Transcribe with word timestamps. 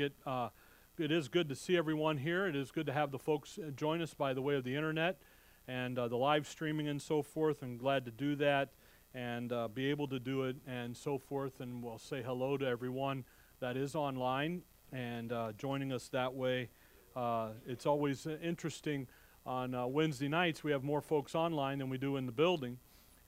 It, 0.00 0.12
uh, 0.24 0.50
it 0.96 1.10
is 1.10 1.26
good 1.26 1.48
to 1.48 1.56
see 1.56 1.76
everyone 1.76 2.18
here. 2.18 2.46
It 2.46 2.54
is 2.54 2.70
good 2.70 2.86
to 2.86 2.92
have 2.92 3.10
the 3.10 3.18
folks 3.18 3.58
uh, 3.58 3.70
join 3.70 4.00
us 4.00 4.14
by 4.14 4.32
the 4.32 4.40
way 4.40 4.54
of 4.54 4.62
the 4.62 4.76
internet 4.76 5.18
and 5.66 5.98
uh, 5.98 6.06
the 6.06 6.16
live 6.16 6.46
streaming 6.46 6.86
and 6.86 7.02
so 7.02 7.20
forth. 7.20 7.64
I'm 7.64 7.76
glad 7.76 8.04
to 8.04 8.12
do 8.12 8.36
that 8.36 8.68
and 9.12 9.52
uh, 9.52 9.66
be 9.66 9.90
able 9.90 10.06
to 10.06 10.20
do 10.20 10.44
it 10.44 10.54
and 10.68 10.96
so 10.96 11.18
forth. 11.18 11.58
And 11.58 11.82
we'll 11.82 11.98
say 11.98 12.22
hello 12.22 12.56
to 12.58 12.64
everyone 12.64 13.24
that 13.58 13.76
is 13.76 13.96
online 13.96 14.62
and 14.92 15.32
uh, 15.32 15.50
joining 15.58 15.90
us 15.90 16.06
that 16.10 16.32
way. 16.32 16.68
Uh, 17.16 17.48
it's 17.66 17.84
always 17.84 18.24
interesting 18.40 19.08
on 19.44 19.74
Wednesday 19.92 20.28
nights. 20.28 20.62
We 20.62 20.70
have 20.70 20.84
more 20.84 21.00
folks 21.00 21.34
online 21.34 21.78
than 21.78 21.90
we 21.90 21.98
do 21.98 22.18
in 22.18 22.26
the 22.26 22.30
building, 22.30 22.78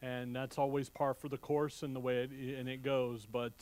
and 0.03 0.37
that's 0.37 0.57
always 0.57 0.89
par 0.89 1.15
for 1.15 1.29
the 1.29 1.37
course 1.37 1.83
and 1.83 1.97
the 1.97 2.01
way 2.01 2.19
it, 2.19 2.31
and 2.31 2.69
it 2.69 2.85
goes. 2.85 3.27
But 3.27 3.55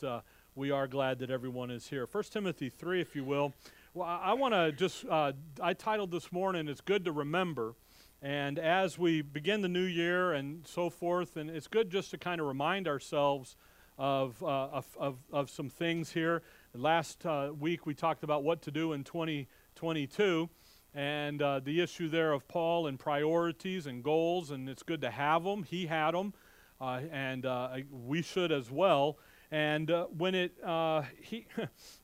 we 0.59 0.71
are 0.71 0.89
glad 0.89 1.19
that 1.19 1.31
everyone 1.31 1.71
is 1.71 1.87
here. 1.87 2.05
1 2.11 2.23
Timothy 2.25 2.67
3, 2.67 2.99
if 2.99 3.15
you 3.15 3.23
will. 3.23 3.53
Well, 3.93 4.05
I, 4.21 4.33
want 4.33 4.53
to 4.53 4.73
just, 4.73 5.05
uh, 5.05 5.31
I 5.61 5.71
titled 5.71 6.11
this 6.11 6.33
morning, 6.33 6.67
It's 6.67 6.81
Good 6.81 7.05
to 7.05 7.13
Remember. 7.13 7.75
And 8.21 8.59
as 8.59 8.99
we 8.99 9.21
begin 9.21 9.61
the 9.61 9.69
new 9.69 9.85
year 9.85 10.33
and 10.33 10.67
so 10.67 10.89
forth, 10.89 11.37
and 11.37 11.49
it's 11.49 11.67
good 11.67 11.89
just 11.89 12.11
to 12.11 12.17
kind 12.17 12.41
of 12.41 12.47
remind 12.47 12.89
ourselves 12.89 13.55
of, 13.97 14.43
uh, 14.43 14.47
of, 14.47 14.85
of, 14.99 15.17
of, 15.31 15.49
some 15.49 15.69
things 15.69 16.11
here. 16.11 16.41
Last 16.73 17.25
uh, 17.25 17.51
week 17.57 17.85
we 17.85 17.93
talked 17.93 18.25
about 18.25 18.43
what 18.43 18.61
to 18.63 18.71
do 18.71 18.91
in 18.91 19.05
2022 19.05 20.49
and 20.93 21.41
uh, 21.41 21.61
the 21.61 21.79
issue 21.79 22.09
there 22.09 22.33
of 22.33 22.49
Paul 22.49 22.87
and 22.87 22.99
priorities 22.99 23.87
and 23.87 24.03
goals, 24.03 24.51
and 24.51 24.67
it's 24.67 24.83
good 24.83 24.99
to 25.01 25.09
have 25.09 25.45
them. 25.45 25.63
He 25.63 25.85
had 25.85 26.13
them, 26.13 26.33
uh, 26.81 26.99
and 27.13 27.45
uh, 27.45 27.77
we 27.89 28.21
should 28.21 28.51
as 28.51 28.69
well. 28.69 29.19
And 29.51 29.89
uh, 29.89 30.05
when 30.05 30.35
it, 30.35 30.53
uh, 30.63 31.03
he, 31.21 31.45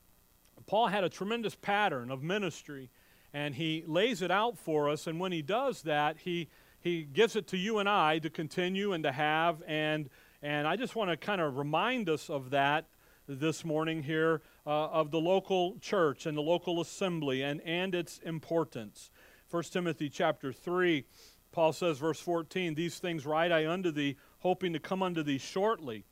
Paul 0.67 0.87
had 0.87 1.03
a 1.03 1.09
tremendous 1.09 1.55
pattern 1.55 2.09
of 2.09 2.23
ministry, 2.23 2.89
and 3.33 3.53
he 3.53 3.83
lays 3.85 4.21
it 4.21 4.31
out 4.31 4.57
for 4.57 4.89
us. 4.89 5.07
And 5.07 5.19
when 5.19 5.31
he 5.31 5.41
does 5.41 5.83
that, 5.83 6.17
he, 6.17 6.47
he 6.81 7.03
gives 7.03 7.35
it 7.35 7.47
to 7.47 7.57
you 7.57 7.79
and 7.79 7.89
I 7.89 8.19
to 8.19 8.29
continue 8.29 8.93
and 8.93 9.03
to 9.03 9.11
have. 9.11 9.61
And, 9.67 10.09
and 10.41 10.67
I 10.67 10.75
just 10.75 10.95
want 10.95 11.11
to 11.11 11.17
kind 11.17 11.41
of 11.41 11.57
remind 11.57 12.09
us 12.09 12.29
of 12.29 12.51
that 12.51 12.85
this 13.27 13.65
morning 13.65 14.03
here 14.03 14.41
uh, 14.65 14.87
of 14.87 15.11
the 15.11 15.19
local 15.19 15.77
church 15.79 16.25
and 16.25 16.37
the 16.37 16.41
local 16.41 16.81
assembly 16.81 17.41
and, 17.41 17.61
and 17.61 17.93
its 17.93 18.19
importance. 18.19 19.11
1 19.51 19.63
Timothy 19.63 20.09
chapter 20.09 20.51
3, 20.51 21.05
Paul 21.51 21.73
says, 21.73 21.99
verse 21.99 22.19
14, 22.19 22.75
These 22.75 22.99
things 22.99 23.25
write 23.25 23.51
I 23.51 23.67
unto 23.67 23.91
thee, 23.91 24.17
hoping 24.39 24.73
to 24.73 24.79
come 24.79 25.03
unto 25.03 25.23
thee 25.23 25.37
shortly. 25.37 26.05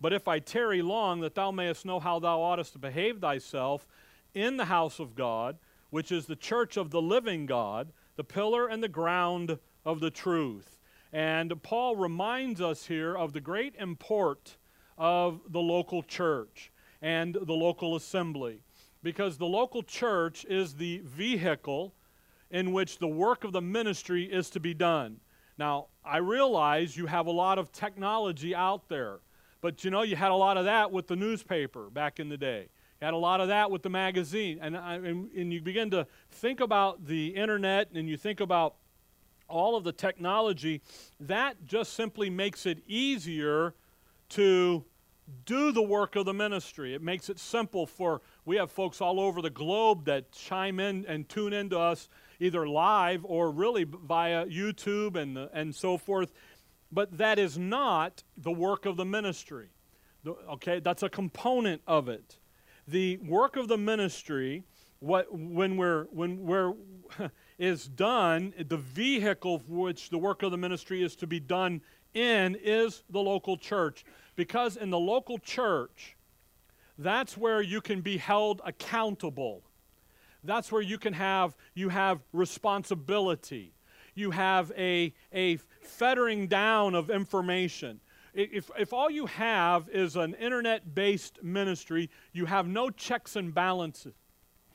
But 0.00 0.12
if 0.12 0.28
I 0.28 0.38
tarry 0.38 0.82
long, 0.82 1.20
that 1.20 1.34
thou 1.34 1.50
mayest 1.50 1.86
know 1.86 2.00
how 2.00 2.18
thou 2.18 2.40
oughtest 2.40 2.72
to 2.74 2.78
behave 2.78 3.20
thyself 3.20 3.86
in 4.34 4.56
the 4.56 4.66
house 4.66 4.98
of 4.98 5.14
God, 5.14 5.56
which 5.90 6.12
is 6.12 6.26
the 6.26 6.36
church 6.36 6.76
of 6.76 6.90
the 6.90 7.00
living 7.00 7.46
God, 7.46 7.92
the 8.16 8.24
pillar 8.24 8.66
and 8.66 8.82
the 8.82 8.88
ground 8.88 9.58
of 9.84 10.00
the 10.00 10.10
truth. 10.10 10.78
And 11.12 11.62
Paul 11.62 11.96
reminds 11.96 12.60
us 12.60 12.86
here 12.86 13.16
of 13.16 13.32
the 13.32 13.40
great 13.40 13.74
import 13.78 14.56
of 14.98 15.40
the 15.48 15.60
local 15.60 16.02
church 16.02 16.70
and 17.00 17.34
the 17.34 17.54
local 17.54 17.96
assembly. 17.96 18.60
Because 19.02 19.38
the 19.38 19.46
local 19.46 19.82
church 19.82 20.44
is 20.46 20.74
the 20.74 21.00
vehicle 21.04 21.94
in 22.50 22.72
which 22.72 22.98
the 22.98 23.08
work 23.08 23.44
of 23.44 23.52
the 23.52 23.62
ministry 23.62 24.24
is 24.24 24.50
to 24.50 24.60
be 24.60 24.74
done. 24.74 25.20
Now, 25.58 25.86
I 26.04 26.18
realize 26.18 26.96
you 26.96 27.06
have 27.06 27.26
a 27.26 27.32
lot 27.32 27.58
of 27.58 27.72
technology 27.72 28.54
out 28.54 28.88
there. 28.88 29.20
But 29.66 29.82
you 29.82 29.90
know, 29.90 30.02
you 30.02 30.14
had 30.14 30.30
a 30.30 30.36
lot 30.36 30.56
of 30.56 30.66
that 30.66 30.92
with 30.92 31.08
the 31.08 31.16
newspaper 31.16 31.90
back 31.90 32.20
in 32.20 32.28
the 32.28 32.36
day. 32.36 32.68
You 33.00 33.04
had 33.04 33.14
a 33.14 33.16
lot 33.16 33.40
of 33.40 33.48
that 33.48 33.68
with 33.68 33.82
the 33.82 33.90
magazine. 33.90 34.60
And, 34.62 34.76
and, 34.76 35.28
and 35.32 35.52
you 35.52 35.60
begin 35.60 35.90
to 35.90 36.06
think 36.30 36.60
about 36.60 37.04
the 37.04 37.30
internet 37.30 37.90
and 37.92 38.08
you 38.08 38.16
think 38.16 38.38
about 38.38 38.76
all 39.48 39.74
of 39.74 39.82
the 39.82 39.90
technology, 39.90 40.82
that 41.18 41.64
just 41.64 41.94
simply 41.94 42.30
makes 42.30 42.64
it 42.64 42.78
easier 42.86 43.74
to 44.28 44.84
do 45.46 45.72
the 45.72 45.82
work 45.82 46.14
of 46.14 46.26
the 46.26 46.34
ministry. 46.34 46.94
It 46.94 47.02
makes 47.02 47.28
it 47.28 47.40
simple 47.40 47.88
for, 47.88 48.20
we 48.44 48.54
have 48.58 48.70
folks 48.70 49.00
all 49.00 49.18
over 49.18 49.42
the 49.42 49.50
globe 49.50 50.04
that 50.04 50.30
chime 50.30 50.78
in 50.78 51.04
and 51.06 51.28
tune 51.28 51.52
into 51.52 51.76
us 51.76 52.08
either 52.38 52.68
live 52.68 53.24
or 53.24 53.50
really 53.50 53.82
via 53.82 54.46
YouTube 54.46 55.16
and, 55.16 55.36
and 55.36 55.74
so 55.74 55.98
forth. 55.98 56.32
But 56.92 57.18
that 57.18 57.38
is 57.38 57.58
not 57.58 58.22
the 58.36 58.52
work 58.52 58.86
of 58.86 58.96
the 58.96 59.04
ministry. 59.04 59.68
The, 60.24 60.32
okay, 60.52 60.80
that's 60.80 61.02
a 61.02 61.08
component 61.08 61.82
of 61.86 62.08
it. 62.08 62.38
The 62.88 63.16
work 63.18 63.56
of 63.56 63.68
the 63.68 63.76
ministry, 63.76 64.64
what 65.00 65.26
when 65.32 65.76
we're 65.76 66.04
when 66.04 66.44
we're 66.44 66.74
is 67.58 67.86
done, 67.86 68.54
the 68.68 68.76
vehicle 68.76 69.58
for 69.60 69.86
which 69.86 70.10
the 70.10 70.18
work 70.18 70.42
of 70.42 70.52
the 70.52 70.56
ministry 70.56 71.02
is 71.02 71.16
to 71.16 71.26
be 71.26 71.40
done 71.40 71.80
in 72.14 72.56
is 72.62 73.02
the 73.10 73.20
local 73.20 73.56
church. 73.56 74.04
Because 74.36 74.76
in 74.76 74.90
the 74.90 74.98
local 74.98 75.38
church, 75.38 76.16
that's 76.98 77.36
where 77.36 77.60
you 77.60 77.80
can 77.80 78.00
be 78.00 78.16
held 78.16 78.60
accountable. 78.64 79.62
That's 80.44 80.70
where 80.70 80.82
you 80.82 80.98
can 80.98 81.12
have 81.12 81.56
you 81.74 81.88
have 81.88 82.20
responsibility 82.32 83.75
you 84.16 84.32
have 84.32 84.72
a, 84.76 85.12
a 85.32 85.56
fettering 85.82 86.48
down 86.48 86.94
of 86.94 87.10
information. 87.10 88.00
If, 88.34 88.70
if 88.78 88.92
all 88.92 89.10
you 89.10 89.26
have 89.26 89.88
is 89.88 90.16
an 90.16 90.34
internet 90.34 90.94
based 90.94 91.42
ministry, 91.42 92.10
you 92.32 92.46
have 92.46 92.66
no 92.66 92.90
checks 92.90 93.36
and 93.36 93.54
balances. 93.54 94.14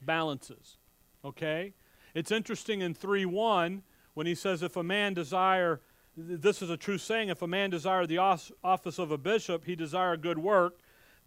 balances. 0.02 0.78
Okay? 1.24 1.74
It's 2.16 2.32
interesting 2.32 2.82
in 2.82 2.94
3 2.94 3.26
1 3.26 3.84
when 4.14 4.28
he 4.28 4.36
says, 4.36 4.64
If 4.64 4.78
a 4.78 4.84
man 4.84 5.14
desire, 5.14 5.80
this 6.18 6.62
is 6.62 6.70
a 6.70 6.78
true 6.78 6.98
saying, 6.98 7.30
if 7.30 7.42
a 7.42 7.48
man 7.48 7.70
desire 7.70 8.06
the 8.06 8.18
office 8.18 9.00
of 9.00 9.12
a 9.12 9.18
bishop, 9.18 9.66
he 9.66 9.76
desire 9.76 10.18
good 10.18 10.38
work. 10.38 10.80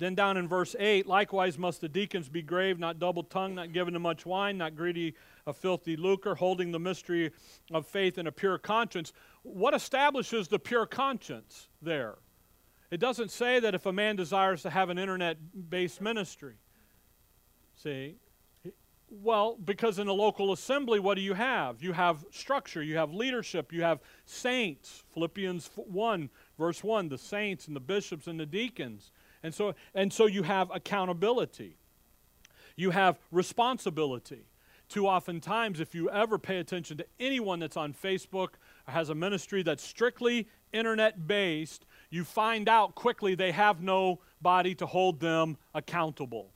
Then 0.04 0.14
down 0.14 0.36
in 0.36 0.46
verse 0.46 0.76
8, 0.78 1.06
likewise 1.06 1.56
must 1.56 1.80
the 1.80 1.88
deacons 1.88 2.28
be 2.28 2.42
grave, 2.42 2.78
not 2.78 2.98
double 2.98 3.22
tongued, 3.22 3.54
not 3.54 3.72
given 3.72 3.94
to 3.94 3.98
much 3.98 4.26
wine, 4.26 4.58
not 4.58 4.76
greedy 4.76 5.14
of 5.46 5.56
filthy 5.56 5.96
lucre, 5.96 6.34
holding 6.34 6.72
the 6.72 6.78
mystery 6.78 7.32
of 7.72 7.86
faith 7.86 8.18
in 8.18 8.26
a 8.26 8.30
pure 8.30 8.58
conscience. 8.58 9.14
What 9.44 9.72
establishes 9.72 10.46
the 10.46 10.58
pure 10.58 10.84
conscience 10.84 11.68
there? 11.80 12.16
It 12.90 13.00
doesn't 13.00 13.30
say 13.30 13.60
that 13.60 13.74
if 13.74 13.86
a 13.86 13.94
man 13.94 14.14
desires 14.14 14.60
to 14.64 14.68
have 14.68 14.90
an 14.90 14.98
internet 14.98 15.38
based 15.70 16.02
ministry. 16.02 16.56
See? 17.82 18.16
Well, 19.08 19.56
because 19.64 19.98
in 19.98 20.08
a 20.08 20.12
local 20.12 20.52
assembly, 20.52 21.00
what 21.00 21.14
do 21.14 21.22
you 21.22 21.32
have? 21.32 21.82
You 21.82 21.94
have 21.94 22.26
structure, 22.30 22.82
you 22.82 22.98
have 22.98 23.14
leadership, 23.14 23.72
you 23.72 23.80
have 23.80 24.00
saints. 24.26 25.02
Philippians 25.14 25.70
1, 25.76 26.28
verse 26.58 26.84
1, 26.84 27.08
the 27.08 27.16
saints 27.16 27.68
and 27.68 27.74
the 27.74 27.80
bishops 27.80 28.26
and 28.26 28.38
the 28.38 28.44
deacons. 28.44 29.10
And 29.44 29.54
so, 29.54 29.74
and 29.94 30.10
so 30.10 30.24
you 30.24 30.42
have 30.42 30.70
accountability, 30.74 31.76
you 32.76 32.90
have 32.90 33.18
responsibility. 33.30 34.46
Too 34.88 35.06
often 35.06 35.40
times, 35.40 35.80
if 35.80 35.94
you 35.94 36.10
ever 36.10 36.38
pay 36.38 36.58
attention 36.58 36.96
to 36.98 37.06
anyone 37.20 37.58
that's 37.58 37.76
on 37.76 37.94
Facebook 37.94 38.48
or 38.86 38.92
has 38.92 39.10
a 39.10 39.14
ministry 39.14 39.62
that's 39.62 39.82
strictly 39.82 40.48
internet 40.72 41.26
based, 41.26 41.86
you 42.10 42.24
find 42.24 42.68
out 42.68 42.94
quickly 42.94 43.34
they 43.34 43.52
have 43.52 43.82
nobody 43.82 44.74
to 44.74 44.86
hold 44.86 45.20
them 45.20 45.56
accountable. 45.74 46.52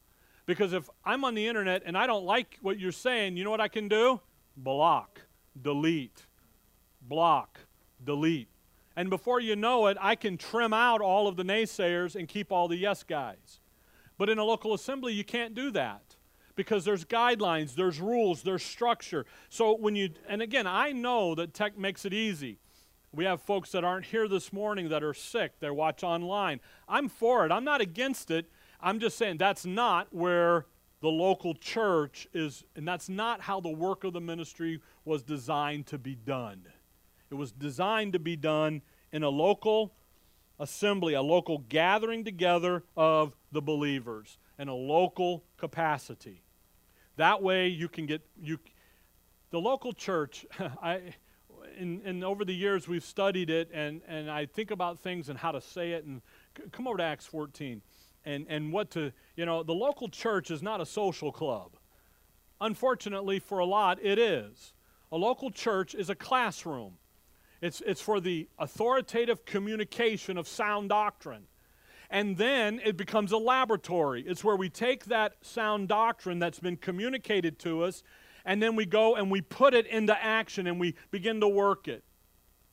Because 0.47 0.73
if 0.73 0.89
I'm 1.05 1.25
on 1.25 1.35
the 1.35 1.47
internet 1.47 1.83
and 1.85 1.97
I 1.97 2.07
don't 2.07 2.25
like 2.25 2.59
what 2.63 2.79
you're 2.79 2.93
saying, 2.93 3.37
you 3.37 3.45
know 3.45 3.51
what 3.51 3.61
I 3.61 3.69
can 3.69 3.89
do? 3.89 4.21
Block, 4.57 5.21
delete, 5.61 6.27
block, 7.03 7.59
delete. 8.03 8.49
And 8.99 9.11
before 9.11 9.39
you 9.39 9.55
know 9.55 9.87
it, 9.87 9.97
I 10.01 10.17
can 10.17 10.37
trim 10.37 10.73
out 10.73 11.01
all 11.01 11.29
of 11.29 11.37
the 11.37 11.45
naysayers 11.45 12.17
and 12.17 12.27
keep 12.27 12.51
all 12.51 12.67
the 12.67 12.77
yes 12.77 13.05
guys. 13.05 13.61
But 14.19 14.29
in 14.29 14.39
a 14.39 14.45
local 14.45 14.75
assembly, 14.75 15.13
you 15.13 15.23
can't 15.23 15.55
do 15.55 15.71
that 15.71 16.17
because 16.57 16.85
there's 16.85 17.05
guidelines, 17.05 17.77
there's 17.77 18.01
rules, 18.01 18.43
there's 18.43 18.65
structure. 18.65 19.25
So 19.51 19.77
when 19.77 19.95
you, 19.95 20.11
and 20.29 20.43
again, 20.43 20.67
I 20.67 20.91
know 20.91 21.37
that 21.37 21.55
tech 21.55 21.79
makes 21.79 22.05
it 22.05 22.13
easy. 22.13 22.59
We 23.13 23.25
have 23.25 23.41
folks 23.41 23.71
that 23.71 23.85
aren't 23.85 24.07
here 24.07 24.27
this 24.27 24.53
morning 24.53 24.89
that 24.89 25.05
are 25.05 25.15
sick, 25.15 25.61
they 25.61 25.71
watch 25.71 26.03
online. 26.03 26.59
I'm 26.89 27.09
for 27.09 27.47
it, 27.47 27.53
I'm 27.53 27.63
not 27.63 27.81
against 27.81 28.33
it. 28.33 28.51
I'm 28.81 28.99
just 28.99 29.17
saying 29.17 29.37
that's 29.37 29.65
not 29.65 30.13
where 30.13 30.67
the 31.03 31.09
local 31.09 31.55
church 31.55 32.27
is, 32.33 32.65
and 32.75 32.89
that's 32.89 33.09
not 33.09 33.43
how 33.43 33.61
the 33.61 33.71
work 33.71 34.03
of 34.03 34.13
the 34.13 34.21
ministry 34.21 34.81
was 35.05 35.23
designed 35.23 35.87
to 35.87 35.99
be 35.99 36.17
done. 36.17 36.67
It 37.31 37.35
was 37.35 37.53
designed 37.53 38.15
to 38.15 38.19
be 38.19 38.37
done 38.37 38.83
in 39.13 39.23
a 39.23 39.29
local 39.29 39.93
assembly, 40.59 41.15
a 41.15 41.23
local 41.23 41.59
gathering 41.69 42.25
together 42.25 42.85
of 42.97 43.35
the 43.53 43.63
believers 43.63 44.39
in 44.59 44.69
a 44.69 44.75
local 44.75 45.45
capacity. 45.57 46.43
That 47.17 47.43
way 47.43 47.69
you 47.69 47.89
can 47.89 48.07
get 48.07 48.23
you 48.41 48.59
the 49.51 49.61
local 49.61 49.93
church 49.93 50.47
I 50.83 51.15
in, 51.79 52.01
in 52.03 52.25
over 52.25 52.45
the 52.45 52.55
years 52.55 52.89
we've 52.89 53.05
studied 53.05 53.51
it 53.51 53.71
and, 53.73 54.01
and 54.09 54.31
I 54.31 54.47
think 54.47 54.71
about 54.71 55.01
things 55.01 55.29
and 55.29 55.39
how 55.39 55.53
to 55.53 55.61
say 55.61 55.93
it 55.93 56.05
and 56.05 56.23
come 56.73 56.89
over 56.89 56.99
to 56.99 57.05
Acts 57.05 57.27
14. 57.27 57.83
and, 58.25 58.47
and 58.49 58.73
what 58.73 58.91
to, 58.93 59.13
you 59.37 59.47
know, 59.47 59.63
the 59.63 59.73
local 59.73 60.09
church 60.09 60.51
is 60.51 60.63
not 60.63 60.81
a 60.81 60.87
social 60.87 61.33
club. 61.33 61.77
Unfortunately, 62.61 63.39
for 63.39 63.59
a 63.59 63.65
lot, 63.65 63.99
it 64.03 64.19
is. 64.19 64.73
A 65.13 65.17
local 65.17 65.51
church 65.51 65.95
is 65.95 66.11
a 66.11 66.15
classroom, 66.15 66.95
it's, 67.61 67.83
it's 67.87 68.01
for 68.01 68.21
the 68.21 68.49
authoritative 68.59 69.45
communication 69.45 70.39
of 70.39 70.47
sound 70.47 70.89
doctrine. 70.91 71.47
And 72.11 72.37
then 72.37 72.81
it 72.85 72.97
becomes 72.97 73.33
a 73.33 73.37
laboratory. 73.37 74.25
It's 74.27 74.43
where 74.43 74.57
we 74.57 74.71
take 74.71 75.07
that 75.07 75.35
sound 75.43 75.89
doctrine 75.89 76.39
that's 76.39 76.61
been 76.61 76.77
communicated 76.77 77.59
to 77.61 77.83
us, 77.83 78.03
and 78.45 78.63
then 78.63 78.77
we 78.77 78.87
go 78.87 79.17
and 79.17 79.31
we 79.31 79.43
put 79.43 79.75
it 79.75 79.87
into 79.87 80.17
action 80.23 80.67
and 80.67 80.81
we 80.81 80.95
begin 81.11 81.41
to 81.41 81.49
work 81.49 81.87
it. 81.87 82.05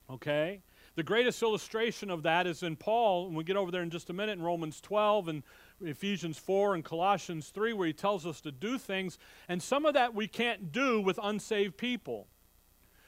Okay? 0.10 0.62
The 0.96 1.04
greatest 1.04 1.44
illustration 1.44 2.10
of 2.10 2.24
that 2.24 2.48
is 2.48 2.64
in 2.64 2.78
Paul, 2.78 3.28
and 3.28 3.36
we'll 3.36 3.44
get 3.44 3.58
over 3.58 3.72
there 3.72 3.81
in 3.81 3.90
just 3.90 4.10
a 4.10 4.14
minute, 4.14 4.38
in 4.38 4.42
Romans 4.42 4.80
12 4.80 5.28
and 5.28 5.44
Ephesians 5.81 6.38
4 6.38 6.76
and 6.76 6.86
Colossians 6.86 7.50
3, 7.50 7.74
where 7.74 7.88
he 7.88 7.94
tells 7.94 8.26
us 8.26 8.40
to 8.42 8.52
do 8.52 8.78
things, 8.78 9.18
and 9.50 9.62
some 9.62 9.86
of 9.86 9.94
that 9.96 10.16
we 10.16 10.28
can't 10.28 10.72
do 10.72 11.02
with 11.02 11.20
unsaved 11.22 11.76
people. 11.76 12.28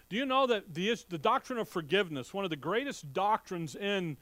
Do 0.09 0.15
you 0.15 0.25
know 0.25 0.47
that 0.47 0.73
the, 0.73 0.95
the 1.09 1.17
doctrine 1.17 1.59
of 1.59 1.67
forgiveness, 1.67 2.33
one 2.33 2.45
of 2.45 2.49
the 2.49 2.55
greatest 2.55 3.11
doctrines 3.13 3.75
in, 3.75 4.17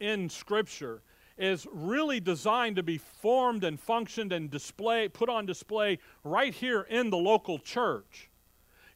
in 0.00 0.28
Scripture, 0.28 1.02
is 1.38 1.66
really 1.72 2.20
designed 2.20 2.76
to 2.76 2.82
be 2.82 2.98
formed 2.98 3.64
and 3.64 3.78
functioned 3.80 4.32
and 4.32 4.50
display, 4.50 5.08
put 5.08 5.28
on 5.28 5.46
display 5.46 5.98
right 6.24 6.52
here 6.52 6.82
in 6.82 7.10
the 7.10 7.16
local 7.16 7.58
church. 7.58 8.28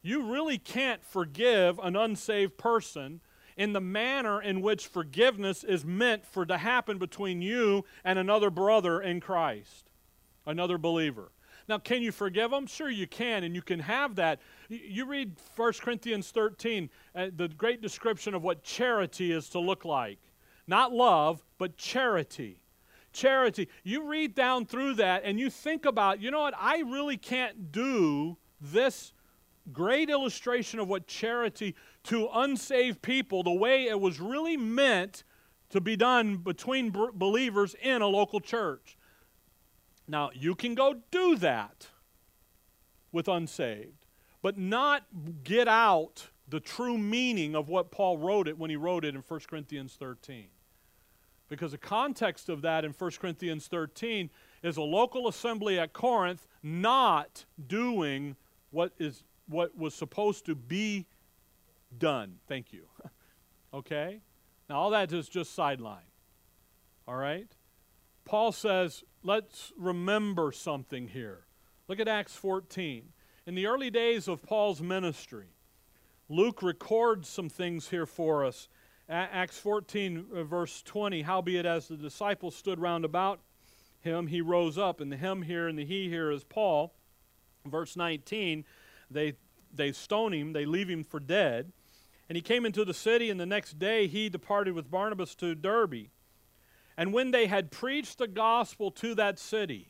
You 0.01 0.31
really 0.31 0.57
can't 0.57 1.03
forgive 1.03 1.79
an 1.79 1.95
unsaved 1.95 2.57
person 2.57 3.21
in 3.57 3.73
the 3.73 3.81
manner 3.81 4.41
in 4.41 4.61
which 4.61 4.87
forgiveness 4.87 5.63
is 5.63 5.85
meant 5.85 6.25
for 6.25 6.45
to 6.45 6.57
happen 6.57 6.97
between 6.97 7.41
you 7.41 7.85
and 8.03 8.19
another 8.19 8.49
brother 8.49 9.01
in 9.01 9.21
Christ, 9.21 9.89
another 10.45 10.77
believer. 10.77 11.31
Now, 11.67 11.79
can 11.79 12.03
you 12.03 12.11
forgive 12.11 12.51
them? 12.51 12.67
Sure, 12.67 12.89
you 12.89 13.07
can, 13.07 13.43
and 13.43 13.55
you 13.55 13.61
can 13.61 13.79
have 13.79 14.15
that. 14.15 14.39
You 14.69 15.05
read 15.05 15.35
1 15.55 15.73
Corinthians 15.81 16.29
13, 16.31 16.89
uh, 17.15 17.27
the 17.35 17.47
great 17.47 17.81
description 17.81 18.35
of 18.35 18.43
what 18.43 18.63
charity 18.63 19.31
is 19.31 19.49
to 19.49 19.59
look 19.59 19.83
like. 19.83 20.19
Not 20.67 20.93
love, 20.93 21.43
but 21.57 21.77
charity. 21.77 22.59
Charity. 23.13 23.67
You 23.83 24.07
read 24.07 24.35
down 24.35 24.65
through 24.65 24.95
that 24.95 25.23
and 25.23 25.39
you 25.39 25.49
think 25.49 25.85
about, 25.85 26.21
you 26.21 26.29
know 26.31 26.41
what, 26.41 26.53
I 26.57 26.79
really 26.79 27.17
can't 27.17 27.71
do 27.71 28.37
this 28.61 29.13
great 29.71 30.09
illustration 30.09 30.79
of 30.79 30.87
what 30.87 31.07
charity 31.07 31.75
to 32.03 32.29
unsaved 32.33 33.01
people, 33.01 33.41
the 33.41 33.51
way 33.51 33.85
it 33.85 33.99
was 33.99 34.19
really 34.19 34.57
meant 34.57 35.23
to 35.69 35.81
be 35.81 35.95
done 35.95 36.37
between 36.37 36.91
believers 36.91 37.75
in 37.81 38.01
a 38.01 38.07
local 38.07 38.39
church. 38.39 38.97
Now, 40.07 40.29
you 40.33 40.55
can 40.55 40.75
go 40.75 41.01
do 41.11 41.35
that 41.37 41.87
with 43.11 43.27
unsaved, 43.27 44.05
but 44.41 44.57
not 44.57 45.03
get 45.43 45.67
out 45.67 46.29
the 46.47 46.59
true 46.59 46.97
meaning 46.97 47.55
of 47.55 47.69
what 47.69 47.91
Paul 47.91 48.17
wrote 48.17 48.47
it 48.47 48.57
when 48.57 48.69
he 48.69 48.75
wrote 48.75 49.03
it 49.03 49.15
in 49.15 49.21
1 49.21 49.39
Corinthians 49.49 49.95
13. 49.99 50.47
Because 51.47 51.71
the 51.71 51.77
context 51.77 52.49
of 52.49 52.61
that 52.61 52.85
in 52.85 52.91
1 52.91 53.11
Corinthians 53.19 53.67
13 53.67 54.29
is 54.63 54.77
a 54.77 54.81
local 54.81 55.27
assembly 55.27 55.79
at 55.79 55.93
Corinth 55.93 56.47
not 56.63 57.45
doing 57.67 58.35
what 58.71 58.93
is 58.99 59.23
what 59.47 59.77
was 59.77 59.93
supposed 59.93 60.45
to 60.45 60.55
be 60.55 61.05
done. 61.97 62.39
Thank 62.47 62.73
you. 62.73 62.85
okay? 63.73 64.21
Now, 64.69 64.77
all 64.77 64.89
that 64.89 65.13
is 65.13 65.29
just 65.29 65.53
sideline. 65.53 66.09
All 67.07 67.15
right? 67.15 67.47
Paul 68.25 68.51
says, 68.51 69.03
let's 69.23 69.71
remember 69.77 70.51
something 70.51 71.07
here. 71.07 71.45
Look 71.87 71.99
at 71.99 72.07
Acts 72.07 72.35
14. 72.35 73.09
In 73.45 73.55
the 73.55 73.67
early 73.67 73.91
days 73.91 74.27
of 74.27 74.41
Paul's 74.41 74.81
ministry, 74.81 75.49
Luke 76.27 76.63
records 76.63 77.29
some 77.29 77.49
things 77.49 77.89
here 77.89 78.07
for 78.07 78.43
us. 78.43 78.67
Acts 79.07 79.59
14, 79.59 80.25
uh, 80.33 80.43
verse 80.43 80.81
20 80.81 81.21
Howbeit, 81.21 81.67
as 81.67 81.87
the 81.87 81.95
disciples 81.95 82.55
stood 82.55 82.79
round 82.79 83.05
about 83.05 83.39
him, 84.01 84.25
he 84.25 84.41
rose 84.41 84.79
up. 84.79 84.99
And 84.99 85.11
the 85.11 85.17
him 85.17 85.43
here 85.43 85.67
and 85.67 85.77
the 85.77 85.85
he 85.85 86.09
here 86.09 86.31
is 86.31 86.43
Paul. 86.43 86.95
Verse 87.65 87.95
19 87.95 88.65
they, 89.11 89.33
they 89.71 89.91
stone 89.91 90.33
him, 90.33 90.53
they 90.53 90.65
leave 90.65 90.89
him 90.89 91.03
for 91.03 91.19
dead. 91.19 91.71
And 92.27 92.35
he 92.35 92.41
came 92.41 92.65
into 92.65 92.83
the 92.83 92.93
city, 92.93 93.29
and 93.29 93.39
the 93.39 93.45
next 93.45 93.77
day 93.77 94.07
he 94.07 94.29
departed 94.29 94.73
with 94.73 94.89
Barnabas 94.89 95.35
to 95.35 95.53
Derbe. 95.53 96.07
And 96.97 97.13
when 97.13 97.31
they 97.31 97.47
had 97.47 97.71
preached 97.71 98.17
the 98.17 98.27
gospel 98.27 98.91
to 98.91 99.15
that 99.15 99.37
city 99.37 99.89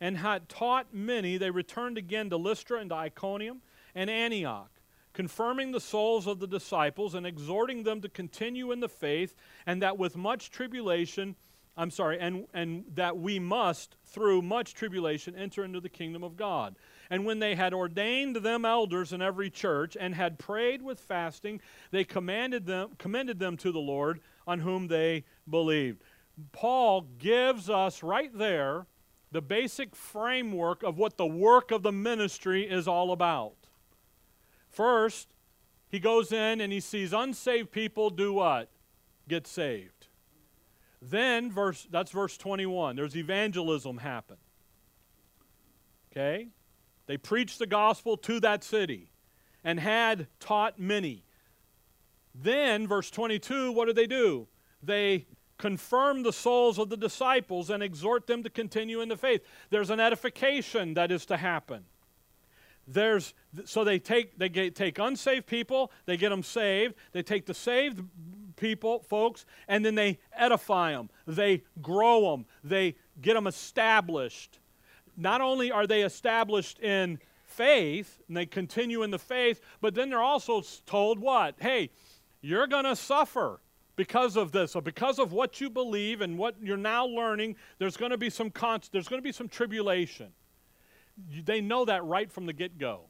and 0.00 0.18
had 0.18 0.48
taught 0.48 0.94
many, 0.94 1.36
they 1.36 1.50
returned 1.50 1.98
again 1.98 2.30
to 2.30 2.36
Lystra 2.36 2.80
and 2.80 2.90
to 2.90 2.96
Iconium 2.96 3.60
and 3.94 4.08
Antioch, 4.08 4.70
confirming 5.12 5.72
the 5.72 5.80
souls 5.80 6.26
of 6.26 6.38
the 6.38 6.46
disciples 6.46 7.14
and 7.14 7.26
exhorting 7.26 7.82
them 7.82 8.00
to 8.00 8.08
continue 8.08 8.72
in 8.72 8.80
the 8.80 8.88
faith, 8.88 9.34
and 9.66 9.82
that 9.82 9.98
with 9.98 10.16
much 10.16 10.50
tribulation, 10.50 11.36
I'm 11.76 11.90
sorry, 11.90 12.20
and, 12.20 12.46
and 12.54 12.84
that 12.94 13.16
we 13.16 13.38
must, 13.38 13.96
through 14.04 14.42
much 14.42 14.74
tribulation, 14.74 15.34
enter 15.34 15.64
into 15.64 15.80
the 15.80 15.88
kingdom 15.88 16.22
of 16.22 16.36
God. 16.36 16.76
And 17.10 17.24
when 17.24 17.38
they 17.38 17.54
had 17.54 17.74
ordained 17.74 18.36
them 18.36 18.64
elders 18.64 19.12
in 19.12 19.20
every 19.20 19.50
church 19.50 19.96
and 19.98 20.14
had 20.14 20.38
prayed 20.38 20.82
with 20.82 21.00
fasting, 21.00 21.60
they 21.90 22.04
commanded 22.04 22.66
them, 22.66 22.90
commended 22.98 23.38
them 23.38 23.56
to 23.58 23.72
the 23.72 23.80
Lord 23.80 24.20
on 24.46 24.60
whom 24.60 24.88
they 24.88 25.24
believed. 25.48 26.02
Paul 26.52 27.02
gives 27.18 27.70
us 27.70 28.02
right 28.02 28.36
there 28.36 28.86
the 29.30 29.42
basic 29.42 29.96
framework 29.96 30.82
of 30.82 30.96
what 30.96 31.16
the 31.16 31.26
work 31.26 31.70
of 31.70 31.82
the 31.82 31.92
ministry 31.92 32.68
is 32.68 32.86
all 32.86 33.12
about. 33.12 33.56
First, 34.70 35.28
he 35.88 35.98
goes 35.98 36.32
in 36.32 36.60
and 36.60 36.72
he 36.72 36.80
sees 36.80 37.12
unsaved 37.12 37.70
people 37.70 38.10
do 38.10 38.32
what? 38.32 38.70
Get 39.28 39.46
saved. 39.46 40.08
Then 41.00 41.50
verse 41.50 41.86
that's 41.90 42.10
verse 42.10 42.36
21. 42.36 42.96
There's 42.96 43.16
evangelism 43.16 43.98
happen. 43.98 44.36
Okay? 46.10 46.48
They 47.06 47.16
preached 47.16 47.58
the 47.58 47.66
gospel 47.66 48.16
to 48.18 48.40
that 48.40 48.64
city 48.64 49.10
and 49.62 49.80
had 49.80 50.28
taught 50.40 50.78
many. 50.78 51.24
Then, 52.34 52.86
verse 52.86 53.10
22, 53.10 53.72
what 53.72 53.86
do 53.86 53.92
they 53.92 54.06
do? 54.06 54.48
They 54.82 55.26
confirm 55.58 56.22
the 56.22 56.32
souls 56.32 56.78
of 56.78 56.88
the 56.88 56.96
disciples 56.96 57.70
and 57.70 57.82
exhort 57.82 58.26
them 58.26 58.42
to 58.42 58.50
continue 58.50 59.00
in 59.00 59.08
the 59.08 59.16
faith. 59.16 59.42
There's 59.70 59.90
an 59.90 60.00
edification 60.00 60.94
that 60.94 61.10
is 61.10 61.26
to 61.26 61.36
happen. 61.36 61.84
There's, 62.86 63.32
so 63.64 63.82
they 63.82 63.98
take, 63.98 64.38
they 64.38 64.50
get, 64.50 64.74
take 64.74 64.98
unsaved 64.98 65.46
people, 65.46 65.90
they 66.04 66.16
get 66.16 66.28
them 66.28 66.42
saved, 66.42 66.94
they 67.12 67.22
take 67.22 67.46
the 67.46 67.54
saved 67.54 68.02
people, 68.56 69.00
folks, 69.04 69.46
and 69.68 69.84
then 69.84 69.94
they 69.94 70.18
edify 70.34 70.92
them, 70.92 71.08
they 71.26 71.62
grow 71.80 72.32
them, 72.32 72.44
they 72.62 72.96
get 73.22 73.34
them 73.34 73.46
established 73.46 74.58
not 75.16 75.40
only 75.40 75.70
are 75.70 75.86
they 75.86 76.02
established 76.02 76.78
in 76.80 77.18
faith 77.44 78.20
and 78.28 78.36
they 78.36 78.46
continue 78.46 79.02
in 79.02 79.10
the 79.10 79.18
faith, 79.18 79.60
but 79.80 79.94
then 79.94 80.10
they're 80.10 80.22
also 80.22 80.62
told 80.86 81.18
what? 81.18 81.54
Hey, 81.60 81.90
you're 82.40 82.66
going 82.66 82.84
to 82.84 82.96
suffer 82.96 83.60
because 83.96 84.36
of 84.36 84.52
this, 84.52 84.74
or 84.74 84.82
because 84.82 85.18
of 85.18 85.32
what 85.32 85.60
you 85.60 85.70
believe 85.70 86.20
and 86.20 86.36
what 86.36 86.56
you're 86.60 86.76
now 86.76 87.06
learning. 87.06 87.56
There's 87.78 87.96
going 87.96 88.10
to 88.10 88.18
be 88.18 88.30
some 88.30 88.50
con- 88.50 88.80
there's 88.92 89.08
going 89.08 89.20
to 89.20 89.24
be 89.24 89.32
some 89.32 89.48
tribulation. 89.48 90.32
They 91.44 91.60
know 91.60 91.84
that 91.84 92.04
right 92.04 92.30
from 92.30 92.46
the 92.46 92.52
get-go. 92.52 93.02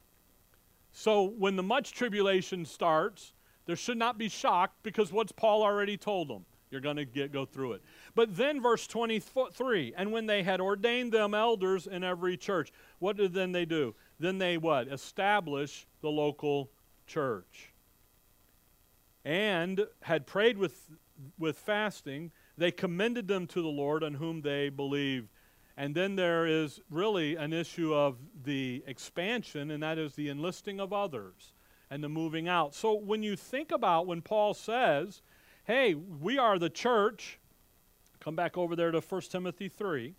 So 0.93 1.25
when 1.39 1.57
the 1.57 1.63
much 1.63 1.93
tribulation 1.93 2.65
starts, 2.67 3.33
there 3.67 3.77
should 3.77 3.97
not 3.97 4.19
be 4.19 4.29
shocked 4.29 4.83
because 4.83 5.11
what's 5.11 5.33
Paul 5.33 5.63
already 5.63 5.97
told 5.97 6.29
them? 6.29 6.45
You're 6.71 6.81
going 6.81 6.97
to 6.97 7.05
get, 7.05 7.33
go 7.33 7.45
through 7.45 7.75
it. 7.75 7.83
But 8.15 8.37
then, 8.37 8.61
verse 8.61 8.87
23 8.87 9.95
and 9.97 10.13
when 10.13 10.27
they 10.27 10.43
had 10.43 10.61
ordained 10.61 11.13
them 11.13 11.33
elders 11.33 11.87
in 11.87 12.03
every 12.03 12.37
church, 12.37 12.73
what 12.99 13.17
did 13.17 13.33
then 13.33 13.53
they 13.53 13.65
do? 13.65 13.95
Then 14.19 14.39
they 14.39 14.59
what? 14.59 14.89
Establish 14.89 15.87
the 16.01 16.11
local 16.11 16.71
church. 17.07 17.74
And 19.25 19.87
had 20.03 20.27
prayed 20.27 20.59
with, 20.59 20.91
with 21.39 21.59
fasting, 21.59 22.31
they 22.59 22.71
commended 22.71 23.27
them 23.27 23.47
to 23.49 23.63
the 23.63 23.69
Lord 23.69 24.05
on 24.05 24.15
whom 24.15 24.43
they 24.43 24.69
believed. 24.69 25.29
And 25.77 25.95
then 25.95 26.15
there 26.15 26.47
is 26.47 26.81
really 26.91 27.35
an 27.37 27.53
issue 27.53 27.95
of 27.95 28.17
the 28.45 28.85
expansion, 28.87 29.71
and 29.71 29.83
that 29.83 29.99
is 29.99 30.15
the 30.15 30.29
enlisting 30.29 30.79
of 30.79 30.93
others 30.93 31.53
and 31.91 32.03
the 32.03 32.09
moving 32.09 32.49
out. 32.49 32.75
So 32.75 32.95
when 32.95 33.23
you 33.23 33.35
think 33.37 33.73
about 33.73 34.07
when 34.07 34.23
Paul 34.23 34.55
says, 34.55 35.23
hey, 35.65 35.95
we 35.95 36.39
are 36.39 36.59
the 36.59 36.71
church. 36.71 37.39
Come 38.21 38.37
back 38.37 38.57
over 38.57 38.77
there 38.77 38.91
to 38.91 39.01
1 39.01 39.21
Timothy 39.23 39.69
3. 39.69 40.15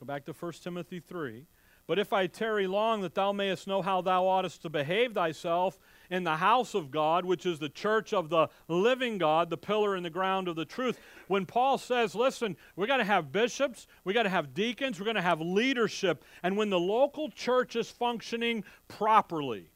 Go 0.00 0.06
back 0.06 0.24
to 0.24 0.32
1 0.32 0.52
Timothy 0.62 1.00
3. 1.00 1.46
But 1.86 1.98
if 1.98 2.14
I 2.14 2.26
tarry 2.26 2.66
long, 2.66 3.02
that 3.02 3.14
thou 3.14 3.32
mayest 3.32 3.66
know 3.66 3.82
how 3.82 4.00
thou 4.00 4.24
oughtest 4.26 4.62
to 4.62 4.70
behave 4.70 5.12
thyself 5.12 5.78
in 6.10 6.24
the 6.24 6.36
house 6.36 6.74
of 6.74 6.90
God, 6.90 7.26
which 7.26 7.44
is 7.44 7.58
the 7.58 7.68
church 7.68 8.14
of 8.14 8.30
the 8.30 8.48
living 8.68 9.18
God, 9.18 9.50
the 9.50 9.58
pillar 9.58 9.94
and 9.94 10.04
the 10.04 10.10
ground 10.10 10.48
of 10.48 10.56
the 10.56 10.64
truth. 10.64 10.98
When 11.28 11.44
Paul 11.44 11.76
says, 11.76 12.14
listen, 12.14 12.56
we 12.74 12.86
got 12.86 12.98
to 12.98 13.04
have 13.04 13.32
bishops, 13.32 13.86
we 14.04 14.14
got 14.14 14.22
to 14.22 14.30
have 14.30 14.54
deacons, 14.54 14.98
we're 14.98 15.04
going 15.04 15.16
to 15.16 15.22
have 15.22 15.42
leadership. 15.42 16.24
And 16.42 16.56
when 16.56 16.70
the 16.70 16.80
local 16.80 17.28
church 17.30 17.76
is 17.76 17.90
functioning 17.90 18.64
properly, 18.88 19.68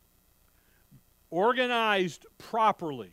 organized 1.30 2.24
properly, 2.38 3.12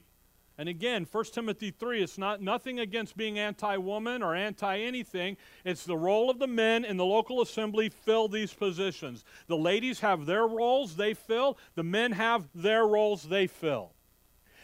and 0.57 0.69
again, 0.69 1.05
1 1.11 1.23
Timothy 1.25 1.71
3, 1.71 2.01
it's 2.01 2.17
not 2.17 2.41
nothing 2.41 2.79
against 2.79 3.17
being 3.17 3.37
anti-woman 3.37 4.23
or 4.23 4.35
anti-anything. 4.35 5.35
It's 5.65 5.83
the 5.83 5.97
role 5.97 6.29
of 6.29 6.39
the 6.39 6.47
men 6.47 6.85
in 6.85 6.95
the 6.95 7.05
local 7.05 7.41
assembly 7.41 7.89
fill 7.89 8.29
these 8.29 8.53
positions. 8.53 9.25
The 9.47 9.57
ladies 9.57 9.99
have 9.99 10.25
their 10.25 10.47
roles 10.47 10.95
they 10.95 11.13
fill, 11.13 11.57
the 11.75 11.83
men 11.83 12.13
have 12.13 12.47
their 12.55 12.87
roles 12.87 13.23
they 13.23 13.47
fill. 13.47 13.91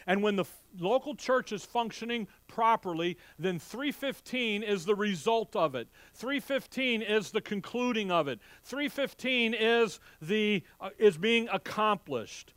And 0.06 0.22
when 0.22 0.36
the 0.36 0.44
f- 0.44 0.62
local 0.78 1.14
church 1.14 1.52
is 1.52 1.64
functioning 1.64 2.26
properly, 2.48 3.18
then 3.38 3.58
315 3.58 4.62
is 4.62 4.84
the 4.84 4.94
result 4.94 5.54
of 5.54 5.74
it. 5.74 5.88
315 6.14 7.02
is 7.02 7.30
the 7.30 7.40
concluding 7.40 8.10
of 8.10 8.28
it. 8.28 8.40
315 8.64 9.54
is 9.54 10.00
the 10.20 10.64
uh, 10.80 10.90
is 10.98 11.16
being 11.18 11.48
accomplished. 11.52 12.54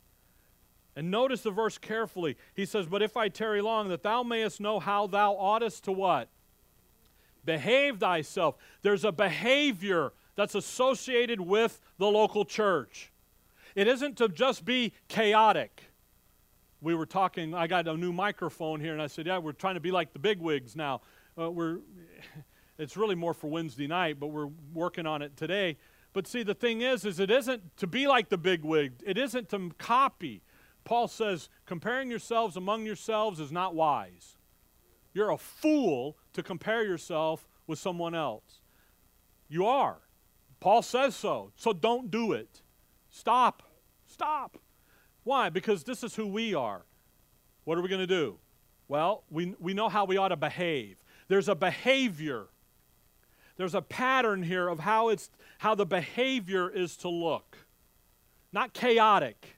And 0.96 1.10
notice 1.10 1.42
the 1.42 1.50
verse 1.50 1.76
carefully. 1.76 2.38
He 2.54 2.64
says, 2.64 2.86
But 2.86 3.02
if 3.02 3.16
I 3.18 3.28
tarry 3.28 3.60
long, 3.60 3.90
that 3.90 4.02
thou 4.02 4.22
mayest 4.22 4.60
know 4.60 4.80
how 4.80 5.06
thou 5.06 5.34
oughtest 5.34 5.84
to 5.84 5.92
what? 5.92 6.28
Behave 7.44 8.00
thyself. 8.00 8.56
There's 8.80 9.04
a 9.04 9.12
behavior 9.12 10.14
that's 10.36 10.54
associated 10.54 11.40
with 11.40 11.80
the 11.98 12.06
local 12.06 12.46
church. 12.46 13.12
It 13.74 13.86
isn't 13.86 14.16
to 14.18 14.28
just 14.28 14.64
be 14.64 14.94
chaotic. 15.06 15.84
We 16.80 16.94
were 16.94 17.06
talking, 17.06 17.54
I 17.54 17.66
got 17.66 17.86
a 17.86 17.96
new 17.96 18.12
microphone 18.12 18.80
here, 18.80 18.94
and 18.94 19.02
I 19.02 19.06
said, 19.06 19.26
Yeah, 19.26 19.36
we're 19.38 19.52
trying 19.52 19.74
to 19.74 19.80
be 19.80 19.90
like 19.90 20.14
the 20.14 20.18
bigwigs 20.18 20.74
now. 20.74 21.02
Uh, 21.38 21.50
we're, 21.50 21.80
it's 22.78 22.96
really 22.96 23.14
more 23.14 23.34
for 23.34 23.48
Wednesday 23.48 23.86
night, 23.86 24.18
but 24.18 24.28
we're 24.28 24.48
working 24.72 25.06
on 25.06 25.20
it 25.20 25.36
today. 25.36 25.76
But 26.14 26.26
see, 26.26 26.42
the 26.42 26.54
thing 26.54 26.80
is, 26.80 27.04
is 27.04 27.20
it 27.20 27.30
isn't 27.30 27.76
to 27.76 27.86
be 27.86 28.06
like 28.06 28.30
the 28.30 28.38
bigwig. 28.38 28.94
It 29.04 29.18
isn't 29.18 29.50
to 29.50 29.70
copy. 29.76 30.40
Paul 30.86 31.08
says, 31.08 31.48
comparing 31.66 32.08
yourselves 32.08 32.56
among 32.56 32.86
yourselves 32.86 33.40
is 33.40 33.50
not 33.50 33.74
wise. 33.74 34.36
You're 35.12 35.32
a 35.32 35.36
fool 35.36 36.16
to 36.32 36.44
compare 36.44 36.84
yourself 36.84 37.48
with 37.66 37.80
someone 37.80 38.14
else. 38.14 38.60
You 39.48 39.66
are. 39.66 39.98
Paul 40.60 40.82
says 40.82 41.16
so. 41.16 41.50
So 41.56 41.72
don't 41.72 42.08
do 42.10 42.32
it. 42.32 42.62
Stop. 43.10 43.64
Stop. 44.06 44.58
Why? 45.24 45.50
Because 45.50 45.82
this 45.82 46.04
is 46.04 46.14
who 46.14 46.28
we 46.28 46.54
are. 46.54 46.82
What 47.64 47.76
are 47.76 47.82
we 47.82 47.88
going 47.88 48.00
to 48.00 48.06
do? 48.06 48.38
Well, 48.86 49.24
we, 49.28 49.56
we 49.58 49.74
know 49.74 49.88
how 49.88 50.04
we 50.04 50.16
ought 50.16 50.28
to 50.28 50.36
behave. 50.36 51.02
There's 51.26 51.48
a 51.48 51.56
behavior. 51.56 52.46
There's 53.56 53.74
a 53.74 53.82
pattern 53.82 54.44
here 54.44 54.68
of 54.68 54.78
how, 54.78 55.08
it's, 55.08 55.30
how 55.58 55.74
the 55.74 55.86
behavior 55.86 56.70
is 56.70 56.96
to 56.98 57.08
look. 57.08 57.58
Not 58.52 58.72
chaotic 58.72 59.55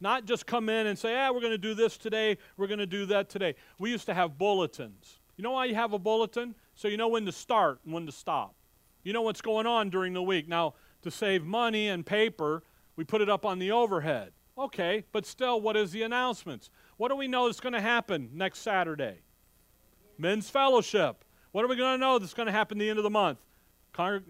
not 0.00 0.24
just 0.24 0.46
come 0.46 0.68
in 0.68 0.86
and 0.86 0.98
say, 0.98 1.16
ah, 1.16 1.30
we're 1.32 1.40
going 1.40 1.52
to 1.52 1.58
do 1.58 1.74
this 1.74 1.96
today, 1.96 2.38
we're 2.56 2.66
going 2.66 2.78
to 2.78 2.86
do 2.86 3.06
that 3.06 3.28
today. 3.28 3.54
We 3.78 3.90
used 3.90 4.06
to 4.06 4.14
have 4.14 4.38
bulletins. 4.38 5.20
You 5.36 5.44
know 5.44 5.52
why 5.52 5.66
you 5.66 5.74
have 5.74 5.92
a 5.92 5.98
bulletin? 5.98 6.54
So 6.74 6.88
you 6.88 6.96
know 6.96 7.08
when 7.08 7.26
to 7.26 7.32
start 7.32 7.80
and 7.84 7.94
when 7.94 8.06
to 8.06 8.12
stop. 8.12 8.54
You 9.02 9.12
know 9.12 9.22
what's 9.22 9.40
going 9.40 9.66
on 9.66 9.90
during 9.90 10.12
the 10.12 10.22
week. 10.22 10.48
Now, 10.48 10.74
to 11.02 11.10
save 11.10 11.44
money 11.44 11.88
and 11.88 12.04
paper, 12.04 12.62
we 12.96 13.04
put 13.04 13.20
it 13.20 13.30
up 13.30 13.46
on 13.46 13.58
the 13.58 13.70
overhead. 13.70 14.32
Okay, 14.58 15.04
but 15.12 15.24
still, 15.24 15.60
what 15.60 15.76
is 15.76 15.92
the 15.92 16.02
announcements? 16.02 16.68
What 16.98 17.08
do 17.08 17.16
we 17.16 17.28
know 17.28 17.46
is 17.48 17.60
going 17.60 17.72
to 17.72 17.80
happen 17.80 18.28
next 18.34 18.58
Saturday? 18.58 19.20
Men's 20.18 20.50
fellowship. 20.50 21.24
What 21.52 21.64
are 21.64 21.68
we 21.68 21.76
going 21.76 21.94
to 21.94 22.00
know 22.00 22.18
that's 22.18 22.34
going 22.34 22.46
to 22.46 22.52
happen 22.52 22.76
the 22.76 22.90
end 22.90 22.98
of 22.98 23.02
the 23.02 23.10
month? 23.10 23.38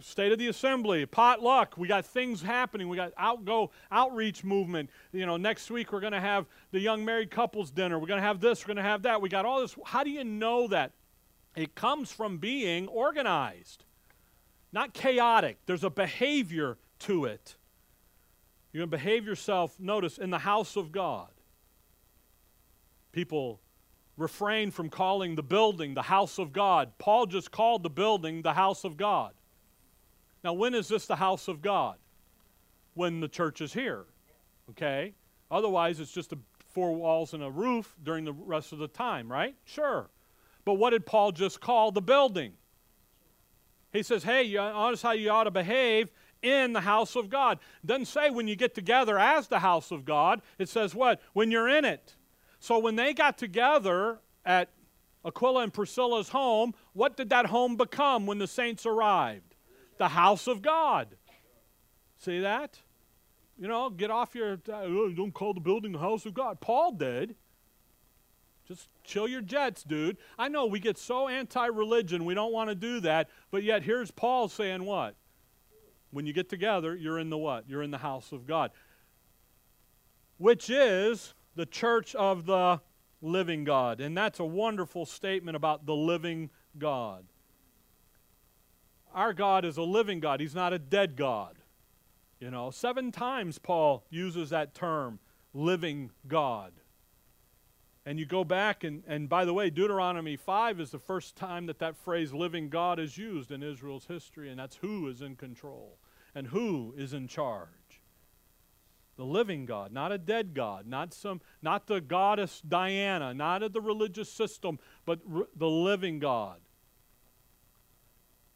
State 0.00 0.32
of 0.32 0.38
the 0.38 0.48
assembly, 0.48 1.06
potluck. 1.06 1.76
We 1.76 1.88
got 1.88 2.04
things 2.06 2.42
happening. 2.42 2.88
We 2.88 2.96
got 2.96 3.12
outgo 3.16 3.70
outreach 3.90 4.44
movement. 4.44 4.90
You 5.12 5.26
know, 5.26 5.36
next 5.36 5.70
week 5.70 5.92
we're 5.92 6.00
going 6.00 6.12
to 6.12 6.20
have 6.20 6.46
the 6.70 6.80
young 6.80 7.04
married 7.04 7.30
couples 7.30 7.70
dinner. 7.70 7.98
We're 7.98 8.06
going 8.06 8.20
to 8.20 8.26
have 8.26 8.40
this. 8.40 8.62
We're 8.64 8.74
going 8.74 8.84
to 8.84 8.90
have 8.90 9.02
that. 9.02 9.20
We 9.20 9.28
got 9.28 9.44
all 9.44 9.60
this. 9.60 9.76
How 9.84 10.04
do 10.04 10.10
you 10.10 10.24
know 10.24 10.68
that? 10.68 10.92
It 11.56 11.74
comes 11.74 12.12
from 12.12 12.38
being 12.38 12.86
organized, 12.88 13.84
not 14.72 14.94
chaotic. 14.94 15.58
There's 15.66 15.84
a 15.84 15.90
behavior 15.90 16.78
to 17.00 17.24
it. 17.24 17.56
You're 18.72 18.82
going 18.82 18.90
to 18.90 18.96
behave 18.96 19.26
yourself, 19.26 19.78
notice, 19.80 20.16
in 20.16 20.30
the 20.30 20.38
house 20.38 20.76
of 20.76 20.92
God. 20.92 21.30
People 23.12 23.60
refrain 24.16 24.70
from 24.70 24.88
calling 24.90 25.34
the 25.34 25.42
building 25.42 25.94
the 25.94 26.02
house 26.02 26.38
of 26.38 26.52
God. 26.52 26.92
Paul 26.98 27.26
just 27.26 27.50
called 27.50 27.82
the 27.82 27.90
building 27.90 28.42
the 28.42 28.52
house 28.52 28.84
of 28.84 28.96
God. 28.96 29.32
Now, 30.42 30.52
when 30.52 30.74
is 30.74 30.88
this 30.88 31.06
the 31.06 31.16
house 31.16 31.48
of 31.48 31.62
God? 31.62 31.96
When 32.94 33.20
the 33.20 33.28
church 33.28 33.60
is 33.60 33.72
here. 33.72 34.04
Okay? 34.70 35.14
Otherwise, 35.50 36.00
it's 36.00 36.12
just 36.12 36.32
four 36.68 36.94
walls 36.94 37.34
and 37.34 37.42
a 37.42 37.50
roof 37.50 37.94
during 38.02 38.24
the 38.24 38.32
rest 38.32 38.72
of 38.72 38.78
the 38.78 38.88
time, 38.88 39.30
right? 39.30 39.54
Sure. 39.64 40.08
But 40.64 40.74
what 40.74 40.90
did 40.90 41.06
Paul 41.06 41.32
just 41.32 41.60
call 41.60 41.92
the 41.92 42.02
building? 42.02 42.52
He 43.92 44.02
says, 44.02 44.22
hey, 44.22 44.44
you 44.44 44.58
notice 44.58 45.02
how 45.02 45.12
you 45.12 45.30
ought 45.30 45.44
to 45.44 45.50
behave 45.50 46.10
in 46.42 46.72
the 46.72 46.80
house 46.80 47.16
of 47.16 47.28
God. 47.28 47.58
Doesn't 47.84 48.06
say 48.06 48.30
when 48.30 48.46
you 48.46 48.56
get 48.56 48.74
together 48.74 49.18
as 49.18 49.48
the 49.48 49.58
house 49.58 49.90
of 49.90 50.04
God. 50.04 50.42
It 50.58 50.68
says 50.68 50.94
what? 50.94 51.20
When 51.32 51.50
you're 51.50 51.68
in 51.68 51.84
it. 51.84 52.14
So 52.60 52.78
when 52.78 52.96
they 52.96 53.14
got 53.14 53.36
together 53.36 54.18
at 54.44 54.68
Aquila 55.24 55.62
and 55.64 55.72
Priscilla's 55.72 56.28
home, 56.28 56.74
what 56.92 57.16
did 57.16 57.30
that 57.30 57.46
home 57.46 57.76
become 57.76 58.26
when 58.26 58.38
the 58.38 58.46
saints 58.46 58.86
arrived? 58.86 59.49
The 60.00 60.08
house 60.08 60.46
of 60.46 60.62
God. 60.62 61.08
See 62.16 62.40
that? 62.40 62.80
You 63.58 63.68
know, 63.68 63.90
get 63.90 64.10
off 64.10 64.34
your, 64.34 64.54
uh, 64.72 64.86
don't 65.14 65.34
call 65.34 65.52
the 65.52 65.60
building 65.60 65.92
the 65.92 65.98
house 65.98 66.24
of 66.24 66.32
God. 66.32 66.58
Paul 66.58 66.92
did. 66.92 67.36
Just 68.66 68.88
chill 69.04 69.28
your 69.28 69.42
jets, 69.42 69.82
dude. 69.82 70.16
I 70.38 70.48
know 70.48 70.64
we 70.64 70.80
get 70.80 70.96
so 70.96 71.28
anti 71.28 71.66
religion, 71.66 72.24
we 72.24 72.32
don't 72.32 72.52
want 72.52 72.70
to 72.70 72.74
do 72.74 73.00
that, 73.00 73.28
but 73.50 73.62
yet 73.62 73.82
here's 73.82 74.10
Paul 74.10 74.48
saying 74.48 74.84
what? 74.84 75.16
When 76.12 76.24
you 76.24 76.32
get 76.32 76.48
together, 76.48 76.96
you're 76.96 77.18
in 77.18 77.28
the 77.28 77.36
what? 77.36 77.68
You're 77.68 77.82
in 77.82 77.90
the 77.90 77.98
house 77.98 78.32
of 78.32 78.46
God, 78.46 78.70
which 80.38 80.70
is 80.70 81.34
the 81.56 81.66
church 81.66 82.14
of 82.14 82.46
the 82.46 82.80
living 83.20 83.64
God. 83.64 84.00
And 84.00 84.16
that's 84.16 84.40
a 84.40 84.46
wonderful 84.46 85.04
statement 85.04 85.56
about 85.56 85.84
the 85.84 85.94
living 85.94 86.48
God. 86.78 87.26
Our 89.14 89.32
God 89.32 89.64
is 89.64 89.76
a 89.76 89.82
living 89.82 90.20
God, 90.20 90.40
He's 90.40 90.54
not 90.54 90.72
a 90.72 90.78
dead 90.78 91.16
God. 91.16 91.56
You 92.40 92.50
know, 92.50 92.70
seven 92.70 93.12
times 93.12 93.58
Paul 93.58 94.04
uses 94.08 94.50
that 94.50 94.74
term, 94.74 95.18
living 95.52 96.10
God. 96.26 96.72
And 98.06 98.18
you 98.18 98.24
go 98.24 98.44
back, 98.44 98.82
and, 98.82 99.02
and 99.06 99.28
by 99.28 99.44
the 99.44 99.52
way, 99.52 99.68
Deuteronomy 99.68 100.36
5 100.36 100.80
is 100.80 100.90
the 100.90 100.98
first 100.98 101.36
time 101.36 101.66
that 101.66 101.78
that 101.80 101.98
phrase 101.98 102.32
living 102.32 102.70
God 102.70 102.98
is 102.98 103.18
used 103.18 103.50
in 103.50 103.62
Israel's 103.62 104.06
history, 104.06 104.48
and 104.48 104.58
that's 104.58 104.76
who 104.76 105.06
is 105.08 105.20
in 105.20 105.36
control 105.36 105.98
and 106.34 106.46
who 106.46 106.94
is 106.96 107.12
in 107.12 107.28
charge. 107.28 107.68
The 109.16 109.24
living 109.24 109.66
God, 109.66 109.92
not 109.92 110.12
a 110.12 110.18
dead 110.18 110.54
God, 110.54 110.86
not, 110.86 111.12
some, 111.12 111.42
not 111.60 111.86
the 111.86 112.00
goddess 112.00 112.62
Diana, 112.66 113.34
not 113.34 113.62
of 113.62 113.74
the 113.74 113.82
religious 113.82 114.32
system, 114.32 114.78
but 115.04 115.20
the 115.54 115.68
living 115.68 116.20
God 116.20 116.60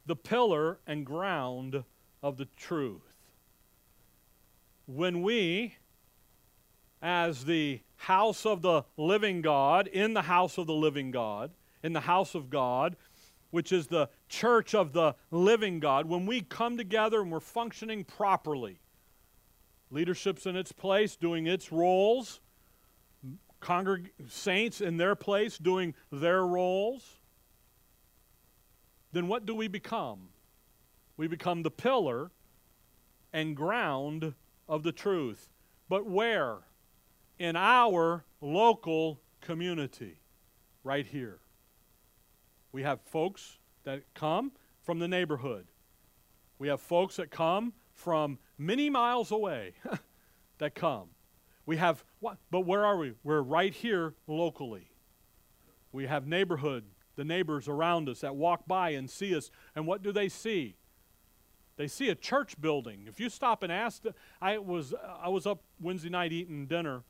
the 0.06 0.16
pillar 0.16 0.78
and 0.86 1.06
ground 1.06 1.84
of 2.22 2.36
the 2.36 2.48
truth. 2.56 3.02
When 4.86 5.22
we, 5.22 5.76
as 7.00 7.44
the 7.44 7.80
house 7.96 8.44
of 8.44 8.62
the 8.62 8.82
living 8.96 9.40
God, 9.40 9.86
in 9.86 10.14
the 10.14 10.22
house 10.22 10.58
of 10.58 10.66
the 10.66 10.74
living 10.74 11.10
God, 11.10 11.50
in 11.82 11.92
the 11.92 12.00
house 12.00 12.34
of 12.34 12.50
God, 12.50 12.96
which 13.50 13.72
is 13.72 13.86
the 13.86 14.08
church 14.28 14.74
of 14.74 14.92
the 14.92 15.14
living 15.30 15.80
God, 15.80 16.06
when 16.06 16.26
we 16.26 16.40
come 16.40 16.76
together 16.76 17.20
and 17.20 17.30
we're 17.30 17.40
functioning 17.40 18.04
properly, 18.04 18.80
leadership's 19.90 20.44
in 20.44 20.56
its 20.56 20.72
place, 20.72 21.16
doing 21.16 21.46
its 21.46 21.70
roles, 21.70 22.40
congreg- 23.60 24.10
saints 24.28 24.80
in 24.80 24.96
their 24.96 25.14
place, 25.14 25.56
doing 25.56 25.94
their 26.10 26.46
roles, 26.46 27.18
then 29.14 29.28
what 29.28 29.46
do 29.46 29.54
we 29.54 29.68
become? 29.68 30.28
We 31.16 31.28
become 31.28 31.62
the 31.62 31.70
pillar 31.70 32.30
and 33.32 33.56
ground 33.56 34.34
of 34.68 34.82
the 34.82 34.92
truth. 34.92 35.48
But 35.88 36.06
where? 36.06 36.58
In 37.38 37.56
our 37.56 38.24
local 38.40 39.20
community, 39.40 40.18
right 40.82 41.06
here. 41.06 41.38
We 42.72 42.82
have 42.82 43.00
folks 43.02 43.58
that 43.84 44.02
come 44.14 44.52
from 44.82 44.98
the 44.98 45.08
neighborhood. 45.08 45.66
We 46.58 46.68
have 46.68 46.80
folks 46.80 47.16
that 47.16 47.30
come 47.30 47.72
from 47.92 48.38
many 48.58 48.90
miles 48.90 49.30
away 49.30 49.74
that 50.58 50.74
come. 50.74 51.08
We 51.66 51.76
have, 51.76 52.04
but 52.50 52.60
where 52.60 52.84
are 52.84 52.96
we? 52.96 53.14
We're 53.22 53.42
right 53.42 53.72
here 53.72 54.14
locally. 54.26 54.90
We 55.92 56.06
have 56.06 56.26
neighborhood, 56.26 56.84
the 57.16 57.24
neighbors 57.24 57.68
around 57.68 58.08
us 58.08 58.20
that 58.20 58.34
walk 58.36 58.66
by 58.66 58.90
and 58.90 59.08
see 59.08 59.36
us. 59.36 59.50
And 59.74 59.86
what 59.86 60.02
do 60.02 60.12
they 60.12 60.28
see? 60.28 60.76
They 61.76 61.88
see 61.88 62.08
a 62.08 62.14
church 62.14 62.60
building. 62.60 63.06
If 63.08 63.18
you 63.18 63.28
stop 63.28 63.62
and 63.62 63.72
ask, 63.72 64.02
I 64.40 64.58
was, 64.58 64.94
I 65.20 65.28
was 65.28 65.46
up 65.46 65.62
Wednesday 65.80 66.08
night 66.08 66.32
eating 66.32 66.66
dinner, 66.66 67.02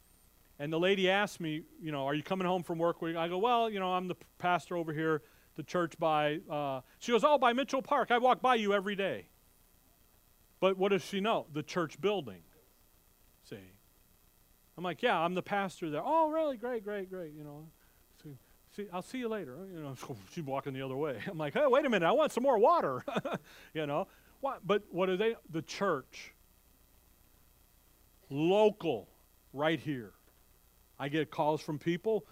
and 0.59 0.73
the 0.73 0.79
lady 0.79 1.11
asked 1.11 1.41
me, 1.41 1.63
you 1.83 1.93
know, 1.93 2.07
are 2.07 2.15
you 2.15 2.23
coming 2.23 2.47
home 2.47 2.63
from 2.63 2.79
work? 2.79 2.97
I 3.03 3.29
go, 3.29 3.39
well, 3.39 3.69
you 3.69 3.79
know, 3.79 3.93
I'm 3.93 4.09
the 4.09 4.17
pastor 4.39 4.77
over 4.77 4.93
here, 4.93 5.23
the 5.57 5.63
church 5.63 5.99
by, 5.99 6.41
uh, 6.51 6.81
she 6.99 7.13
goes, 7.13 7.25
oh, 7.25 7.37
by 7.37 7.53
Mitchell 7.53 7.83
Park. 7.83 8.11
I 8.11 8.19
walk 8.19 8.41
by 8.41 8.55
you 8.55 8.73
every 8.73 8.97
day. 8.97 9.29
But 10.61 10.79
what 10.79 10.93
does 10.93 11.05
she 11.05 11.21
know? 11.21 11.47
The 11.53 11.63
church 11.63 12.01
building. 12.01 12.43
See? 13.49 13.59
I'm 14.79 14.83
like, 14.83 15.03
yeah, 15.03 15.19
I'm 15.19 15.35
the 15.35 15.43
pastor 15.43 15.91
there. 15.91 16.03
Oh, 16.03 16.31
really? 16.31 16.57
Great, 16.57 16.85
great, 16.85 17.11
great. 17.11 17.33
You 17.37 17.45
know, 17.45 17.67
see, 18.75 18.87
I'll 18.93 19.03
see 19.03 19.19
you 19.19 19.29
later. 19.29 19.57
You 19.73 19.81
know, 19.81 19.95
she's 20.33 20.45
walking 20.45 20.73
the 20.73 20.83
other 20.83 20.97
way. 20.97 21.19
I'm 21.27 21.39
like, 21.39 21.55
hey, 21.55 21.65
wait 21.67 21.85
a 21.85 21.91
minute, 21.91 22.07
I 22.07 22.13
want 22.13 22.33
some 22.33 22.43
more 22.43 22.59
water. 22.59 23.05
you 23.75 23.87
know, 23.87 24.07
what? 24.41 24.67
But 24.67 24.83
what 24.91 25.09
are 25.09 25.17
they? 25.17 25.37
The 25.51 25.63
church, 25.63 26.35
local, 28.31 29.09
right 29.53 29.81
here. 29.81 30.13
I 30.99 31.09
get 31.09 31.31
calls 31.31 31.61
from 31.61 31.79
people. 31.79 32.27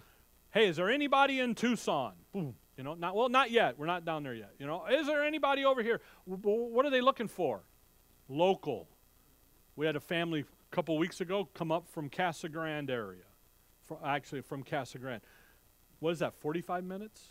Hey, 0.51 0.67
is 0.67 0.77
there 0.77 0.89
anybody 0.89 1.39
in 1.39 1.55
Tucson? 1.55 2.13
Boom. 2.31 2.55
You 2.77 2.83
know, 2.83 2.95
not 2.95 3.15
well, 3.15 3.29
not 3.29 3.51
yet. 3.51 3.77
We're 3.77 3.85
not 3.85 4.05
down 4.05 4.23
there 4.23 4.33
yet. 4.33 4.51
You 4.57 4.65
know, 4.65 4.85
is 4.85 5.05
there 5.05 5.23
anybody 5.23 5.65
over 5.65 5.83
here? 5.83 6.01
What 6.25 6.85
are 6.85 6.89
they 6.89 7.01
looking 7.01 7.27
for? 7.27 7.61
Local. 8.29 8.87
We 9.75 9.85
had 9.85 9.95
a 9.95 9.99
family 9.99 10.41
a 10.41 10.75
couple 10.75 10.97
weeks 10.97 11.21
ago 11.21 11.49
come 11.53 11.71
up 11.71 11.87
from 11.87 12.09
Casa 12.09 12.49
Grande 12.49 12.89
area. 12.89 13.23
For, 13.83 13.99
actually, 14.03 14.41
from 14.41 14.63
Casa 14.63 14.97
Grande. 14.97 15.21
What 16.03 16.11
is 16.11 16.19
that, 16.19 16.33
45 16.41 16.83
minutes, 16.83 17.21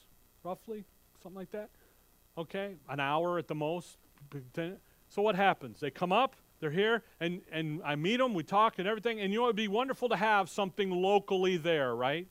roughly? 0.42 0.86
Something 1.22 1.38
like 1.38 1.50
that? 1.50 1.68
Okay, 2.38 2.76
an 2.88 3.00
hour 3.00 3.36
at 3.36 3.46
the 3.46 3.54
most. 3.54 3.98
So 5.10 5.20
what 5.20 5.34
happens? 5.34 5.78
They 5.78 5.90
come 5.90 6.10
up, 6.10 6.36
they're 6.58 6.70
here, 6.70 7.02
and, 7.20 7.42
and 7.52 7.82
I 7.84 7.96
meet 7.96 8.16
them, 8.16 8.32
we 8.32 8.44
talk 8.44 8.78
and 8.78 8.88
everything, 8.88 9.20
and 9.20 9.30
you 9.30 9.40
know, 9.40 9.44
it'd 9.44 9.56
be 9.56 9.68
wonderful 9.68 10.08
to 10.08 10.16
have 10.16 10.48
something 10.48 10.90
locally 10.90 11.58
there, 11.58 11.94
right? 11.94 12.28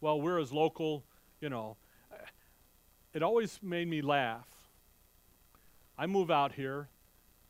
Well, 0.00 0.20
we're 0.20 0.40
as 0.40 0.52
local, 0.52 1.04
you 1.40 1.50
know. 1.50 1.76
It 3.14 3.22
always 3.22 3.60
made 3.62 3.86
me 3.86 4.02
laugh. 4.02 4.48
I 5.96 6.08
move 6.08 6.32
out 6.32 6.50
here, 6.50 6.88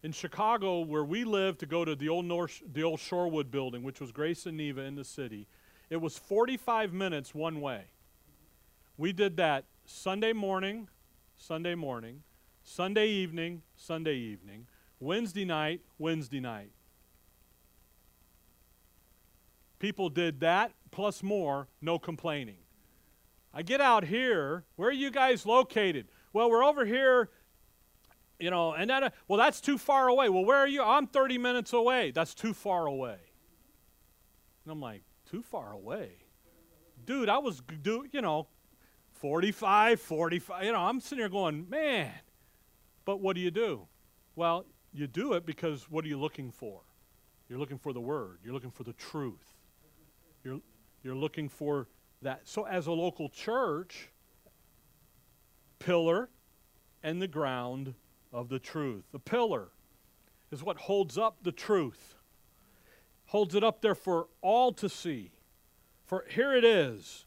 in 0.02 0.12
Chicago, 0.12 0.80
where 0.80 1.04
we 1.04 1.24
live, 1.24 1.56
to 1.56 1.66
go 1.66 1.86
to 1.86 1.96
the 1.96 2.10
old, 2.10 2.26
North, 2.26 2.60
the 2.70 2.82
old 2.82 3.00
Shorewood 3.00 3.50
building, 3.50 3.82
which 3.82 3.98
was 3.98 4.12
Grace 4.12 4.44
and 4.44 4.58
Neva 4.58 4.82
in 4.82 4.94
the 4.94 5.04
city, 5.06 5.46
it 5.90 5.96
was 5.96 6.18
45 6.18 6.92
minutes 6.92 7.34
one 7.34 7.60
way. 7.60 7.84
We 8.96 9.12
did 9.12 9.36
that 9.36 9.64
Sunday 9.84 10.32
morning, 10.32 10.88
Sunday 11.36 11.74
morning, 11.74 12.22
Sunday 12.62 13.08
evening, 13.08 13.62
Sunday 13.76 14.16
evening, 14.16 14.66
Wednesday 15.00 15.44
night, 15.44 15.80
Wednesday 15.98 16.40
night. 16.40 16.70
People 19.78 20.08
did 20.08 20.40
that 20.40 20.72
plus 20.90 21.22
more, 21.22 21.68
no 21.80 21.98
complaining. 21.98 22.58
I 23.54 23.62
get 23.62 23.80
out 23.80 24.04
here. 24.04 24.64
Where 24.76 24.88
are 24.88 24.92
you 24.92 25.10
guys 25.10 25.46
located? 25.46 26.08
Well, 26.32 26.50
we're 26.50 26.64
over 26.64 26.84
here 26.84 27.30
you 28.38 28.50
know, 28.50 28.72
and 28.72 28.88
that, 28.90 29.14
well, 29.26 29.38
that's 29.38 29.60
too 29.60 29.78
far 29.78 30.08
away. 30.08 30.28
Well, 30.28 30.44
where 30.44 30.58
are 30.58 30.68
you? 30.68 30.82
I'm 30.82 31.06
30 31.06 31.38
minutes 31.38 31.72
away. 31.72 32.12
That's 32.12 32.34
too 32.34 32.54
far 32.54 32.86
away. 32.86 33.16
And 34.64 34.72
I'm 34.72 34.80
like, 34.80 35.02
too 35.30 35.42
far 35.42 35.72
away? 35.72 36.10
Dude, 37.04 37.28
I 37.28 37.38
was, 37.38 37.62
do, 37.82 38.06
you 38.12 38.20
know, 38.20 38.46
45, 39.12 40.00
45. 40.00 40.64
You 40.64 40.72
know, 40.72 40.80
I'm 40.80 41.00
sitting 41.00 41.18
here 41.18 41.28
going, 41.28 41.68
man. 41.68 42.10
But 43.04 43.20
what 43.20 43.34
do 43.34 43.40
you 43.40 43.50
do? 43.50 43.86
Well, 44.36 44.66
you 44.92 45.06
do 45.06 45.32
it 45.32 45.46
because 45.46 45.90
what 45.90 46.04
are 46.04 46.08
you 46.08 46.18
looking 46.18 46.50
for? 46.50 46.82
You're 47.48 47.58
looking 47.58 47.78
for 47.78 47.92
the 47.92 48.00
word. 48.00 48.38
You're 48.44 48.52
looking 48.52 48.70
for 48.70 48.84
the 48.84 48.92
truth. 48.92 49.54
You're, 50.44 50.60
you're 51.02 51.16
looking 51.16 51.48
for 51.48 51.88
that. 52.22 52.42
So, 52.44 52.64
as 52.64 52.86
a 52.86 52.92
local 52.92 53.28
church, 53.28 54.10
pillar 55.78 56.28
and 57.02 57.22
the 57.22 57.28
ground 57.28 57.94
of 58.32 58.48
the 58.48 58.58
truth. 58.58 59.04
The 59.12 59.18
pillar 59.18 59.68
is 60.50 60.62
what 60.62 60.76
holds 60.76 61.16
up 61.16 61.38
the 61.42 61.52
truth, 61.52 62.14
holds 63.28 63.54
it 63.54 63.64
up 63.64 63.80
there 63.80 63.94
for 63.94 64.28
all 64.42 64.72
to 64.72 64.88
see. 64.88 65.32
For 66.04 66.24
here 66.28 66.54
it 66.54 66.64
is. 66.64 67.26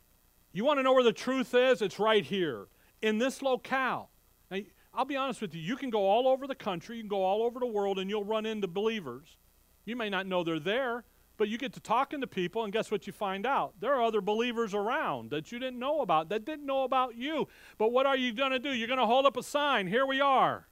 You 0.52 0.66
want 0.66 0.80
to 0.80 0.84
know 0.84 0.94
where 0.94 1.04
the 1.04 1.14
truth 1.14 1.54
is? 1.54 1.82
It's 1.82 2.00
right 2.00 2.26
here 2.26 2.68
in 3.02 3.18
this 3.18 3.42
locale. 3.42 4.10
Now, 4.50 4.60
I'll 4.94 5.06
be 5.06 5.16
honest 5.16 5.42
with 5.42 5.56
you, 5.56 5.62
you 5.62 5.76
can 5.78 5.90
go 5.90 6.08
all 6.08 6.28
over 6.28 6.48
the 6.48 6.56
country, 6.56 6.98
you 6.98 7.04
can 7.04 7.10
go 7.10 7.24
all 7.24 7.44
over 7.44 7.60
the 7.60 7.66
world, 7.66 7.98
and 8.00 8.10
you'll 8.10 8.26
run 8.26 8.46
into 8.46 8.68
believers. 8.68 9.38
You 9.86 9.96
may 9.96 10.10
not 10.10 10.28
know 10.28 10.44
they're 10.44 10.60
there, 10.60 11.06
but 11.38 11.48
you 11.48 11.58
get 11.58 11.74
to 11.74 11.80
talking 11.80 12.20
to 12.22 12.28
people, 12.28 12.64
and 12.64 12.74
guess 12.74 12.92
what 12.92 13.08
you 13.08 13.14
find 13.14 13.46
out? 13.46 13.74
There 13.80 13.94
are 13.94 14.04
other 14.04 14.22
believers 14.22 14.74
around 14.74 15.32
that 15.32 15.52
you 15.52 15.60
didn't 15.60 15.80
know 15.80 16.02
about, 16.02 16.30
that 16.30 16.46
didn't 16.46 16.66
know 16.66 16.84
about 16.84 17.16
you. 17.16 17.48
But 17.78 17.92
what 17.92 18.06
are 18.06 18.18
you 18.18 18.34
going 18.34 18.52
to 18.52 18.60
do? 18.60 18.74
You're 18.74 18.88
going 18.88 19.00
to 19.00 19.06
hold 19.06 19.26
up 19.26 19.38
a 19.38 19.44
sign. 19.44 19.88
Here 19.88 20.06
we 20.06 20.20
are 20.20 20.68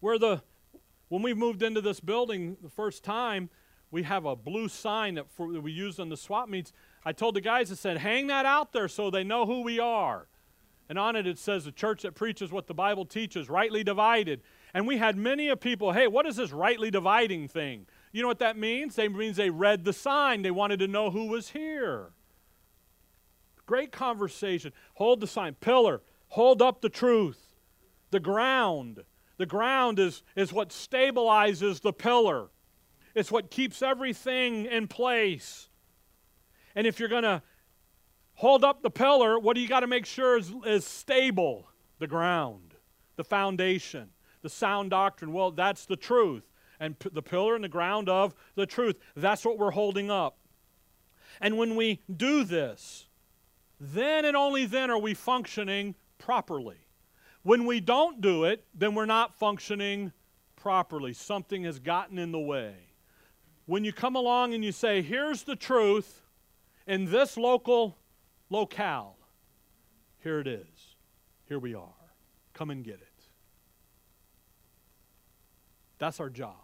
where 0.00 0.18
the 0.18 0.42
when 1.08 1.22
we 1.22 1.32
moved 1.32 1.62
into 1.62 1.80
this 1.80 2.00
building 2.00 2.56
the 2.62 2.68
first 2.68 3.04
time, 3.04 3.48
we 3.94 4.02
have 4.02 4.24
a 4.24 4.34
blue 4.34 4.68
sign 4.68 5.14
that, 5.14 5.30
for, 5.30 5.52
that 5.52 5.60
we 5.60 5.70
use 5.70 6.00
on 6.00 6.08
the 6.08 6.16
swap 6.16 6.48
meets. 6.48 6.72
I 7.04 7.12
told 7.12 7.36
the 7.36 7.40
guys, 7.40 7.70
I 7.70 7.76
said, 7.76 7.98
hang 7.98 8.26
that 8.26 8.44
out 8.44 8.72
there 8.72 8.88
so 8.88 9.08
they 9.08 9.22
know 9.22 9.46
who 9.46 9.62
we 9.62 9.78
are. 9.78 10.26
And 10.88 10.98
on 10.98 11.14
it, 11.14 11.28
it 11.28 11.38
says, 11.38 11.64
the 11.64 11.70
church 11.70 12.02
that 12.02 12.16
preaches 12.16 12.50
what 12.50 12.66
the 12.66 12.74
Bible 12.74 13.06
teaches, 13.06 13.48
rightly 13.48 13.84
divided. 13.84 14.42
And 14.74 14.86
we 14.86 14.98
had 14.98 15.16
many 15.16 15.48
of 15.48 15.60
people, 15.60 15.92
hey, 15.92 16.08
what 16.08 16.26
is 16.26 16.34
this 16.34 16.50
rightly 16.50 16.90
dividing 16.90 17.46
thing? 17.46 17.86
You 18.10 18.22
know 18.22 18.28
what 18.28 18.40
that 18.40 18.58
means? 18.58 18.98
It 18.98 19.14
means 19.14 19.36
they 19.36 19.48
read 19.48 19.84
the 19.84 19.92
sign. 19.92 20.42
They 20.42 20.50
wanted 20.50 20.80
to 20.80 20.88
know 20.88 21.10
who 21.12 21.28
was 21.28 21.50
here. 21.50 22.10
Great 23.64 23.92
conversation. 23.92 24.72
Hold 24.94 25.20
the 25.20 25.28
sign. 25.28 25.54
Pillar. 25.54 26.02
Hold 26.28 26.60
up 26.60 26.80
the 26.80 26.88
truth. 26.88 27.54
The 28.10 28.20
ground. 28.20 29.04
The 29.36 29.46
ground 29.46 30.00
is, 30.00 30.24
is 30.34 30.52
what 30.52 30.70
stabilizes 30.70 31.80
the 31.80 31.92
pillar, 31.92 32.48
it's 33.14 33.30
what 33.30 33.50
keeps 33.50 33.82
everything 33.82 34.66
in 34.66 34.88
place. 34.88 35.68
And 36.74 36.86
if 36.86 36.98
you're 36.98 37.08
going 37.08 37.22
to 37.22 37.42
hold 38.34 38.64
up 38.64 38.82
the 38.82 38.90
pillar, 38.90 39.38
what 39.38 39.54
do 39.54 39.60
you 39.60 39.68
got 39.68 39.80
to 39.80 39.86
make 39.86 40.06
sure 40.06 40.36
is, 40.36 40.52
is 40.64 40.84
stable? 40.84 41.68
The 42.00 42.06
ground, 42.08 42.74
the 43.16 43.24
foundation, 43.24 44.10
the 44.42 44.48
sound 44.48 44.90
doctrine. 44.90 45.32
Well, 45.32 45.52
that's 45.52 45.86
the 45.86 45.96
truth. 45.96 46.42
And 46.80 46.98
p- 46.98 47.10
the 47.12 47.22
pillar 47.22 47.54
and 47.54 47.62
the 47.62 47.68
ground 47.68 48.08
of 48.08 48.34
the 48.56 48.66
truth. 48.66 48.96
That's 49.14 49.44
what 49.44 49.58
we're 49.58 49.70
holding 49.70 50.10
up. 50.10 50.38
And 51.40 51.56
when 51.56 51.76
we 51.76 52.00
do 52.14 52.42
this, 52.44 53.06
then 53.80 54.24
and 54.24 54.36
only 54.36 54.66
then 54.66 54.90
are 54.90 54.98
we 54.98 55.14
functioning 55.14 55.94
properly. 56.18 56.78
When 57.42 57.64
we 57.64 57.80
don't 57.80 58.20
do 58.20 58.44
it, 58.44 58.64
then 58.74 58.94
we're 58.94 59.06
not 59.06 59.34
functioning 59.34 60.12
properly. 60.56 61.12
Something 61.12 61.64
has 61.64 61.78
gotten 61.78 62.18
in 62.18 62.32
the 62.32 62.40
way. 62.40 62.74
When 63.66 63.84
you 63.84 63.92
come 63.92 64.16
along 64.16 64.54
and 64.54 64.64
you 64.64 64.72
say, 64.72 65.02
here's 65.02 65.44
the 65.44 65.56
truth 65.56 66.22
in 66.86 67.06
this 67.06 67.36
local 67.36 67.96
locale, 68.50 69.16
here 70.22 70.40
it 70.40 70.46
is. 70.46 70.96
Here 71.48 71.58
we 71.58 71.74
are. 71.74 71.88
Come 72.52 72.70
and 72.70 72.84
get 72.84 72.94
it. 72.94 73.08
That's 75.98 76.20
our 76.20 76.30
job. 76.30 76.56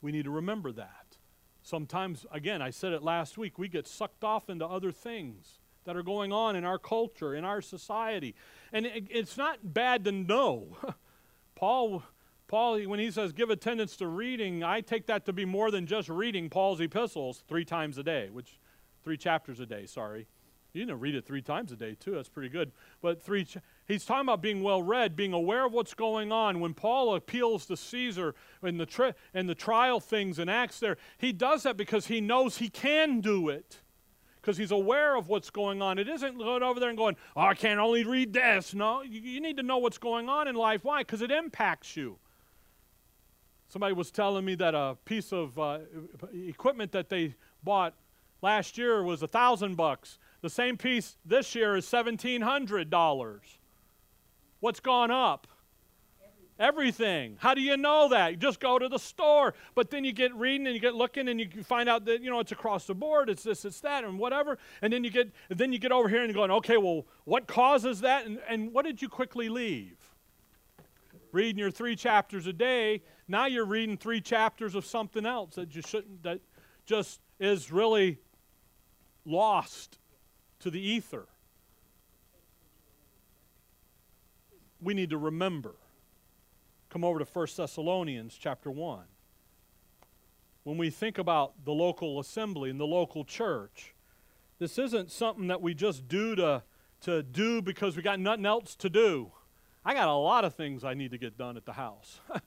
We 0.00 0.12
need 0.12 0.24
to 0.24 0.30
remember 0.30 0.72
that. 0.72 1.16
Sometimes, 1.62 2.26
again, 2.30 2.62
I 2.62 2.70
said 2.70 2.92
it 2.92 3.02
last 3.02 3.36
week, 3.36 3.58
we 3.58 3.68
get 3.68 3.88
sucked 3.88 4.22
off 4.22 4.48
into 4.48 4.64
other 4.64 4.92
things 4.92 5.58
that 5.84 5.96
are 5.96 6.02
going 6.02 6.32
on 6.32 6.54
in 6.54 6.64
our 6.64 6.78
culture, 6.78 7.34
in 7.34 7.44
our 7.44 7.60
society. 7.60 8.34
And 8.72 8.86
it, 8.86 9.06
it's 9.10 9.36
not 9.36 9.58
bad 9.74 10.04
to 10.04 10.12
know. 10.12 10.76
Paul, 11.56 12.04
Paul, 12.48 12.80
when 12.82 13.00
he 13.00 13.10
says 13.10 13.32
give 13.32 13.50
attendance 13.50 13.96
to 13.96 14.06
reading, 14.06 14.62
I 14.62 14.80
take 14.80 15.06
that 15.06 15.24
to 15.26 15.32
be 15.32 15.44
more 15.44 15.70
than 15.70 15.86
just 15.86 16.08
reading 16.08 16.48
Paul's 16.48 16.80
epistles 16.80 17.42
three 17.48 17.64
times 17.64 17.98
a 17.98 18.02
day, 18.02 18.28
which 18.30 18.58
three 19.02 19.16
chapters 19.16 19.58
a 19.60 19.66
day, 19.66 19.86
sorry. 19.86 20.26
You 20.72 20.84
know, 20.84 20.94
read 20.94 21.14
it 21.14 21.24
three 21.24 21.40
times 21.40 21.72
a 21.72 21.76
day 21.76 21.96
too. 21.98 22.12
That's 22.12 22.28
pretty 22.28 22.50
good. 22.50 22.70
But 23.00 23.22
three, 23.22 23.46
he's 23.88 24.04
talking 24.04 24.26
about 24.26 24.42
being 24.42 24.62
well 24.62 24.82
read, 24.82 25.16
being 25.16 25.32
aware 25.32 25.64
of 25.64 25.72
what's 25.72 25.94
going 25.94 26.30
on. 26.30 26.60
When 26.60 26.74
Paul 26.74 27.14
appeals 27.14 27.64
to 27.66 27.76
Caesar 27.78 28.34
in 28.62 28.76
the 28.76 28.84
tri- 28.84 29.14
in 29.32 29.46
the 29.46 29.54
trial 29.54 30.00
things 30.00 30.38
and 30.38 30.50
Acts, 30.50 30.78
there, 30.78 30.98
he 31.16 31.32
does 31.32 31.62
that 31.62 31.78
because 31.78 32.08
he 32.08 32.20
knows 32.20 32.58
he 32.58 32.68
can 32.68 33.20
do 33.20 33.48
it 33.48 33.80
because 34.46 34.58
he's 34.58 34.70
aware 34.70 35.16
of 35.16 35.28
what's 35.28 35.50
going 35.50 35.82
on. 35.82 35.98
It 35.98 36.08
isn't 36.08 36.38
going 36.38 36.62
over 36.62 36.78
there 36.78 36.90
and 36.90 36.98
going, 36.98 37.16
oh, 37.34 37.40
I 37.40 37.54
can't 37.54 37.80
only 37.80 38.04
read 38.04 38.32
this. 38.32 38.74
No, 38.74 39.02
you, 39.02 39.20
you 39.20 39.40
need 39.40 39.56
to 39.56 39.64
know 39.64 39.78
what's 39.78 39.98
going 39.98 40.28
on 40.28 40.46
in 40.46 40.54
life. 40.54 40.84
Why? 40.84 41.00
Because 41.00 41.22
it 41.22 41.32
impacts 41.32 41.96
you. 41.96 42.18
Somebody 43.68 43.94
was 43.94 44.10
telling 44.10 44.44
me 44.44 44.54
that 44.56 44.74
a 44.74 44.96
piece 45.04 45.32
of 45.32 45.58
uh, 45.58 45.78
equipment 46.32 46.92
that 46.92 47.08
they 47.08 47.34
bought 47.64 47.94
last 48.40 48.78
year 48.78 49.02
was 49.02 49.22
a 49.22 49.26
thousand 49.28 49.76
bucks. 49.76 50.18
The 50.40 50.50
same 50.50 50.76
piece 50.76 51.16
this 51.24 51.54
year 51.54 51.76
is 51.76 51.86
seventeen 51.86 52.42
hundred 52.42 52.90
dollars. 52.90 53.58
What's 54.60 54.80
gone 54.80 55.10
up? 55.10 55.48
Everything. 56.58 57.36
How 57.38 57.52
do 57.52 57.60
you 57.60 57.76
know 57.76 58.08
that? 58.08 58.30
You 58.30 58.36
just 58.38 58.60
go 58.60 58.78
to 58.78 58.88
the 58.88 58.98
store. 58.98 59.52
But 59.74 59.90
then 59.90 60.04
you 60.04 60.12
get 60.12 60.34
reading 60.34 60.66
and 60.66 60.74
you 60.74 60.80
get 60.80 60.94
looking 60.94 61.28
and 61.28 61.38
you 61.38 61.62
find 61.62 61.86
out 61.86 62.06
that, 62.06 62.22
you 62.22 62.30
know, 62.30 62.40
it's 62.40 62.52
across 62.52 62.86
the 62.86 62.94
board, 62.94 63.28
it's 63.28 63.42
this, 63.42 63.66
it's 63.66 63.80
that, 63.80 64.04
and 64.04 64.18
whatever. 64.18 64.56
And 64.80 64.90
then 64.90 65.04
you 65.04 65.10
get 65.10 65.30
then 65.50 65.72
you 65.72 65.78
get 65.78 65.92
over 65.92 66.08
here 66.08 66.22
and 66.22 66.28
you're 66.28 66.34
going, 66.34 66.50
okay, 66.58 66.78
well, 66.78 67.04
what 67.24 67.46
causes 67.46 68.00
that? 68.00 68.24
And, 68.24 68.38
and 68.48 68.72
what 68.72 68.86
did 68.86 69.02
you 69.02 69.08
quickly 69.10 69.50
leave? 69.50 69.98
Reading 71.30 71.58
your 71.58 71.70
three 71.70 71.94
chapters 71.94 72.46
a 72.46 72.54
day, 72.54 73.02
now 73.28 73.46
you're 73.46 73.64
reading 73.64 73.96
three 73.96 74.20
chapters 74.20 74.74
of 74.74 74.84
something 74.84 75.26
else 75.26 75.56
that 75.56 75.74
you 75.74 75.82
shouldn't 75.82 76.22
that 76.22 76.40
just 76.84 77.20
is 77.40 77.72
really 77.72 78.18
lost 79.24 79.98
to 80.60 80.70
the 80.70 80.80
ether. 80.80 81.26
We 84.80 84.94
need 84.94 85.10
to 85.10 85.18
remember 85.18 85.74
come 86.88 87.04
over 87.04 87.18
to 87.18 87.26
1 87.26 87.46
Thessalonians 87.56 88.38
chapter 88.40 88.70
1. 88.70 89.00
When 90.64 90.78
we 90.78 90.88
think 90.88 91.18
about 91.18 91.52
the 91.64 91.72
local 91.72 92.18
assembly 92.20 92.70
and 92.70 92.80
the 92.80 92.86
local 92.86 93.22
church, 93.22 93.94
this 94.58 94.78
isn't 94.78 95.10
something 95.10 95.48
that 95.48 95.60
we 95.60 95.74
just 95.74 96.08
do 96.08 96.34
to, 96.36 96.62
to 97.02 97.22
do 97.22 97.60
because 97.60 97.96
we 97.96 98.02
got 98.02 98.18
nothing 98.18 98.46
else 98.46 98.74
to 98.76 98.88
do. 98.88 99.30
I 99.84 99.92
got 99.92 100.08
a 100.08 100.14
lot 100.14 100.44
of 100.44 100.54
things 100.54 100.84
I 100.84 100.94
need 100.94 101.10
to 101.10 101.18
get 101.18 101.36
done 101.36 101.56
at 101.56 101.66
the 101.66 101.74
house. 101.74 102.20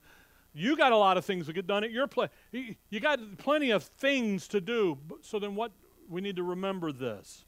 you 0.53 0.75
got 0.75 0.91
a 0.91 0.97
lot 0.97 1.17
of 1.17 1.25
things 1.25 1.45
to 1.45 1.53
get 1.53 1.67
done 1.67 1.83
at 1.83 1.91
your 1.91 2.07
place. 2.07 2.29
You 2.51 2.99
got 2.99 3.37
plenty 3.37 3.71
of 3.71 3.83
things 3.83 4.47
to 4.49 4.61
do. 4.61 4.97
So 5.21 5.39
then 5.39 5.55
what 5.55 5.71
we 6.07 6.21
need 6.21 6.35
to 6.37 6.43
remember 6.43 6.91
this. 6.91 7.45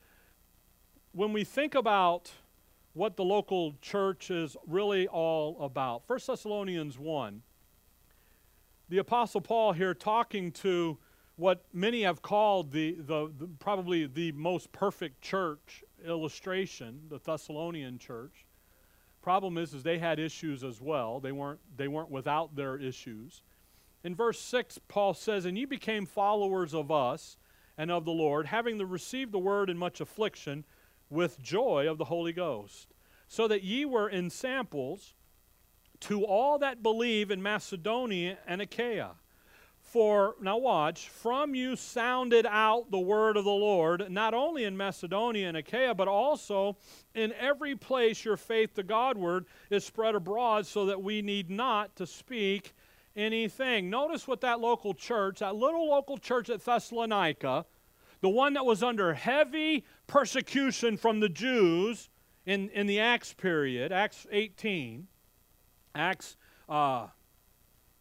When 1.14 1.34
we 1.34 1.44
think 1.44 1.76
about 1.76 2.32
what 2.94 3.16
the 3.16 3.24
local 3.24 3.76
church 3.82 4.32
is 4.32 4.58
really 4.68 5.08
all 5.08 5.58
about. 5.62 6.04
1 6.08 6.20
Thessalonians 6.28 7.00
1. 7.00 7.42
The 8.90 8.98
Apostle 8.98 9.42
Paul 9.42 9.72
here 9.72 9.94
talking 9.94 10.52
to 10.54 10.98
what 11.38 11.64
many 11.74 12.04
have 12.04 12.22
called 12.22 12.72
the, 12.72 12.98
the, 13.00 13.32
the, 13.38 13.48
probably 13.60 14.06
the 14.06 14.34
most 14.34 14.72
perfect 14.74 15.22
church 15.22 15.84
illustration, 16.06 17.00
the 17.10 17.20
Thessalonian 17.20 17.98
church. 17.98 18.46
Problem 19.22 19.58
is, 19.58 19.74
is 19.74 19.84
they 19.84 20.00
had 20.00 20.20
issues 20.20 20.64
as 20.64 20.82
well. 20.82 21.20
They 21.20 21.32
weren't, 21.32 21.60
they 21.78 21.88
weren't 21.88 22.10
without 22.10 22.56
their 22.56 22.78
issues. 22.78 23.44
In 24.04 24.16
verse 24.16 24.40
6, 24.40 24.80
Paul 24.88 25.14
says, 25.14 25.46
And 25.46 25.58
ye 25.58 25.66
became 25.66 26.06
followers 26.06 26.74
of 26.74 26.92
us 26.92 27.38
and 27.78 27.92
of 27.92 28.06
the 28.06 28.12
Lord, 28.12 28.48
having 28.48 28.78
the, 28.78 28.86
received 28.86 29.32
the 29.32 29.40
word 29.40 29.70
in 29.70 29.78
much 29.78 30.02
affliction, 30.02 30.64
with 31.10 31.42
joy 31.42 31.88
of 31.90 31.98
the 31.98 32.06
Holy 32.06 32.32
Ghost, 32.32 32.94
so 33.28 33.48
that 33.48 33.64
ye 33.64 33.86
were 33.86 34.10
ensamples 34.10 35.14
to 36.00 36.24
all 36.26 36.58
that 36.60 36.82
believe 36.82 37.30
in 37.30 37.44
Macedonia 37.44 38.38
and 38.48 38.62
Achaia. 38.62 39.12
For, 39.92 40.36
now 40.40 40.56
watch, 40.56 41.10
from 41.10 41.54
you 41.54 41.76
sounded 41.76 42.46
out 42.46 42.92
the 42.92 43.00
word 43.00 43.36
of 43.36 43.44
the 43.44 43.52
Lord, 43.52 44.10
not 44.10 44.34
only 44.34 44.64
in 44.64 44.78
Macedonia 44.78 45.50
and 45.50 45.58
Achaia, 45.58 45.94
but 45.94 46.08
also 46.08 46.78
in 47.14 47.34
every 47.34 47.76
place 47.76 48.24
your 48.24 48.38
faith 48.38 48.74
to 48.76 48.84
Godward 48.84 49.48
is 49.70 49.84
spread 49.84 50.16
abroad, 50.16 50.66
so 50.66 50.86
that 50.86 51.04
we 51.04 51.22
need 51.22 51.50
not 51.50 51.94
to 51.98 52.08
speak 52.08 52.72
anything. 53.18 53.90
Notice 53.90 54.30
what 54.30 54.40
that 54.40 54.62
local 54.62 54.94
church, 54.94 55.40
that 55.40 55.58
little 55.58 55.90
local 55.90 56.18
church 56.18 56.50
at 56.50 56.64
Thessalonica, 56.64 57.66
the 58.22 58.30
one 58.30 58.54
that 58.54 58.66
was 58.66 58.82
under 58.82 59.14
heavy 59.14 59.84
persecution 60.08 60.96
from 60.96 61.20
the 61.20 61.28
Jews 61.28 62.08
in, 62.46 62.70
in 62.70 62.88
the 62.88 63.02
Acts 63.02 63.34
period, 63.34 63.92
Acts 63.92 64.26
18, 64.32 65.08
Acts, 65.96 66.38
uh, 66.70 67.08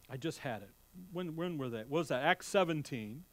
I 0.08 0.16
just 0.16 0.38
had 0.38 0.62
it. 0.62 0.70
When, 1.12 1.36
when 1.36 1.58
were 1.58 1.68
they? 1.68 1.80
What 1.80 1.90
was 1.90 2.08
that? 2.08 2.22
Acts 2.22 2.46
17. 2.48 3.24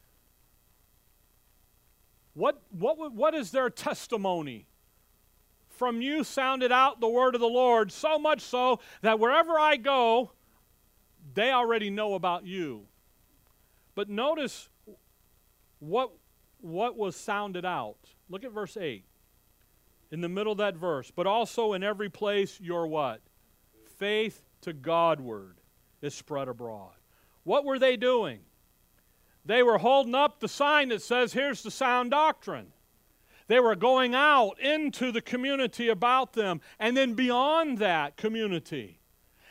What, 2.33 2.61
what, 2.69 3.13
what 3.13 3.33
is 3.33 3.51
their 3.51 3.69
testimony? 3.69 4.67
From 5.69 6.01
you 6.01 6.23
sounded 6.23 6.71
out 6.71 6.99
the 6.99 7.07
word 7.07 7.35
of 7.35 7.41
the 7.41 7.47
Lord, 7.47 7.91
so 7.91 8.17
much 8.17 8.41
so 8.41 8.79
that 9.01 9.19
wherever 9.19 9.59
I 9.59 9.75
go, 9.75 10.31
they 11.33 11.51
already 11.51 11.89
know 11.89 12.15
about 12.15 12.45
you. 12.45 12.85
But 13.95 14.09
notice 14.09 14.69
what 15.79 16.11
what 16.61 16.97
was 16.97 17.15
sounded 17.15 17.65
out. 17.65 17.97
Look 18.29 18.43
at 18.43 18.51
verse 18.51 18.77
8. 18.77 19.05
In 20.11 20.21
the 20.21 20.29
middle 20.29 20.51
of 20.51 20.57
that 20.59 20.75
verse, 20.75 21.11
but 21.15 21.27
also 21.27 21.73
in 21.73 21.83
every 21.83 22.09
place 22.09 22.59
your 22.59 22.87
what? 22.87 23.21
Faith 23.97 24.41
to 24.61 24.73
Godward 24.73 25.57
is 26.01 26.13
spread 26.13 26.47
abroad. 26.47 26.96
What 27.47 27.63
were 27.63 27.79
they 27.79 27.95
doing? 27.95 28.39
They 29.45 29.63
were 29.63 29.77
holding 29.77 30.13
up 30.13 30.41
the 30.41 30.49
sign 30.49 30.89
that 30.89 31.01
says, 31.01 31.31
Here's 31.31 31.63
the 31.63 31.71
sound 31.71 32.11
doctrine. 32.11 32.73
They 33.47 33.61
were 33.61 33.77
going 33.77 34.13
out 34.13 34.59
into 34.59 35.13
the 35.13 35.21
community 35.21 35.87
about 35.87 36.33
them 36.33 36.59
and 36.77 36.97
then 36.97 37.13
beyond 37.13 37.77
that 37.77 38.17
community 38.17 38.99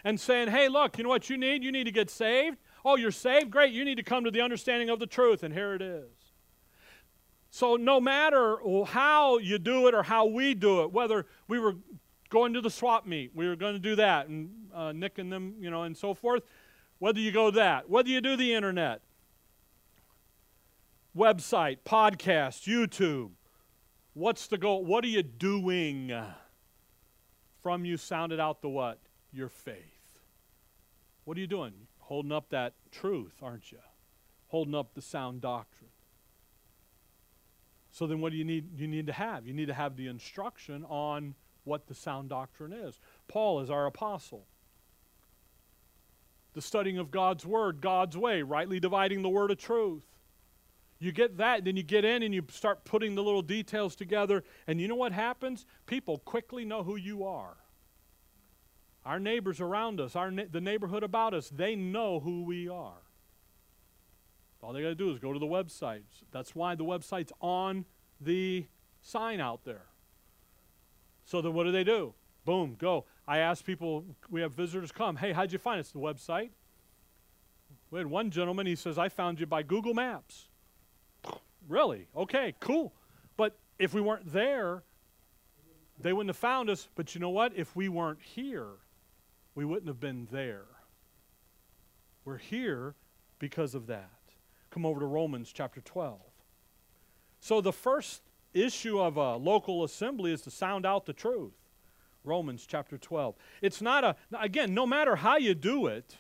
and 0.05 0.21
saying, 0.21 0.49
Hey, 0.49 0.69
look, 0.69 0.99
you 0.99 1.05
know 1.05 1.09
what 1.09 1.31
you 1.31 1.39
need? 1.39 1.65
You 1.65 1.73
need 1.73 1.85
to 1.85 1.91
get 1.91 2.11
saved. 2.11 2.59
Oh, 2.85 2.99
you're 2.99 3.11
saved? 3.11 3.51
Great. 3.51 3.73
You 3.73 3.83
need 3.83 3.97
to 3.97 4.03
come 4.03 4.25
to 4.25 4.31
the 4.31 4.43
understanding 4.43 4.91
of 4.91 4.99
the 4.99 5.07
truth. 5.07 5.43
And 5.43 5.55
here 5.55 5.73
it 5.73 5.81
is. 5.81 6.11
So, 7.49 7.77
no 7.77 7.99
matter 7.99 8.59
how 8.85 9.39
you 9.39 9.57
do 9.57 9.89
it 9.89 9.95
or 9.95 10.03
how 10.03 10.27
we 10.27 10.53
do 10.53 10.83
it, 10.83 10.93
whether 10.93 11.25
we 11.49 11.59
were 11.59 11.77
going 12.29 12.53
to 12.53 12.61
the 12.61 12.69
swap 12.69 13.07
meet, 13.07 13.31
we 13.35 13.49
were 13.49 13.57
going 13.57 13.73
to 13.73 13.79
do 13.79 13.97
that, 13.97 14.29
and 14.29 14.51
uh, 14.75 14.93
Nick 14.93 15.17
and 15.17 15.33
them, 15.33 15.55
you 15.59 15.71
know, 15.71 15.85
and 15.85 15.97
so 15.97 16.13
forth, 16.13 16.43
whether 16.99 17.21
you 17.21 17.33
go 17.33 17.51
that, 17.51 17.89
whether 17.91 18.09
you 18.09 18.21
do 18.21 18.37
the 18.37 18.55
internet, 18.55 19.03
website, 21.17 21.79
podcast, 21.85 22.67
YouTube, 22.67 23.31
what's 24.15 24.47
the 24.47 24.59
goal? 24.59 24.85
What 24.85 25.05
are 25.05 25.09
you 25.09 25.23
doing? 25.23 26.13
From 27.63 27.85
you 27.85 27.97
sounded 27.97 28.39
out 28.39 28.63
the 28.63 28.69
what? 28.69 28.99
Your 29.33 29.49
faith. 29.49 30.21
What 31.25 31.37
are 31.37 31.41
you 31.41 31.47
doing? 31.47 31.73
Holding 31.99 32.33
up 32.33 32.51
that 32.51 32.75
truth, 32.93 33.35
aren't 33.43 33.73
you? 33.73 33.79
Holding 34.49 34.75
up 34.75 34.95
the 34.95 35.03
sound 35.03 35.41
doctrine. 35.41 35.91
So 37.91 38.07
then 38.07 38.21
what 38.21 38.31
do 38.31 38.39
you 38.39 38.45
need 38.45 38.79
you 38.79 38.87
need 38.87 39.07
to 39.07 39.13
have? 39.13 39.47
You 39.47 39.55
need 39.55 39.67
to 39.67 39.75
have 39.75 39.97
the 39.97 40.07
instruction 40.07 40.85
on 40.85 41.35
what 41.65 41.87
the 41.89 41.95
sound 41.95 42.29
doctrine 42.29 42.73
is. 42.73 43.01
Paul 43.27 43.61
is 43.61 43.71
our 43.71 43.87
apostle. 43.87 44.47
The 46.57 46.63
studying 46.63 46.97
of 46.97 47.11
God's 47.11 47.45
word, 47.45 47.83
God's 47.83 48.17
way, 48.17 48.41
rightly 48.41 48.81
dividing 48.81 49.21
the 49.21 49.29
word 49.29 49.51
of 49.51 49.59
truth. 49.59 50.03
You 50.99 51.13
get 51.13 51.37
that, 51.37 51.67
then 51.67 51.77
you 51.77 51.83
get 51.83 52.03
in 52.03 52.23
and 52.23 52.35
you 52.35 52.43
start 52.51 52.87
putting 52.87 53.15
the 53.15 53.23
little 53.23 53.43
details 53.43 53.95
together, 53.95 54.43
and 54.67 54.81
you 54.81 54.89
know 54.89 54.95
what 54.95 55.13
happens? 55.13 55.67
People 55.85 56.17
quickly 56.17 56.65
know 56.65 56.83
who 56.83 56.97
you 56.97 57.25
are. 57.25 57.59
Our 59.05 59.21
neighbors 59.21 59.61
around 59.61 60.01
us, 60.01 60.17
our 60.17 60.31
the 60.31 60.63
neighborhood 60.63 61.03
about 61.03 61.35
us, 61.35 61.51
they 61.51 61.77
know 61.77 62.21
who 62.21 62.45
we 62.45 62.71
are. 62.71 63.03
All 64.63 64.73
they 64.73 64.81
got 64.81 64.89
to 64.89 64.95
do 64.95 65.13
is 65.13 65.19
go 65.19 65.35
to 65.35 65.39
the 65.39 65.45
website. 65.45 66.05
That's 66.33 66.55
why 66.55 66.75
the 66.75 66.85
website's 66.85 67.35
on 67.43 67.85
the 68.19 68.67
sign 69.03 69.41
out 69.41 69.65
there. 69.65 69.85
So 71.27 71.43
then 71.43 71.53
what 71.53 71.65
do 71.65 71.73
they 71.73 71.85
do? 71.85 72.15
Boom, 72.47 72.77
go. 72.79 73.05
I 73.29 73.39
ask 73.39 73.65
people, 73.65 74.05
we 74.31 74.41
have 74.41 74.53
visitors 74.53 74.93
come, 74.93 75.17
hey, 75.17 75.33
how'd 75.33 75.53
you 75.53 75.59
find 75.59 75.81
us? 75.81 75.91
The 75.91 75.99
website. 75.99 76.51
We 77.91 77.99
had 77.99 78.07
one 78.07 78.31
gentleman, 78.31 78.67
he 78.67 78.77
says, 78.77 78.99
I 78.99 79.09
found 79.09 79.41
you 79.41 79.47
by 79.47 79.63
Google 79.63 79.95
Maps. 79.95 80.49
really? 81.69 82.07
Okay, 82.17 82.55
cool. 82.61 82.93
But 83.37 83.57
if 83.79 83.95
we 83.95 84.01
weren't 84.01 84.33
there, 84.33 84.83
they 86.01 86.13
wouldn't 86.13 86.31
have 86.31 86.37
found 86.37 86.71
us. 86.71 86.89
But 86.95 87.15
you 87.15 87.21
know 87.21 87.31
what? 87.31 87.53
If 87.57 87.75
we 87.75 87.89
weren't 87.89 88.21
here, 88.23 88.69
we 89.55 89.65
wouldn't 89.65 89.89
have 89.89 90.01
been 90.01 90.29
there. 90.31 90.67
We're 92.25 92.39
here 92.39 92.95
because 93.39 93.75
of 93.75 93.87
that. 93.87 94.11
Come 94.71 94.85
over 94.85 95.01
to 95.01 95.07
Romans 95.07 95.53
chapter 95.53 95.81
12. 95.81 96.21
So 97.41 97.61
the 97.61 97.73
first 97.73 98.23
issue 98.53 99.01
of 99.01 99.17
a 99.17 99.37
local 99.37 99.85
assembly 99.85 100.33
is 100.33 100.43
to 100.43 100.51
sound 100.51 100.85
out 100.85 101.07
the 101.07 101.13
truth. 101.13 101.53
Romans 102.27 102.67
chapter 102.67 102.99
12. 102.99 103.35
It's 103.63 103.81
not 103.81 104.05
a, 104.05 104.17
again, 104.39 104.75
no 104.75 104.87
matter 104.87 105.17
how 105.17 105.37
you 105.37 105.55
do 105.55 105.87
it, 105.87 106.17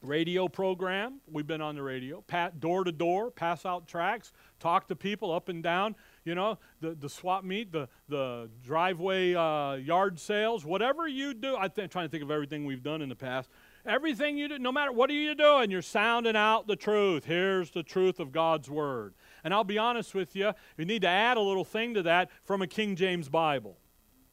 radio 0.00 0.48
program, 0.48 1.20
we've 1.30 1.46
been 1.46 1.60
on 1.60 1.76
the 1.76 1.82
radio, 1.82 2.22
pat, 2.22 2.58
door 2.58 2.84
to 2.84 2.92
door, 2.92 3.30
pass 3.30 3.64
out 3.64 3.86
tracks, 3.86 4.32
talk 4.58 4.88
to 4.88 4.96
people 4.96 5.32
up 5.32 5.48
and 5.48 5.62
down, 5.62 5.94
you 6.24 6.34
know, 6.34 6.58
the, 6.80 6.94
the 6.94 7.08
swap 7.08 7.44
meet, 7.44 7.70
the, 7.70 7.88
the 8.08 8.48
driveway 8.64 9.34
uh, 9.34 9.74
yard 9.74 10.18
sales, 10.18 10.64
whatever 10.64 11.06
you 11.06 11.34
do. 11.34 11.56
I'm 11.56 11.70
trying 11.70 12.06
to 12.06 12.08
think 12.08 12.22
of 12.22 12.30
everything 12.30 12.64
we've 12.64 12.82
done 12.82 13.02
in 13.02 13.08
the 13.08 13.14
past 13.14 13.48
Everything 13.84 14.38
you 14.38 14.46
do, 14.46 14.58
no 14.60 14.70
matter 14.70 14.92
what 14.92 15.10
are 15.10 15.14
you 15.14 15.34
doing, 15.34 15.70
you're 15.70 15.82
sounding 15.82 16.36
out 16.36 16.68
the 16.68 16.76
truth. 16.76 17.24
Here's 17.24 17.72
the 17.72 17.82
truth 17.82 18.20
of 18.20 18.30
God's 18.30 18.70
Word. 18.70 19.14
And 19.42 19.52
I'll 19.52 19.64
be 19.64 19.78
honest 19.78 20.14
with 20.14 20.36
you, 20.36 20.52
you 20.76 20.84
need 20.84 21.02
to 21.02 21.08
add 21.08 21.36
a 21.36 21.40
little 21.40 21.64
thing 21.64 21.94
to 21.94 22.02
that 22.04 22.30
from 22.44 22.62
a 22.62 22.68
King 22.68 22.94
James 22.94 23.28
Bible 23.28 23.76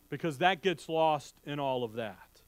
because 0.09 0.39
that 0.39 0.61
gets 0.61 0.89
lost 0.89 1.35
in 1.45 1.59
all 1.59 1.83
of 1.83 1.93
that. 1.93 2.41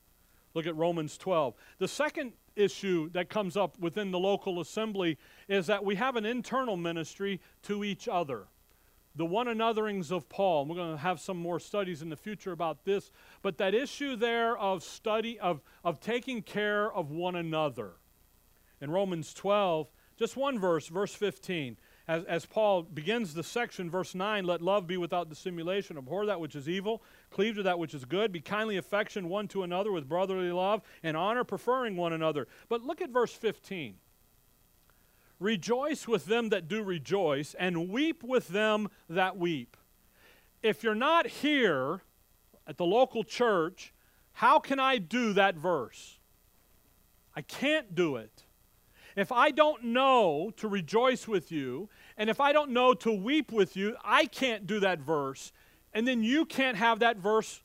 Look 0.54 0.68
at 0.68 0.76
Romans 0.76 1.18
12. 1.18 1.54
The 1.78 1.88
second 1.88 2.34
issue 2.56 3.10
that 3.12 3.30
comes 3.30 3.56
up 3.56 3.80
within 3.80 4.12
the 4.12 4.20
local 4.20 4.60
assembly 4.60 5.18
is 5.48 5.68
that 5.68 5.86
we 5.86 5.96
have 5.96 6.16
an 6.16 6.26
internal 6.26 6.76
ministry 6.76 7.40
to 7.64 7.84
each 7.84 8.08
other. 8.08 8.48
The 9.16 9.26
one 9.26 9.48
anotherings 9.48 10.12
of 10.12 10.30
Paul. 10.30 10.66
We're 10.66 10.76
going 10.76 10.92
to 10.92 11.02
have 11.02 11.20
some 11.20 11.38
more 11.38 11.60
studies 11.60 12.02
in 12.02 12.10
the 12.10 12.16
future 12.16 12.52
about 12.52 12.86
this. 12.86 13.12
But 13.42 13.58
that 13.58 13.74
issue 13.74 14.16
there 14.16 14.58
of 14.58 14.84
study, 14.84 15.40
of, 15.40 15.62
of 15.84 16.00
taking 16.00 16.42
care 16.42 16.92
of 16.92 17.12
one 17.12 17.36
another. 17.36 17.92
In 18.80 18.90
Romans 18.90 19.34
12, 19.34 19.88
just 20.18 20.38
one 20.38 20.60
verse, 20.60 20.88
verse 20.88 21.14
15 21.14 21.78
as, 22.12 22.26
as 22.26 22.46
Paul 22.46 22.84
begins 22.84 23.34
the 23.34 23.44
section, 23.44 23.90
verse 23.90 24.14
9, 24.14 24.44
let 24.44 24.62
love 24.62 24.86
be 24.86 24.98
without 24.98 25.30
dissimulation. 25.30 25.98
Abhor 25.98 26.26
that 26.26 26.42
which 26.42 26.58
is 26.58 26.68
evil, 26.68 27.02
cleave 27.30 27.56
to 27.56 27.64
that 27.64 27.80
which 27.80 27.94
is 27.94 28.04
good, 28.04 28.34
be 28.34 28.42
kindly 28.42 28.76
affectioned 28.76 29.30
one 29.30 29.48
to 29.48 29.64
another 29.64 29.94
with 29.94 30.10
brotherly 30.10 30.52
love, 30.52 30.82
and 31.04 31.16
honor, 31.16 31.46
preferring 31.46 31.96
one 31.96 32.12
another. 32.12 32.50
But 32.68 32.84
look 32.84 33.00
at 33.00 33.12
verse 33.12 33.32
15. 33.32 33.96
Rejoice 35.40 36.06
with 36.06 36.26
them 36.26 36.50
that 36.50 36.68
do 36.68 36.84
rejoice, 36.84 37.56
and 37.58 37.88
weep 37.88 38.26
with 38.26 38.50
them 38.50 38.90
that 39.10 39.38
weep. 39.38 39.78
If 40.62 40.84
you're 40.84 40.94
not 40.94 41.28
here 41.28 42.02
at 42.68 42.76
the 42.76 42.86
local 42.86 43.24
church, 43.24 43.94
how 44.34 44.60
can 44.60 44.82
I 44.82 44.98
do 44.98 45.32
that 45.32 45.56
verse? 45.56 46.20
I 47.34 47.42
can't 47.42 47.96
do 47.96 48.18
it. 48.18 48.44
If 49.16 49.32
I 49.32 49.52
don't 49.52 49.84
know 49.86 50.52
to 50.58 50.68
rejoice 50.68 51.28
with 51.28 51.52
you, 51.52 51.90
and 52.18 52.30
if 52.30 52.40
I 52.40 52.52
don't 52.52 52.72
know 52.72 52.94
to 52.96 53.12
weep 53.12 53.52
with 53.52 53.76
you, 53.76 53.96
I 54.04 54.26
can't 54.26 54.68
do 54.68 54.80
that 54.82 55.00
verse. 55.00 55.52
And 55.94 56.08
then 56.08 56.24
you 56.24 56.46
can't 56.46 56.78
have 56.78 57.00
that 57.00 57.18
verse 57.18 57.62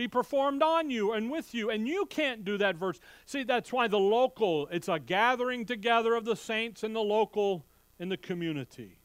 be 0.00 0.08
performed 0.08 0.62
on 0.62 0.88
you 0.88 1.12
and 1.12 1.30
with 1.30 1.52
you, 1.52 1.68
and 1.68 1.86
you 1.86 2.06
can't 2.06 2.42
do 2.42 2.56
that 2.56 2.76
verse. 2.76 2.98
See, 3.26 3.42
that's 3.42 3.70
why 3.70 3.86
the 3.86 3.98
local, 3.98 4.66
it's 4.68 4.88
a 4.88 4.98
gathering 4.98 5.66
together 5.66 6.14
of 6.14 6.24
the 6.24 6.36
saints 6.36 6.82
in 6.82 6.94
the 6.94 7.02
local, 7.02 7.66
in 7.98 8.08
the 8.08 8.16
community. 8.16 8.96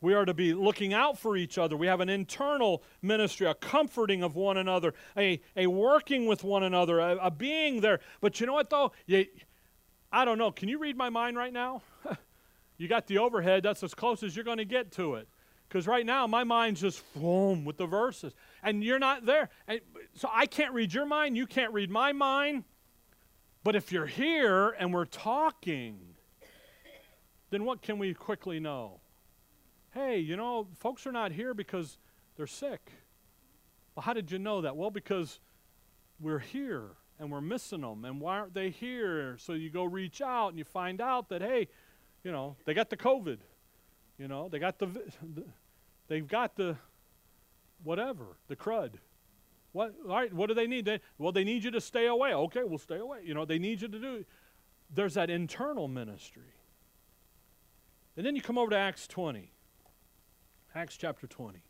We 0.00 0.14
are 0.14 0.24
to 0.24 0.34
be 0.34 0.52
looking 0.52 0.92
out 0.92 1.16
for 1.16 1.36
each 1.36 1.56
other. 1.56 1.76
We 1.76 1.86
have 1.86 2.00
an 2.00 2.08
internal 2.08 2.82
ministry, 3.00 3.46
a 3.46 3.54
comforting 3.54 4.24
of 4.24 4.34
one 4.34 4.56
another, 4.56 4.92
a, 5.16 5.40
a 5.56 5.68
working 5.68 6.26
with 6.26 6.42
one 6.42 6.64
another, 6.64 6.98
a, 6.98 7.16
a 7.18 7.30
being 7.30 7.80
there. 7.80 8.00
But 8.20 8.40
you 8.40 8.46
know 8.46 8.54
what, 8.54 8.70
though? 8.70 8.90
You, 9.06 9.26
I 10.10 10.24
don't 10.24 10.38
know. 10.38 10.50
Can 10.50 10.68
you 10.68 10.78
read 10.78 10.96
my 10.96 11.10
mind 11.10 11.36
right 11.36 11.52
now? 11.52 11.82
you 12.76 12.88
got 12.88 13.06
the 13.06 13.18
overhead. 13.18 13.62
That's 13.62 13.82
as 13.82 13.94
close 13.94 14.22
as 14.22 14.34
you're 14.34 14.44
going 14.44 14.58
to 14.58 14.64
get 14.64 14.92
to 14.92 15.14
it. 15.14 15.28
Because 15.68 15.86
right 15.86 16.04
now, 16.04 16.26
my 16.26 16.44
mind's 16.44 16.82
just 16.82 17.02
boom 17.14 17.64
with 17.64 17.78
the 17.78 17.86
verses. 17.86 18.34
And 18.62 18.84
you're 18.84 18.98
not 18.98 19.24
there. 19.24 19.48
And 19.66 19.80
so 20.14 20.28
I 20.30 20.46
can't 20.46 20.74
read 20.74 20.92
your 20.92 21.06
mind. 21.06 21.36
You 21.36 21.46
can't 21.46 21.72
read 21.72 21.90
my 21.90 22.12
mind. 22.12 22.64
But 23.64 23.76
if 23.76 23.90
you're 23.92 24.06
here 24.06 24.70
and 24.70 24.92
we're 24.92 25.06
talking, 25.06 25.98
then 27.50 27.64
what 27.64 27.80
can 27.80 27.98
we 27.98 28.12
quickly 28.12 28.60
know? 28.60 29.00
Hey, 29.94 30.18
you 30.18 30.36
know, 30.36 30.68
folks 30.74 31.06
are 31.06 31.12
not 31.12 31.32
here 31.32 31.54
because 31.54 31.98
they're 32.36 32.46
sick. 32.46 32.90
Well, 33.94 34.02
how 34.02 34.12
did 34.12 34.30
you 34.30 34.38
know 34.38 34.62
that? 34.62 34.76
Well, 34.76 34.90
because 34.90 35.38
we're 36.18 36.38
here 36.38 36.90
and 37.18 37.30
we're 37.30 37.40
missing 37.40 37.82
them. 37.82 38.04
And 38.04 38.20
why 38.20 38.38
aren't 38.38 38.54
they 38.54 38.70
here? 38.70 39.36
So 39.38 39.52
you 39.52 39.70
go 39.70 39.84
reach 39.84 40.20
out 40.20 40.48
and 40.48 40.58
you 40.58 40.64
find 40.64 41.00
out 41.00 41.28
that, 41.28 41.40
hey, 41.40 41.68
you 42.24 42.32
know, 42.32 42.56
they 42.64 42.74
got 42.74 42.90
the 42.90 42.96
COVID. 42.96 43.38
You 44.18 44.28
know, 44.28 44.48
they 44.48 44.58
got 44.58 44.78
the, 44.78 44.88
they've 46.08 46.26
got 46.26 46.56
the 46.56 46.76
whatever, 47.82 48.36
the 48.48 48.56
crud. 48.56 48.92
What, 49.72 49.94
all 50.06 50.16
right, 50.16 50.32
what 50.32 50.48
do 50.48 50.54
they 50.54 50.66
need? 50.66 50.84
They, 50.84 51.00
well, 51.18 51.32
they 51.32 51.44
need 51.44 51.64
you 51.64 51.70
to 51.70 51.80
stay 51.80 52.06
away. 52.06 52.34
Okay, 52.34 52.62
we'll 52.62 52.78
stay 52.78 52.98
away. 52.98 53.20
You 53.24 53.34
know, 53.34 53.44
they 53.44 53.58
need 53.58 53.80
you 53.80 53.88
to 53.88 53.98
do. 53.98 54.24
There's 54.94 55.14
that 55.14 55.30
internal 55.30 55.88
ministry. 55.88 56.54
And 58.16 58.26
then 58.26 58.36
you 58.36 58.42
come 58.42 58.58
over 58.58 58.70
to 58.70 58.76
Acts 58.76 59.06
20. 59.08 59.50
Acts 60.74 60.96
chapter 60.96 61.26
20. 61.26 61.60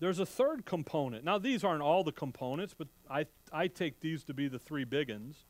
There's 0.00 0.18
a 0.18 0.26
third 0.26 0.64
component. 0.64 1.24
Now, 1.24 1.38
these 1.38 1.62
aren't 1.62 1.82
all 1.82 2.02
the 2.02 2.12
components, 2.12 2.74
but 2.76 2.88
I, 3.08 3.26
I 3.52 3.68
take 3.68 4.00
these 4.00 4.24
to 4.24 4.34
be 4.34 4.48
the 4.48 4.58
three 4.58 4.84
big 4.84 5.10
ones 5.10 5.44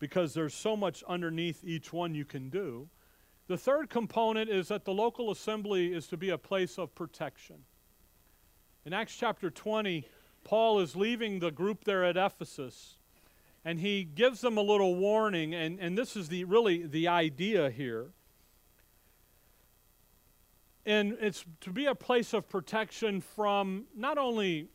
because 0.00 0.34
there's 0.34 0.54
so 0.54 0.76
much 0.76 1.04
underneath 1.06 1.62
each 1.62 1.92
one 1.92 2.14
you 2.14 2.24
can 2.24 2.50
do. 2.50 2.88
The 3.46 3.56
third 3.56 3.88
component 3.88 4.50
is 4.50 4.68
that 4.68 4.84
the 4.84 4.92
local 4.92 5.30
assembly 5.30 5.92
is 5.92 6.08
to 6.08 6.16
be 6.16 6.30
a 6.30 6.38
place 6.38 6.78
of 6.78 6.92
protection. 6.94 7.56
In 8.84 8.92
Acts 8.92 9.14
chapter 9.14 9.50
20, 9.50 10.04
Paul 10.42 10.80
is 10.80 10.96
leaving 10.96 11.38
the 11.38 11.52
group 11.52 11.84
there 11.84 12.04
at 12.04 12.16
Ephesus, 12.16 12.96
and 13.64 13.78
he 13.78 14.02
gives 14.02 14.40
them 14.40 14.56
a 14.56 14.62
little 14.62 14.96
warning, 14.96 15.54
and, 15.54 15.78
and 15.78 15.96
this 15.96 16.16
is 16.16 16.28
the, 16.28 16.42
really 16.44 16.86
the 16.86 17.06
idea 17.06 17.70
here 17.70 18.10
and 20.86 21.16
it's 21.20 21.44
to 21.60 21.70
be 21.70 21.86
a 21.86 21.94
place 21.94 22.32
of 22.32 22.48
protection 22.48 23.20
from 23.20 23.84
not 23.94 24.18
only 24.18 24.68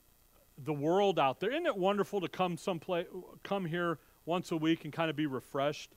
the 0.64 0.74
world 0.74 1.20
out 1.20 1.40
there. 1.40 1.52
Isn't 1.52 1.66
it 1.66 1.76
wonderful 1.76 2.22
to 2.22 2.30
come 2.30 2.58
someplace, 2.58 3.08
come 3.44 3.66
here 3.66 4.00
once 4.26 4.52
a 4.52 4.58
week 4.58 4.84
and 4.84 4.94
kind 4.94 5.10
of 5.10 5.16
be 5.16 5.26
refreshed? 5.26 5.96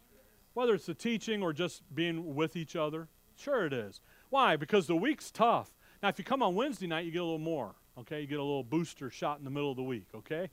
Whether 0.54 0.74
it's 0.74 0.86
the 0.86 0.94
teaching 0.94 1.42
or 1.42 1.52
just 1.52 1.82
being 1.94 2.34
with 2.34 2.56
each 2.56 2.76
other. 2.76 3.08
Sure 3.36 3.66
it 3.66 3.72
is. 3.72 4.00
Why? 4.30 4.56
Because 4.56 4.86
the 4.86 4.96
week's 4.96 5.30
tough. 5.30 5.70
Now, 6.02 6.08
if 6.08 6.18
you 6.18 6.24
come 6.24 6.42
on 6.42 6.54
Wednesday 6.54 6.86
night, 6.86 7.04
you 7.04 7.12
get 7.12 7.20
a 7.20 7.24
little 7.24 7.38
more. 7.38 7.74
Okay, 7.98 8.20
you 8.20 8.26
get 8.26 8.38
a 8.38 8.42
little 8.42 8.64
booster 8.64 9.10
shot 9.10 9.38
in 9.38 9.44
the 9.44 9.50
middle 9.50 9.70
of 9.70 9.76
the 9.76 9.82
week. 9.82 10.06
Okay, 10.14 10.50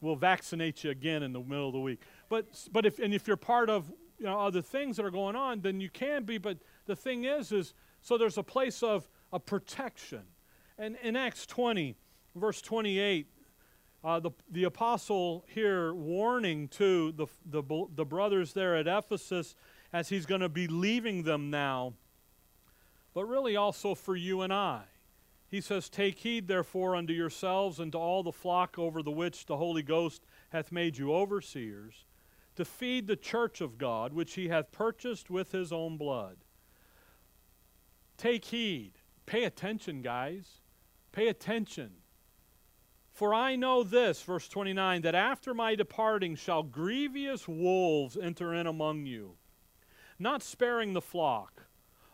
we'll 0.00 0.16
vaccinate 0.16 0.82
you 0.82 0.90
again 0.90 1.22
in 1.22 1.32
the 1.32 1.40
middle 1.40 1.68
of 1.68 1.72
the 1.72 1.80
week. 1.80 2.02
But 2.28 2.46
but 2.72 2.84
if 2.84 2.98
and 2.98 3.14
if 3.14 3.28
you're 3.28 3.36
part 3.36 3.70
of 3.70 3.92
you 4.18 4.26
know 4.26 4.40
other 4.40 4.62
things 4.62 4.96
that 4.96 5.04
are 5.04 5.10
going 5.10 5.36
on, 5.36 5.60
then 5.60 5.80
you 5.80 5.90
can 5.90 6.24
be. 6.24 6.38
But 6.38 6.58
the 6.86 6.96
thing 6.96 7.24
is, 7.24 7.52
is 7.52 7.74
so 8.00 8.18
there's 8.18 8.38
a 8.38 8.42
place 8.42 8.82
of, 8.82 9.08
a 9.32 9.40
protection. 9.40 10.22
And 10.78 10.96
in 11.02 11.16
Acts 11.16 11.46
20, 11.46 11.96
verse 12.34 12.60
28, 12.60 13.26
uh, 14.04 14.18
the, 14.20 14.30
the 14.50 14.64
apostle 14.64 15.44
here 15.48 15.94
warning 15.94 16.68
to 16.68 17.12
the, 17.12 17.26
the, 17.44 17.62
the 17.94 18.04
brothers 18.04 18.52
there 18.52 18.76
at 18.76 18.88
Ephesus 18.88 19.54
as 19.92 20.08
he's 20.08 20.26
going 20.26 20.40
to 20.40 20.48
be 20.48 20.66
leaving 20.66 21.22
them 21.22 21.50
now, 21.50 21.92
but 23.14 23.26
really 23.26 23.56
also 23.56 23.94
for 23.94 24.16
you 24.16 24.40
and 24.40 24.52
I. 24.52 24.82
He 25.48 25.60
says, 25.60 25.88
Take 25.88 26.18
heed, 26.18 26.48
therefore, 26.48 26.96
unto 26.96 27.12
yourselves 27.12 27.78
and 27.78 27.92
to 27.92 27.98
all 27.98 28.22
the 28.22 28.32
flock 28.32 28.78
over 28.78 29.02
the 29.02 29.10
which 29.10 29.46
the 29.46 29.58
Holy 29.58 29.82
Ghost 29.82 30.24
hath 30.48 30.72
made 30.72 30.96
you 30.96 31.14
overseers, 31.14 32.06
to 32.56 32.64
feed 32.64 33.06
the 33.06 33.16
church 33.16 33.60
of 33.60 33.78
God, 33.78 34.14
which 34.14 34.34
he 34.34 34.48
hath 34.48 34.72
purchased 34.72 35.30
with 35.30 35.52
his 35.52 35.70
own 35.70 35.96
blood. 35.98 36.38
Take 38.16 38.46
heed. 38.46 38.92
Pay 39.26 39.44
attention, 39.44 40.00
guys. 40.00 40.60
Pay 41.12 41.28
attention. 41.28 41.90
For 43.12 43.34
I 43.34 43.56
know 43.56 43.82
this, 43.82 44.22
verse 44.22 44.48
29, 44.48 45.02
that 45.02 45.14
after 45.14 45.52
my 45.52 45.74
departing 45.74 46.34
shall 46.34 46.62
grievous 46.62 47.46
wolves 47.46 48.16
enter 48.16 48.54
in 48.54 48.66
among 48.66 49.04
you, 49.04 49.36
not 50.18 50.42
sparing 50.42 50.94
the 50.94 51.02
flock. 51.02 51.66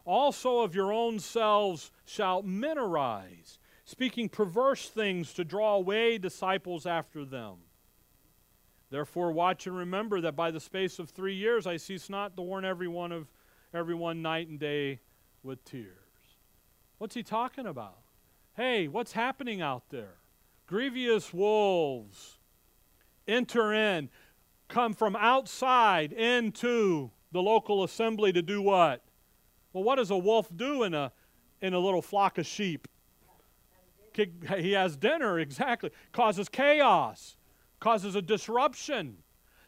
Also 0.05 0.61
of 0.61 0.75
your 0.75 0.93
own 0.93 1.21
selves 1.21 1.93
shall 2.05 2.43
men 2.43 2.79
arise, 2.79 3.59
speaking 3.85 4.29
perverse 4.29 4.89
things 4.89 5.33
to 5.35 5.45
draw 5.45 5.77
away 5.77 6.19
disciples 6.19 6.85
after 6.85 7.25
them. 7.25 7.59
Therefore 8.91 9.31
watch 9.33 9.67
and 9.67 9.77
remember 9.77 10.21
that 10.23 10.35
by 10.35 10.51
the 10.51 10.61
space 10.61 10.99
of 10.99 11.11
three 11.11 11.35
years 11.35 11.67
I 11.67 11.77
cease 11.77 12.09
not 12.09 12.35
to 12.37 12.43
warn 12.43 12.65
every 12.65 12.89
one 12.89 13.13
of 13.13 13.29
everyone 13.73 14.23
night 14.23 14.49
and 14.49 14.59
day 14.59 15.01
with 15.43 15.65
tears. 15.65 15.95
What's 16.97 17.15
he 17.15 17.23
talking 17.23 17.67
about? 17.67 17.99
Hey, 18.57 18.89
what's 18.89 19.13
happening 19.13 19.61
out 19.61 19.91
there? 19.91 20.18
Grievous 20.69 21.33
wolves 21.33 22.37
enter 23.27 23.73
in, 23.73 24.11
come 24.69 24.93
from 24.93 25.17
outside 25.17 26.13
into 26.13 27.11
the 27.33 27.41
local 27.41 27.85
assembly 27.85 28.33
to 28.35 28.43
do 28.43 28.61
what? 28.61 29.03
Well, 29.73 29.83
what 29.83 29.97
does 29.97 30.11
a 30.11 30.19
wolf 30.19 30.55
do 30.55 30.83
in 30.83 30.93
a, 30.93 31.11
in 31.63 31.73
a 31.73 31.79
little 31.79 32.03
flock 32.03 32.37
of 32.37 32.47
sheep? 32.47 32.87
He 34.59 34.73
has 34.73 34.97
dinner, 34.97 35.39
exactly. 35.39 35.91
Causes 36.13 36.49
chaos, 36.51 37.37
causes 37.81 38.15
a 38.15 38.23
disruption. 38.23 39.19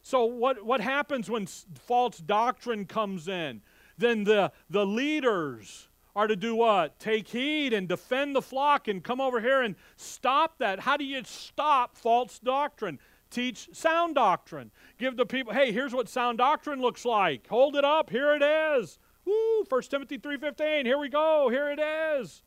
So, 0.03 0.25
what, 0.25 0.65
what 0.65 0.81
happens 0.81 1.31
when 1.31 1.47
false 1.47 2.19
doctrine 2.19 2.85
comes 2.85 3.27
in? 3.29 3.63
Then 3.97 4.25
the, 4.25 4.53
the 4.69 4.85
leaders 4.85 5.89
are 6.15 6.27
to 6.27 6.37
do 6.37 6.55
what? 6.55 6.99
Take 6.99 7.29
heed 7.29 7.73
and 7.73 7.89
defend 7.89 8.35
the 8.35 8.43
flock 8.43 8.89
and 8.89 9.03
come 9.03 9.21
over 9.21 9.41
here 9.41 9.63
and 9.63 9.77
stop 9.97 10.59
that. 10.59 10.81
How 10.81 10.97
do 10.97 11.05
you 11.05 11.23
stop 11.25 11.97
false 11.97 12.39
doctrine? 12.39 12.99
teach 13.31 13.69
sound 13.73 14.17
doctrine. 14.17 14.71
Give 14.99 15.17
the 15.17 15.27
people, 15.27 15.53
hey, 15.53 15.73
here's 15.73 15.95
what 15.95 16.09
sound 16.09 16.39
doctrine 16.39 16.81
looks 16.81 17.05
like. 17.05 17.47
Hold 17.47 17.77
it 17.77 17.85
up. 17.85 18.11
Here 18.11 18.35
it 18.35 18.43
is. 18.43 18.99
Woo, 19.25 19.65
1 19.69 19.83
Timothy 19.83 20.19
3.15. 20.19 20.85
Here 20.85 20.99
we 20.99 21.09
go. 21.09 21.49
Here 21.49 21.71
it 21.71 21.81
is. 21.81 22.43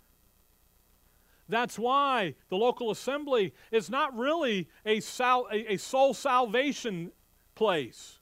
That's 1.50 1.78
why 1.78 2.36
the 2.50 2.58
local 2.58 2.92
assembly 2.92 3.54
is 3.72 3.90
not 3.90 4.16
really 4.18 4.70
a, 4.86 5.00
sal- 5.00 5.48
a, 5.52 5.74
a 5.74 5.78
soul 5.78 6.14
salvation 6.14 7.12
place. 7.56 8.20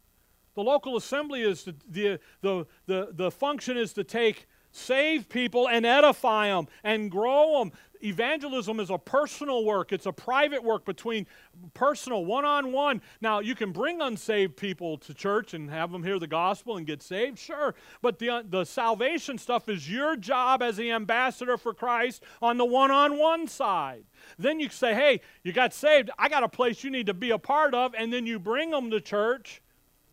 The 0.56 0.64
local 0.64 0.98
assembly 0.98 1.44
is 1.44 1.64
the, 1.64 2.20
the, 2.42 2.68
the, 2.88 3.10
the 3.12 3.32
function 3.32 3.78
is 3.78 3.94
to 3.94 4.04
take 4.04 4.48
save 4.72 5.30
people 5.30 5.68
and 5.68 5.86
edify 5.86 6.48
them 6.48 6.68
and 6.84 7.12
grow 7.12 7.60
them. 7.60 7.72
Evangelism 8.04 8.80
is 8.80 8.90
a 8.90 8.98
personal 8.98 9.64
work, 9.64 9.92
it's 9.92 10.08
a 10.08 10.12
private 10.12 10.64
work 10.64 10.86
between 10.86 11.28
personal, 11.76 12.26
one 12.26 12.46
on 12.46 12.72
one. 12.72 13.02
Now, 13.22 13.40
you 13.40 13.54
can 13.54 13.72
bring 13.72 14.02
unsaved 14.02 14.58
people 14.58 14.98
to 15.00 15.14
church 15.14 15.54
and 15.54 15.70
have 15.70 15.92
them 15.92 16.04
hear 16.04 16.18
the 16.18 16.28
gospel 16.28 16.78
and 16.78 16.88
get 16.88 17.04
saved, 17.04 17.38
sure. 17.38 17.76
But 18.02 18.18
the, 18.18 18.44
the 18.50 18.66
salvation 18.66 19.38
stuff 19.38 19.70
is 19.70 19.90
your 19.90 20.16
job 20.16 20.64
as 20.64 20.78
the 20.78 20.92
ambassador 20.92 21.58
for 21.58 21.74
Christ 21.74 22.24
on 22.42 22.58
the 22.58 22.66
one 22.66 22.90
on 22.90 23.20
one 23.20 23.48
side. 23.48 24.06
Then 24.40 24.60
you 24.60 24.70
say, 24.70 24.96
hey, 24.96 25.22
you 25.44 25.54
got 25.54 25.74
saved, 25.74 26.10
I 26.18 26.28
got 26.28 26.44
a 26.44 26.50
place 26.50 26.84
you 26.84 26.90
need 26.90 27.06
to 27.06 27.14
be 27.14 27.30
a 27.30 27.38
part 27.38 27.76
of, 27.76 27.94
and 27.96 28.12
then 28.12 28.26
you 28.26 28.40
bring 28.40 28.72
them 28.72 28.90
to 28.90 29.00
church 29.00 29.62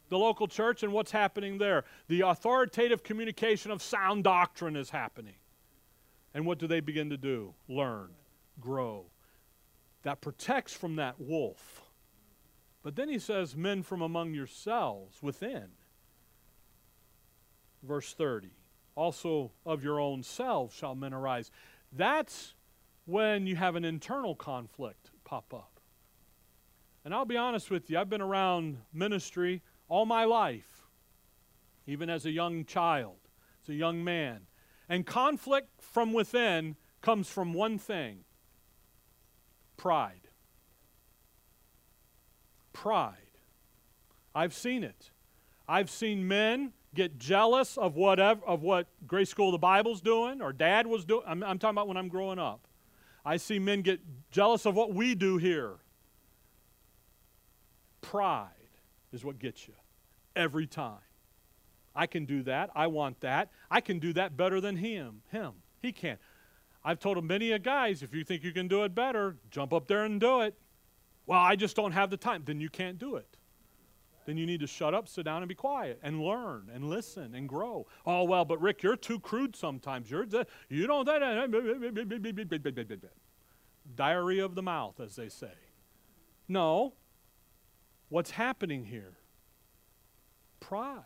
the 0.09 0.19
local 0.19 0.49
church 0.49 0.83
and 0.83 0.93
what's 0.93 1.11
happening 1.11 1.59
there. 1.59 1.85
The 2.09 2.23
authoritative 2.23 3.03
communication 3.03 3.71
of 3.71 3.83
sound 3.83 4.25
doctrine 4.25 4.77
is 4.77 4.91
happening. 4.91 5.35
And 6.35 6.47
what 6.47 6.59
do 6.59 6.67
they 6.67 6.81
begin 6.81 7.11
to 7.11 7.17
do? 7.17 7.55
Learn, 7.69 8.11
grow. 8.61 9.07
That 10.03 10.21
protects 10.21 10.73
from 10.73 10.97
that 10.97 11.21
wolf. 11.21 11.83
But 12.83 12.97
then 12.97 13.09
he 13.09 13.19
says, 13.19 13.57
Men 13.57 13.83
from 13.83 14.03
among 14.03 14.35
yourselves 14.35 15.23
within. 15.23 15.69
Verse 17.83 18.15
30. 18.15 18.51
Also 18.95 19.53
of 19.65 19.85
your 19.85 20.01
own 20.01 20.23
selves 20.23 20.75
shall 20.75 20.95
men 20.95 21.13
arise. 21.13 21.51
That's 21.93 22.55
when 23.07 23.47
you 23.47 23.57
have 23.57 23.77
an 23.77 23.85
internal 23.85 24.35
conflict 24.35 25.11
pop 25.25 25.55
up. 25.55 25.81
And 27.05 27.15
I'll 27.15 27.25
be 27.25 27.37
honest 27.37 27.71
with 27.71 27.89
you, 27.89 27.99
I've 27.99 28.11
been 28.11 28.21
around 28.21 28.79
ministry 28.93 29.63
all 29.89 30.07
my 30.07 30.25
life, 30.25 30.87
even 31.87 32.11
as 32.11 32.27
a 32.27 32.31
young 32.31 32.65
child, 32.65 33.17
as 33.63 33.71
a 33.71 33.75
young 33.75 34.05
man. 34.05 34.43
And 34.89 35.05
conflict 35.07 35.69
from 35.81 36.13
within 36.13 36.77
comes 37.01 37.29
from 37.29 37.55
one 37.55 37.79
thing 37.79 38.25
pride. 39.77 40.29
Pride. 42.73 43.17
I've 44.35 44.55
seen 44.55 44.85
it. 44.85 45.11
I've 45.69 45.91
seen 45.91 46.29
men 46.29 46.73
get 46.95 47.19
jealous 47.19 47.77
of 47.77 47.97
whatever 47.97 48.41
of 48.47 48.63
what 48.63 48.87
Grace 49.07 49.31
School 49.31 49.49
of 49.49 49.53
the 49.53 49.59
Bible's 49.59 50.01
doing 50.01 50.41
or 50.41 50.53
dad 50.53 50.87
was 50.87 51.05
doing. 51.05 51.23
I'm, 51.27 51.43
I'm 51.43 51.59
talking 51.59 51.75
about 51.75 51.89
when 51.89 51.97
I'm 51.97 52.09
growing 52.09 52.39
up. 52.39 52.67
I 53.25 53.37
see 53.37 53.59
men 53.59 53.83
get 53.83 54.01
jealous 54.31 54.65
of 54.65 54.75
what 54.75 54.95
we 54.95 55.15
do 55.15 55.37
here. 55.37 55.77
Pride 58.01 58.58
is 59.13 59.25
what 59.25 59.39
gets 59.39 59.67
you 59.67 59.75
every 60.37 60.67
time. 60.67 60.99
I 61.95 62.07
can 62.07 62.27
do 62.27 62.43
that. 62.45 62.71
I 62.75 62.87
want 62.87 63.21
that. 63.21 63.51
I 63.71 63.81
can 63.81 63.99
do 63.99 64.13
that 64.13 64.37
better 64.37 64.61
than 64.61 64.77
him. 64.77 65.23
Him. 65.31 65.55
He 65.81 65.93
can't. 65.93 66.21
I've 66.85 67.01
told 67.01 67.23
many 67.25 67.53
a 67.53 67.59
guys, 67.59 68.03
if 68.03 68.15
you 68.15 68.25
think 68.25 68.45
you 68.45 68.53
can 68.53 68.69
do 68.69 68.85
it 68.85 68.95
better, 68.95 69.37
jump 69.51 69.73
up 69.73 69.89
there 69.89 70.05
and 70.05 70.21
do 70.21 70.43
it. 70.43 70.55
Well, 71.27 71.41
I 71.41 71.57
just 71.57 71.77
don't 71.77 71.93
have 71.93 72.09
the 72.09 72.17
time. 72.17 72.43
Then 72.45 72.61
you 72.61 72.71
can't 72.71 72.99
do 72.99 73.17
it. 73.17 73.37
Then 74.27 74.37
you 74.37 74.47
need 74.47 74.61
to 74.61 74.67
shut 74.67 74.95
up, 74.95 75.09
sit 75.09 75.25
down, 75.25 75.43
and 75.43 75.49
be 75.49 75.55
quiet, 75.55 75.99
and 76.03 76.21
learn, 76.21 76.71
and 76.73 76.85
listen, 76.89 77.35
and 77.35 77.49
grow. 77.49 77.87
Oh 78.05 78.25
well, 78.25 78.45
but 78.45 78.61
Rick, 78.61 78.83
you're 78.83 78.95
too 78.95 79.19
crude 79.19 79.57
sometimes. 79.57 80.11
You're 80.11 80.27
you 80.69 80.87
don't 80.87 81.07
that 81.07 81.23
diarrhea 83.95 84.45
of 84.45 84.55
the 84.55 84.63
mouth, 84.63 85.01
as 85.01 85.17
they 85.17 85.31
say. 85.31 85.53
No. 86.47 86.93
What's 88.09 88.31
happening 88.31 88.85
here? 88.85 89.15
Pride. 90.61 91.05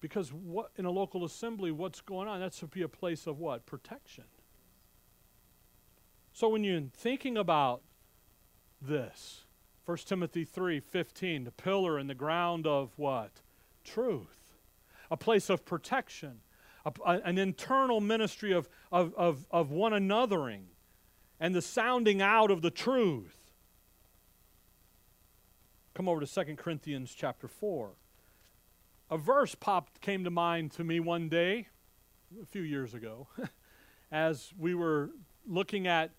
Because 0.00 0.32
what 0.32 0.70
in 0.76 0.84
a 0.84 0.90
local 0.90 1.24
assembly, 1.24 1.72
what's 1.72 2.00
going 2.00 2.28
on? 2.28 2.40
That 2.40 2.54
should 2.54 2.70
be 2.70 2.82
a 2.82 2.88
place 2.88 3.26
of 3.26 3.38
what? 3.38 3.66
Protection. 3.66 4.24
So 6.32 6.48
when 6.48 6.62
you're 6.62 6.82
thinking 6.92 7.36
about 7.36 7.82
this, 8.80 9.44
1 9.86 9.96
Timothy 9.98 10.44
3 10.44 10.80
15, 10.80 11.44
the 11.44 11.50
pillar 11.50 11.98
and 11.98 12.08
the 12.08 12.14
ground 12.14 12.66
of 12.66 12.92
what? 12.96 13.40
Truth. 13.82 14.52
A 15.10 15.16
place 15.16 15.48
of 15.48 15.64
protection, 15.64 16.40
a, 16.84 16.92
a, 17.04 17.20
an 17.24 17.38
internal 17.38 18.00
ministry 18.00 18.52
of, 18.52 18.68
of, 18.92 19.14
of, 19.14 19.46
of 19.50 19.70
one 19.70 19.92
anothering, 19.92 20.64
and 21.40 21.54
the 21.54 21.62
sounding 21.62 22.20
out 22.20 22.50
of 22.50 22.62
the 22.62 22.70
truth. 22.70 23.37
Come 25.98 26.08
over 26.08 26.24
to 26.24 26.44
2 26.44 26.54
Corinthians 26.54 27.12
chapter 27.12 27.48
4 27.48 27.90
a 29.10 29.18
verse 29.18 29.56
popped 29.56 30.00
came 30.00 30.22
to 30.22 30.30
mind 30.30 30.70
to 30.70 30.84
me 30.84 31.00
one 31.00 31.28
day 31.28 31.66
a 32.40 32.46
few 32.46 32.62
years 32.62 32.94
ago 32.94 33.26
as 34.12 34.52
we 34.56 34.76
were 34.76 35.10
looking 35.44 35.88
at 35.88 36.12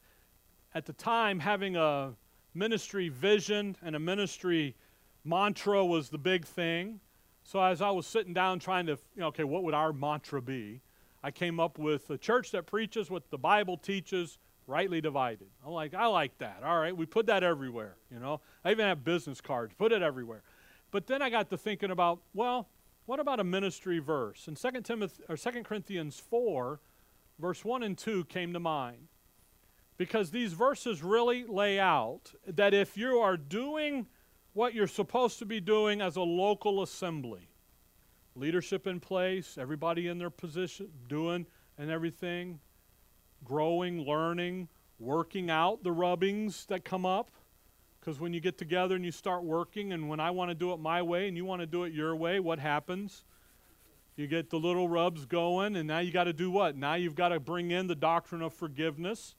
at 0.75 0.85
the 0.85 0.91
time 0.91 1.39
having 1.39 1.77
a 1.77 2.11
ministry 2.53 3.07
vision 3.07 3.77
and 3.81 3.95
a 3.95 3.99
ministry 3.99 4.75
mantra 5.23 5.85
was 5.85 6.09
the 6.09 6.17
big 6.17 6.45
thing. 6.45 6.99
So 7.43 7.63
as 7.63 7.81
i 7.81 7.89
was 7.89 8.05
sitting 8.05 8.33
down 8.33 8.59
trying 8.59 8.85
to 8.87 8.99
you 9.15 9.21
know, 9.21 9.27
okay 9.27 9.45
what 9.45 9.63
would 9.63 9.73
our 9.73 9.93
mantra 9.93 10.41
be? 10.41 10.81
I 11.23 11.31
came 11.31 11.57
up 11.57 11.79
with 11.79 12.09
a 12.09 12.17
church 12.17 12.51
that 12.51 12.65
preaches 12.65 13.09
what 13.09 13.29
the 13.29 13.37
bible 13.37 13.77
teaches 13.77 14.39
rightly 14.69 15.01
divided 15.01 15.47
i'm 15.65 15.71
like 15.71 15.93
i 15.93 16.05
like 16.05 16.37
that 16.37 16.61
all 16.63 16.79
right 16.79 16.95
we 16.95 17.05
put 17.05 17.25
that 17.25 17.43
everywhere 17.43 17.95
you 18.11 18.19
know 18.19 18.39
i 18.63 18.71
even 18.71 18.85
have 18.85 19.03
business 19.03 19.41
cards 19.41 19.73
put 19.77 19.91
it 19.91 20.01
everywhere 20.01 20.43
but 20.91 21.07
then 21.07 21.21
i 21.21 21.29
got 21.29 21.49
to 21.49 21.57
thinking 21.57 21.91
about 21.91 22.19
well 22.33 22.67
what 23.09 23.19
about 23.19 23.39
a 23.39 23.43
ministry 23.43 23.97
verse? 23.97 24.47
In 24.47 24.53
2 24.53 24.81
Timothy 24.81 25.23
or 25.27 25.35
2 25.35 25.63
Corinthians 25.63 26.19
4, 26.19 26.79
verse 27.39 27.65
1 27.65 27.81
and 27.81 27.97
2 27.97 28.25
came 28.25 28.53
to 28.53 28.59
mind. 28.59 29.07
Because 29.97 30.29
these 30.29 30.53
verses 30.53 31.01
really 31.01 31.43
lay 31.43 31.79
out 31.79 32.31
that 32.45 32.75
if 32.75 32.95
you 32.95 33.17
are 33.17 33.35
doing 33.35 34.05
what 34.53 34.75
you're 34.75 34.85
supposed 34.85 35.39
to 35.39 35.45
be 35.47 35.59
doing 35.59 36.01
as 36.01 36.17
a 36.17 36.21
local 36.21 36.83
assembly, 36.83 37.49
leadership 38.35 38.85
in 38.85 38.99
place, 38.99 39.57
everybody 39.57 40.07
in 40.07 40.19
their 40.19 40.29
position, 40.29 40.91
doing 41.07 41.47
and 41.79 41.89
everything, 41.89 42.59
growing, 43.43 44.05
learning, 44.05 44.67
working 44.99 45.49
out 45.49 45.83
the 45.83 45.91
rubbings 45.91 46.65
that 46.65 46.83
come 46.83 47.05
up, 47.05 47.31
because 47.99 48.19
when 48.19 48.33
you 48.33 48.39
get 48.39 48.57
together 48.57 48.95
and 48.95 49.03
you 49.03 49.11
start 49.11 49.43
working, 49.43 49.93
and 49.93 50.07
when 50.09 50.19
I 50.19 50.31
want 50.31 50.49
to 50.51 50.55
do 50.55 50.71
it 50.73 50.79
my 50.79 51.01
way 51.01 51.27
and 51.27 51.35
you 51.35 51.45
want 51.45 51.61
to 51.61 51.67
do 51.67 51.83
it 51.83 51.93
your 51.93 52.15
way, 52.15 52.39
what 52.39 52.59
happens? 52.59 53.23
You 54.15 54.27
get 54.27 54.49
the 54.49 54.57
little 54.57 54.89
rubs 54.89 55.25
going, 55.25 55.75
and 55.75 55.87
now 55.87 55.99
you 55.99 56.11
got 56.11 56.25
to 56.25 56.33
do 56.33 56.51
what? 56.51 56.75
Now 56.75 56.95
you've 56.95 57.15
got 57.15 57.29
to 57.29 57.39
bring 57.39 57.71
in 57.71 57.87
the 57.87 57.95
doctrine 57.95 58.41
of 58.41 58.53
forgiveness, 58.53 59.35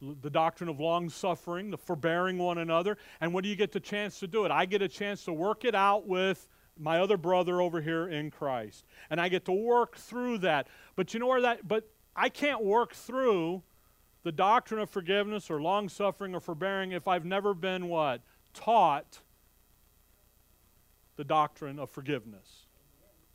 the 0.00 0.30
doctrine 0.30 0.68
of 0.68 0.80
long 0.80 1.08
suffering, 1.08 1.70
the 1.70 1.78
forbearing 1.78 2.38
one 2.38 2.58
another. 2.58 2.96
And 3.20 3.32
what 3.34 3.44
do 3.44 3.50
you 3.50 3.56
get 3.56 3.70
the 3.70 3.80
chance 3.80 4.18
to 4.20 4.26
do 4.26 4.44
it? 4.44 4.50
I 4.50 4.64
get 4.64 4.82
a 4.82 4.88
chance 4.88 5.24
to 5.26 5.32
work 5.32 5.64
it 5.64 5.74
out 5.74 6.06
with 6.06 6.48
my 6.78 6.98
other 7.00 7.16
brother 7.16 7.60
over 7.60 7.80
here 7.80 8.08
in 8.08 8.30
Christ. 8.30 8.86
And 9.10 9.20
I 9.20 9.28
get 9.28 9.44
to 9.44 9.52
work 9.52 9.96
through 9.96 10.38
that. 10.38 10.66
But 10.96 11.12
you 11.12 11.20
know 11.20 11.26
where 11.26 11.42
that, 11.42 11.68
but 11.68 11.88
I 12.20 12.28
can't 12.28 12.62
work 12.62 12.92
through 12.92 13.62
the 14.24 14.32
doctrine 14.32 14.78
of 14.78 14.90
forgiveness 14.90 15.50
or 15.50 15.62
long 15.62 15.88
suffering 15.88 16.34
or 16.34 16.40
forbearing 16.40 16.92
if 16.92 17.08
I've 17.08 17.24
never 17.24 17.54
been 17.54 17.88
what? 17.88 18.20
Taught 18.52 19.20
the 21.16 21.24
doctrine 21.24 21.78
of 21.78 21.88
forgiveness. 21.88 22.66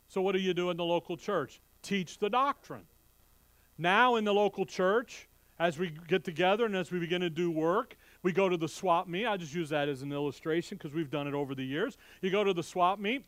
So, 0.06 0.22
what 0.22 0.36
do 0.36 0.38
you 0.38 0.54
do 0.54 0.70
in 0.70 0.76
the 0.76 0.84
local 0.84 1.16
church? 1.16 1.60
Teach 1.82 2.18
the 2.18 2.30
doctrine. 2.30 2.84
Now, 3.76 4.14
in 4.14 4.24
the 4.24 4.32
local 4.32 4.64
church, 4.64 5.26
as 5.58 5.80
we 5.80 5.90
get 6.06 6.22
together 6.22 6.64
and 6.64 6.76
as 6.76 6.92
we 6.92 7.00
begin 7.00 7.22
to 7.22 7.30
do 7.30 7.50
work, 7.50 7.96
we 8.22 8.30
go 8.30 8.48
to 8.48 8.56
the 8.56 8.68
swap 8.68 9.08
meet. 9.08 9.26
I 9.26 9.36
just 9.36 9.52
use 9.52 9.70
that 9.70 9.88
as 9.88 10.02
an 10.02 10.12
illustration 10.12 10.78
because 10.78 10.94
we've 10.94 11.10
done 11.10 11.26
it 11.26 11.34
over 11.34 11.56
the 11.56 11.64
years. 11.64 11.98
You 12.20 12.30
go 12.30 12.44
to 12.44 12.54
the 12.54 12.62
swap 12.62 13.00
meet, 13.00 13.24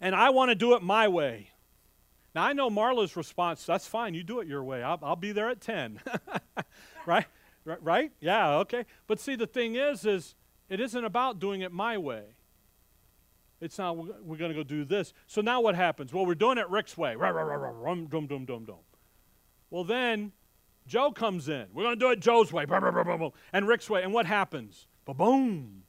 and 0.00 0.14
I 0.14 0.30
want 0.30 0.50
to 0.50 0.54
do 0.54 0.74
it 0.74 0.82
my 0.82 1.08
way. 1.08 1.50
Now, 2.34 2.44
I 2.44 2.52
know 2.52 2.70
Marla's 2.70 3.14
response, 3.16 3.66
that's 3.66 3.86
fine, 3.86 4.14
you 4.14 4.22
do 4.22 4.40
it 4.40 4.48
your 4.48 4.64
way. 4.64 4.82
I'll, 4.82 4.98
I'll 5.02 5.16
be 5.16 5.32
there 5.32 5.50
at 5.50 5.60
10. 5.60 6.00
right? 7.06 7.26
Right? 7.64 8.10
Yeah, 8.20 8.56
okay. 8.56 8.86
But 9.06 9.20
see, 9.20 9.36
the 9.36 9.46
thing 9.46 9.74
is, 9.76 10.04
is 10.04 10.34
it 10.68 10.80
isn't 10.80 11.04
about 11.04 11.38
doing 11.38 11.60
it 11.60 11.72
my 11.72 11.98
way. 11.98 12.24
It's 13.60 13.78
not, 13.78 13.96
we're 13.96 14.38
going 14.38 14.50
to 14.50 14.56
go 14.56 14.64
do 14.64 14.84
this. 14.84 15.12
So 15.26 15.40
now 15.40 15.60
what 15.60 15.76
happens? 15.76 16.12
Well, 16.12 16.26
we're 16.26 16.34
doing 16.34 16.58
it 16.58 16.68
Rick's 16.68 16.96
way. 16.96 17.14
Rum, 17.14 18.06
dum, 18.06 18.26
dum, 18.26 18.44
dum, 18.44 18.64
dum. 18.64 18.76
Well, 19.70 19.84
then 19.84 20.32
Joe 20.86 21.12
comes 21.12 21.48
in. 21.48 21.66
We're 21.72 21.84
going 21.84 21.96
to 21.96 22.00
do 22.00 22.10
it 22.10 22.20
Joe's 22.20 22.52
way. 22.52 22.66
And 23.52 23.68
Rick's 23.68 23.88
way. 23.88 24.02
And 24.02 24.12
what 24.12 24.26
happens? 24.26 24.88
Ba 25.04 25.14
boom. 25.14 25.84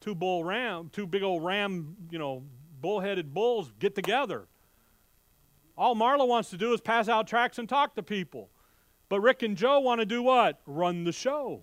two 0.00 0.14
bull 0.14 0.44
ram, 0.44 0.90
two 0.92 1.06
big 1.06 1.22
old 1.22 1.44
ram, 1.44 1.96
you 2.10 2.18
know, 2.18 2.42
bull-headed 2.80 3.34
bulls 3.34 3.70
get 3.78 3.94
together. 3.94 4.46
All 5.76 5.96
Marla 5.96 6.26
wants 6.26 6.50
to 6.50 6.56
do 6.56 6.72
is 6.72 6.80
pass 6.80 7.08
out 7.08 7.26
tracts 7.26 7.58
and 7.58 7.68
talk 7.68 7.94
to 7.96 8.02
people. 8.02 8.50
But 9.08 9.20
Rick 9.20 9.42
and 9.42 9.56
Joe 9.56 9.80
want 9.80 10.00
to 10.00 10.06
do 10.06 10.22
what? 10.22 10.60
Run 10.66 11.04
the 11.04 11.12
show. 11.12 11.62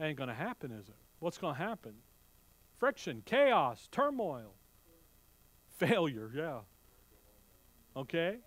Ain't 0.00 0.16
going 0.16 0.28
to 0.28 0.34
happen, 0.34 0.70
is 0.70 0.88
it? 0.88 0.94
What's 1.18 1.38
going 1.38 1.56
to 1.56 1.60
happen? 1.60 1.94
Friction, 2.78 3.22
chaos, 3.26 3.88
turmoil, 3.90 4.54
failure, 5.78 6.30
yeah. 6.34 6.60
Okay? 7.96 8.38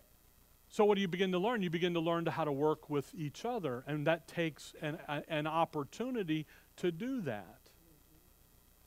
So, 0.70 0.86
what 0.86 0.96
do 0.96 1.02
you 1.02 1.10
begin 1.10 1.34
to 1.34 1.38
learn? 1.38 1.62
You 1.62 1.70
begin 1.70 1.94
to 1.96 2.00
learn 2.00 2.26
how 2.26 2.46
to 2.46 2.52
work 2.52 2.90
with 2.90 3.14
each 3.14 3.44
other, 3.44 3.84
and 3.88 4.08
that 4.08 4.30
takes 4.30 4.74
an, 4.82 4.98
an 5.28 5.46
opportunity 5.46 6.48
to 6.78 6.94
do 6.94 7.20
that. 7.22 7.60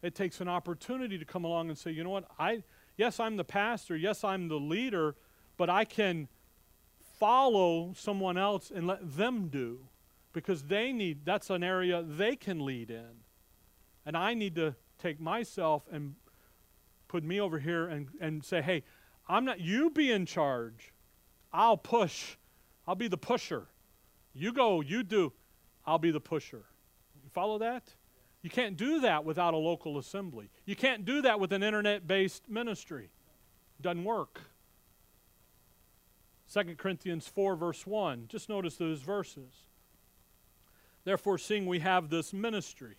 It 0.01 0.14
takes 0.14 0.41
an 0.41 0.49
opportunity 0.49 1.18
to 1.18 1.24
come 1.26 1.45
along 1.45 1.68
and 1.68 1.76
say, 1.76 1.91
you 1.91 2.03
know 2.03 2.11
what, 2.11 2.24
I, 2.39 2.62
yes, 2.97 3.20
I'm 3.20 3.37
the 3.37 3.45
pastor, 3.45 3.97
yes, 3.97 4.24
I'm 4.24 4.49
the 4.49 4.59
leader, 4.59 5.16
but 5.57 5.71
I 5.71 5.85
can 5.85 6.29
follow 7.19 7.93
someone 7.97 8.37
else 8.37 8.71
and 8.75 8.87
let 8.87 9.17
them 9.17 9.49
do 9.49 9.81
because 10.33 10.65
they 10.65 10.93
need, 10.93 11.25
that's 11.25 11.51
an 11.51 11.63
area 11.63 12.03
they 12.03 12.37
can 12.37 12.65
lead 12.65 12.91
in. 12.91 13.23
And 14.05 14.17
I 14.17 14.35
need 14.35 14.57
to 14.57 14.75
take 14.99 15.21
myself 15.21 15.85
and 15.91 16.15
put 17.09 17.23
me 17.23 17.41
over 17.41 17.59
here 17.59 17.87
and, 17.87 18.09
and 18.21 18.45
say, 18.45 18.61
hey, 18.61 18.83
I'm 19.29 19.45
not, 19.45 19.61
you 19.61 19.91
be 19.91 20.11
in 20.11 20.27
charge. 20.27 20.93
I'll 21.53 21.77
push. 21.77 22.37
I'll 22.87 22.97
be 22.97 23.09
the 23.09 23.17
pusher. 23.17 23.67
You 24.35 24.53
go, 24.53 24.81
you 24.81 25.03
do. 25.03 25.33
I'll 25.87 25.99
be 25.99 26.11
the 26.11 26.21
pusher. 26.21 26.65
You 27.23 27.31
follow 27.33 27.59
that? 27.59 27.85
You 28.43 28.51
can't 28.51 28.77
do 28.77 29.01
that 29.01 29.25
without 29.25 29.55
a 29.55 29.57
local 29.57 29.97
assembly. 29.97 30.51
You 30.67 30.77
can't 30.77 31.05
do 31.05 31.23
that 31.23 31.41
with 31.41 31.53
an 31.53 31.63
internet 31.63 32.07
based 32.07 32.49
ministry. 32.49 33.09
Doesn't 33.81 34.05
work. 34.05 34.41
2 36.55 36.77
Corinthians 36.77 37.27
4, 37.27 37.57
verse 37.57 37.85
1. 37.85 38.27
Just 38.29 38.49
notice 38.49 38.77
those 38.77 39.01
verses. 39.01 39.53
Therefore, 41.03 41.37
seeing 41.37 41.67
we 41.67 41.81
have 41.81 42.11
this 42.11 42.33
ministry, 42.33 42.95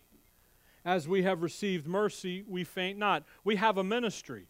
as 0.84 1.08
we 1.08 1.24
have 1.24 1.42
received 1.42 1.88
mercy, 1.88 2.44
we 2.50 2.66
faint 2.66 3.00
not. 3.00 3.24
We 3.46 3.56
have 3.56 3.78
a 3.78 3.84
ministry. 3.84 4.48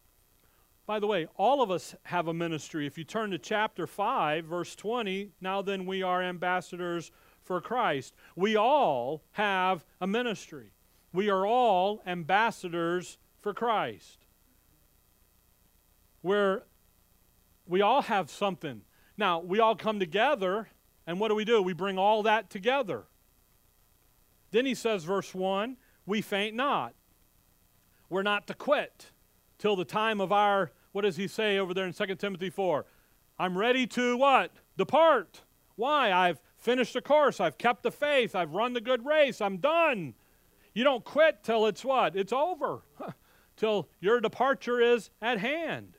By 0.88 1.00
the 1.00 1.06
way, 1.06 1.28
all 1.36 1.62
of 1.62 1.70
us 1.70 1.94
have 2.04 2.28
a 2.28 2.34
ministry. 2.34 2.88
If 2.88 2.98
you 2.98 3.04
turn 3.04 3.30
to 3.30 3.38
chapter 3.38 3.86
5, 3.86 4.46
verse 4.46 4.76
20, 4.76 5.30
now 5.40 5.62
then 5.62 5.86
we 5.86 6.02
are 6.02 6.24
ambassadors 6.24 7.12
for 7.44 7.62
Christ. 7.62 8.16
We 8.36 8.56
all 8.56 9.22
have 9.34 9.86
a 10.02 10.08
ministry. 10.08 10.72
We 11.14 11.30
are 11.30 11.46
all 11.46 12.02
ambassadors 12.08 13.20
for 13.40 13.54
Christ. 13.54 14.26
Where 16.24 16.64
we 17.68 17.82
all 17.82 18.02
have 18.04 18.30
something. 18.32 18.82
Now, 19.18 19.40
we 19.40 19.60
all 19.60 19.76
come 19.76 20.00
together, 20.00 20.68
and 21.08 21.20
what 21.20 21.30
do 21.30 21.36
we 21.36 21.46
do? 21.46 21.62
We 21.62 21.74
bring 21.74 21.98
all 21.98 22.24
that 22.24 22.50
together. 22.50 23.06
Then 24.52 24.66
he 24.66 24.76
says, 24.76 25.04
verse 25.04 25.34
1 25.34 25.78
we 26.06 26.22
faint 26.22 26.56
not. 26.56 26.94
We're 28.10 28.24
not 28.24 28.48
to 28.48 28.54
quit 28.54 29.12
till 29.58 29.76
the 29.76 29.86
time 29.86 30.22
of 30.22 30.32
our, 30.32 30.72
what 30.92 31.02
does 31.02 31.18
he 31.18 31.28
say 31.28 31.58
over 31.58 31.74
there 31.74 31.88
in 31.88 31.94
2 31.94 32.16
Timothy 32.16 32.50
4? 32.50 32.86
I'm 33.40 33.58
ready 33.58 33.88
to 33.88 34.16
what? 34.18 34.52
Depart. 34.78 35.42
Why? 35.76 36.12
I've 36.12 36.40
finished 36.58 36.94
the 36.94 37.02
course. 37.02 37.40
I've 37.40 37.58
kept 37.58 37.84
the 37.84 37.92
faith. 37.92 38.36
I've 38.36 38.54
run 38.54 38.74
the 38.74 38.82
good 38.82 39.06
race. 39.06 39.42
I'm 39.42 39.58
done. 39.58 40.14
You 40.74 40.84
don't 40.84 41.04
quit 41.04 41.44
till 41.44 41.66
it's 41.66 41.84
what? 41.84 42.16
It's 42.16 42.32
over. 42.32 42.82
till 43.58 43.90
your 44.00 44.20
departure 44.20 44.80
is 44.80 45.10
at 45.22 45.40
hand. 45.40 45.95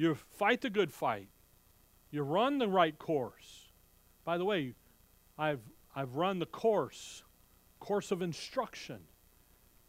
You 0.00 0.14
fight 0.14 0.62
the 0.62 0.70
good 0.70 0.94
fight. 0.94 1.28
You 2.10 2.22
run 2.22 2.56
the 2.56 2.68
right 2.68 2.98
course. 2.98 3.68
By 4.24 4.38
the 4.38 4.46
way, 4.46 4.72
I've, 5.36 5.60
I've 5.94 6.16
run 6.16 6.38
the 6.38 6.46
course, 6.46 7.22
course 7.80 8.10
of 8.10 8.22
instruction 8.22 9.00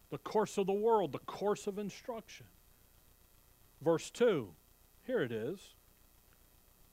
the 0.10 0.18
course 0.18 0.58
of 0.58 0.68
the 0.68 0.74
world, 0.74 1.14
the 1.14 1.20
course 1.20 1.66
of 1.66 1.80
instruction. 1.80 2.46
Verse 3.82 4.12
2, 4.12 4.50
here 5.08 5.22
it 5.22 5.32
is. 5.32 5.76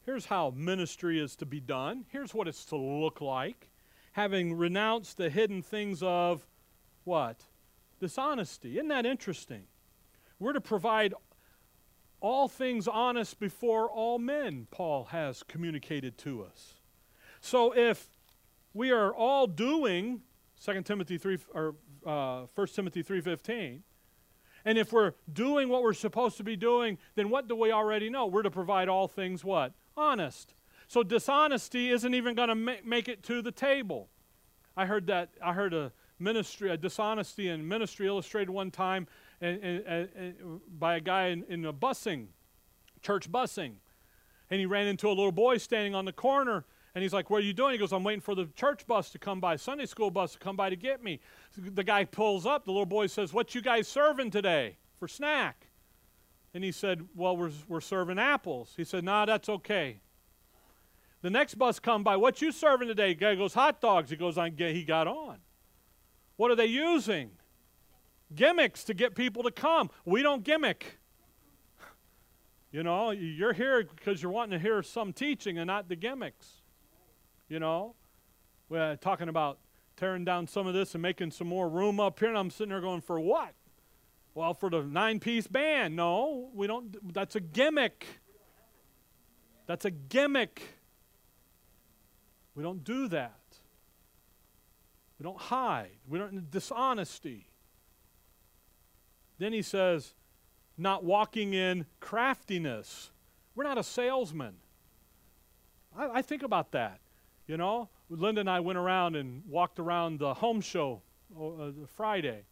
Here's 0.07 0.27
how 0.27 0.53
ministry 0.55 1.19
is 1.19 1.35
to 1.37 1.45
be 1.45 1.59
done. 1.59 2.05
Here's 2.13 2.33
what 2.33 2.47
it's 2.47 2.65
to 2.67 2.77
look 2.77 3.21
like. 3.21 3.71
Having 4.13 4.55
renounced 4.55 5.17
the 5.17 5.29
hidden 5.29 5.61
things 5.63 6.05
of 6.05 6.47
what? 7.03 7.43
Dishonesty. 7.99 8.75
Isn't 8.77 8.87
that 8.87 9.05
interesting? 9.05 9.65
We're 10.39 10.53
to 10.53 10.61
provide 10.61 11.15
all 12.21 12.49
things 12.49 12.89
honest 12.89 13.39
before 13.39 13.89
all 13.89 14.19
men, 14.19 14.67
Paul 14.71 15.05
has 15.05 15.43
communicated 15.43 16.19
to 16.19 16.45
us. 16.45 16.75
So 17.41 17.77
if 17.77 18.09
we 18.75 18.91
are 18.91 19.15
all 19.15 19.47
doing 19.47 20.23
2 20.65 20.83
Timothy 20.83 21.19
3 21.19 21.39
or 21.55 21.75
uh, 22.07 22.47
1 22.55 22.67
Timothy 22.69 23.03
3:15. 23.03 23.81
And 24.65 24.77
if 24.77 24.93
we're 24.93 25.15
doing 25.33 25.69
what 25.69 25.83
we're 25.83 25.95
supposed 25.95 26.37
to 26.39 26.45
be 26.45 26.57
doing, 26.57 26.99
then 27.15 27.31
what 27.31 27.49
do 27.49 27.55
we 27.55 27.71
already 27.73 28.11
know? 28.11 28.27
We're 28.27 28.43
to 28.43 28.51
provide 28.51 28.89
all 28.89 29.09
things 29.09 29.45
what? 29.45 29.73
Honest. 29.97 30.55
So 30.89 31.03
dishonesty 31.03 31.91
isn't 31.91 32.15
even 32.15 32.35
going 32.35 32.49
to 32.49 32.55
ma- 32.55 32.73
make 32.85 33.09
it 33.09 33.23
to 33.25 33.41
the 33.41 33.53
table. 33.53 34.09
I 34.77 34.87
heard 34.87 35.07
that 35.07 35.31
I 35.43 35.53
heard 35.53 35.75
a 35.75 35.93
ministry, 36.19 36.71
a 36.71 36.77
dishonesty 36.77 37.49
in 37.49 37.67
ministry 37.67 38.07
illustrated 38.07 38.51
one 38.51 38.71
time 38.71 39.07
and, 39.41 39.63
and, 39.63 40.09
and, 40.17 40.61
by 40.79 40.97
a 40.97 41.01
guy 41.01 41.29
in, 41.29 41.45
in 41.49 41.65
a 41.65 41.73
busing, 41.73 42.27
church 43.03 43.31
busing. 43.31 43.75
And 44.51 44.61
he 44.61 44.67
ran 44.67 44.87
into 44.87 45.09
a 45.09 45.11
little 45.11 45.33
boy 45.33 45.59
standing 45.59 45.95
on 45.95 46.05
the 46.05 46.13
corner 46.13 46.65
and 46.95 47.03
he's 47.05 47.13
like, 47.13 47.31
What 47.31 47.43
are 47.43 47.47
you 47.47 47.53
doing? 47.53 47.73
He 47.73 47.79
goes, 47.79 47.93
I'm 47.93 48.03
waiting 48.03 48.21
for 48.21 48.35
the 48.35 48.47
church 48.57 48.87
bus 48.87 49.11
to 49.11 49.19
come 49.19 49.41
by, 49.41 49.55
Sunday 49.57 49.87
school 49.87 50.11
bus 50.11 50.33
to 50.33 50.39
come 50.39 50.57
by 50.57 50.71
to 50.71 50.77
get 50.77 51.03
me. 51.03 51.21
The 51.57 51.85
guy 51.85 52.05
pulls 52.05 52.47
up. 52.47 52.65
The 52.65 52.73
little 52.73 52.87
boy 52.87 53.07
says, 53.07 53.33
What 53.33 53.55
you 53.55 53.61
guys 53.61 53.87
serving 53.87 54.31
today 54.33 54.79
for 54.97 55.07
snack? 55.07 55.69
And 56.55 56.65
he 56.65 56.73
said, 56.73 57.03
Well, 57.15 57.37
we're, 57.37 57.53
we're 57.69 57.81
serving 57.81 58.19
apples. 58.19 58.75
He 58.77 58.85
said, 58.85 59.05
Nah, 59.05 59.27
that's 59.27 59.49
okay. 59.49 60.01
The 61.23 61.31
next 61.31 61.55
bus 61.55 61.79
come 61.79 62.03
by. 62.03 62.17
What 62.17 62.41
you 62.41 62.53
serving 62.53 62.89
today? 62.89 63.15
The 63.15 63.21
guy 63.21 63.35
goes, 63.35 63.55
Hot 63.55 63.81
dogs. 63.81 64.11
He 64.11 64.17
goes 64.17 64.37
on. 64.37 64.57
He 64.57 64.83
got 64.83 65.07
on. 65.07 65.39
What 66.37 66.51
are 66.51 66.57
they 66.57 66.67
using? 66.67 67.31
Gimmicks 68.35 68.85
to 68.85 68.95
get 68.95 69.15
people 69.15 69.43
to 69.43 69.51
come. 69.51 69.91
We 70.05 70.23
don't 70.23 70.45
gimmick. 70.45 70.99
You 72.71 72.83
know, 72.83 73.11
you're 73.11 73.55
here 73.55 73.83
because 73.83 74.23
you're 74.23 74.31
wanting 74.31 74.59
to 74.59 74.63
hear 74.63 74.83
some 74.83 75.13
teaching 75.13 75.59
and 75.59 75.67
not 75.67 75.89
the 75.89 75.97
gimmicks. 75.97 76.47
You 77.49 77.59
know, 77.59 77.95
we're 78.69 78.97
talking 78.97 79.29
about 79.31 79.59
tearing 79.97 80.25
down 80.25 80.47
some 80.47 80.67
of 80.67 80.75
this 80.75 80.95
and 80.95 81.03
making 81.03 81.31
some 81.31 81.47
more 81.47 81.69
room 81.69 81.99
up 81.99 82.21
here, 82.21 82.29
and 82.29 82.37
I'm 82.37 82.51
sitting 82.51 82.69
there 82.69 82.83
going, 82.83 83.01
for 83.01 83.19
what? 83.19 83.55
Well, 84.35 84.55
for 84.55 84.71
the 84.71 84.83
nine 84.83 85.19
piece 85.19 85.47
band. 85.47 85.97
No, 85.97 86.51
we 86.55 86.67
don't. 86.67 87.13
That's 87.13 87.35
a 87.35 87.41
gimmick. 87.41 88.07
That's 89.67 89.85
a 89.85 89.91
gimmick. 89.91 90.63
We 92.55 92.63
don't 92.63 92.85
do 92.85 93.09
that. 93.09 93.41
We 95.19 95.25
don't 95.25 95.41
hide. 95.41 95.91
We 96.07 96.19
don't 96.19 96.51
dishonesty. 96.51 97.48
Then 99.39 99.53
he 99.53 99.63
says, 99.63 100.15
not 100.77 101.05
walking 101.05 101.55
in 101.55 101.87
craftiness. 102.01 103.11
We're 103.55 103.65
not 103.65 103.79
a 103.79 103.83
salesman. 103.83 104.55
I, 105.97 106.19
I 106.19 106.23
think 106.23 106.43
about 106.43 106.73
that. 106.73 107.01
You 107.47 107.57
know, 107.57 107.89
Linda 108.11 108.41
and 108.41 108.51
I 108.51 108.61
went 108.61 108.79
around 108.79 109.17
and 109.17 109.43
walked 109.49 109.79
around 109.79 110.19
the 110.21 110.35
home 110.35 110.61
show 110.61 111.03
uh, 111.37 111.71
Friday. 111.97 112.43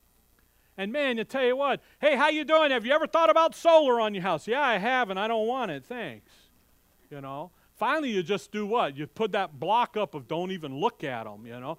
And 0.78 0.93
man, 0.93 1.18
you 1.18 1.24
tell 1.24 1.45
you 1.45 1.57
what, 1.57 1.80
hey, 2.01 2.16
how 2.16 2.28
you 2.28 2.45
doing? 2.45 2.70
Have 2.70 2.84
you 2.84 2.93
ever 2.93 3.07
thought 3.07 3.30
about 3.30 3.55
solar 3.55 4.01
on 4.01 4.14
your 4.14 4.22
house? 4.22 4.47
Yeah, 4.47 4.61
I 4.61 4.78
have, 4.78 5.11
and 5.11 5.18
I 5.18 5.28
don't 5.28 5.47
want 5.47 5.70
it. 5.70 5.84
Thanks. 5.84 6.32
You 7.11 7.20
know. 7.20 7.51
Finally, 7.76 8.11
you 8.11 8.22
just 8.22 8.53
do 8.53 8.66
what? 8.66 8.97
You 8.97 9.07
put 9.07 9.32
that 9.32 9.61
block 9.61 9.97
up 9.97 10.14
of 10.14 10.26
don't 10.26 10.51
even 10.51 10.78
look 10.78 11.05
at 11.05 11.24
them. 11.24 11.47
You 11.47 11.61
know. 11.61 11.78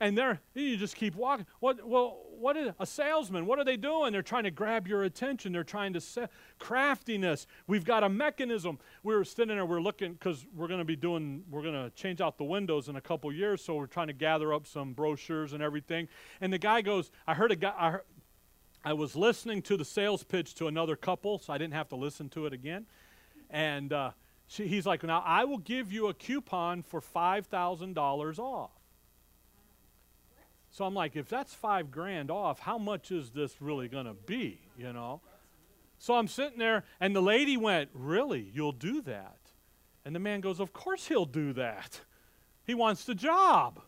And 0.00 0.16
there, 0.16 0.40
you 0.54 0.76
just 0.76 0.96
keep 0.96 1.14
walking. 1.14 1.46
What? 1.60 1.86
Well, 1.86 2.18
what 2.38 2.56
is 2.56 2.72
a 2.78 2.86
salesman? 2.86 3.46
What 3.46 3.58
are 3.58 3.64
they 3.64 3.76
doing? 3.76 4.12
They're 4.12 4.22
trying 4.22 4.44
to 4.44 4.50
grab 4.50 4.86
your 4.86 5.04
attention. 5.04 5.52
They're 5.52 5.64
trying 5.64 5.92
to 5.94 6.28
craftiness. 6.58 7.46
We've 7.66 7.84
got 7.84 8.04
a 8.04 8.08
mechanism. 8.08 8.78
We 9.02 9.14
were 9.14 9.24
sitting 9.24 9.56
there. 9.56 9.66
We're 9.66 9.80
looking 9.80 10.12
because 10.12 10.46
we're 10.54 10.68
going 10.68 10.78
to 10.78 10.84
be 10.84 10.96
doing. 10.96 11.44
We're 11.50 11.62
going 11.62 11.74
to 11.74 11.90
change 11.90 12.20
out 12.20 12.38
the 12.38 12.44
windows 12.44 12.88
in 12.88 12.96
a 12.96 13.00
couple 13.00 13.32
years. 13.32 13.62
So 13.64 13.74
we're 13.74 13.86
trying 13.86 14.06
to 14.06 14.12
gather 14.12 14.52
up 14.52 14.66
some 14.66 14.92
brochures 14.92 15.52
and 15.52 15.62
everything. 15.62 16.08
And 16.40 16.52
the 16.52 16.58
guy 16.58 16.80
goes, 16.80 17.10
"I 17.26 17.34
heard 17.34 17.52
a 17.52 17.56
guy. 17.56 17.74
I, 17.76 17.98
I 18.84 18.92
was 18.92 19.16
listening 19.16 19.62
to 19.62 19.76
the 19.76 19.84
sales 19.84 20.22
pitch 20.22 20.54
to 20.56 20.68
another 20.68 20.96
couple, 20.96 21.38
so 21.38 21.52
I 21.52 21.58
didn't 21.58 21.74
have 21.74 21.88
to 21.88 21.96
listen 21.96 22.28
to 22.30 22.46
it 22.46 22.52
again. 22.52 22.86
And 23.50 23.92
uh, 23.92 24.10
she, 24.46 24.68
he's 24.68 24.86
like, 24.86 25.02
"Now 25.02 25.22
I 25.26 25.44
will 25.44 25.58
give 25.58 25.92
you 25.92 26.08
a 26.08 26.14
coupon 26.14 26.82
for 26.82 27.00
five 27.00 27.46
thousand 27.46 27.94
dollars 27.94 28.38
off." 28.38 28.77
So 30.70 30.84
I'm 30.84 30.94
like, 30.94 31.16
if 31.16 31.28
that's 31.28 31.54
five 31.54 31.90
grand 31.90 32.30
off, 32.30 32.60
how 32.60 32.78
much 32.78 33.10
is 33.10 33.30
this 33.30 33.60
really 33.60 33.88
going 33.88 34.06
to 34.06 34.14
be, 34.14 34.60
you 34.76 34.92
know? 34.92 35.20
So 35.98 36.14
I'm 36.14 36.28
sitting 36.28 36.58
there, 36.58 36.84
and 37.00 37.14
the 37.14 37.22
lady 37.22 37.56
went, 37.56 37.90
Really? 37.92 38.50
You'll 38.54 38.72
do 38.72 39.02
that? 39.02 39.38
And 40.04 40.14
the 40.14 40.20
man 40.20 40.40
goes, 40.40 40.60
Of 40.60 40.72
course 40.72 41.08
he'll 41.08 41.24
do 41.26 41.52
that. 41.54 42.00
He 42.64 42.74
wants 42.74 43.04
the 43.04 43.14
job, 43.14 43.80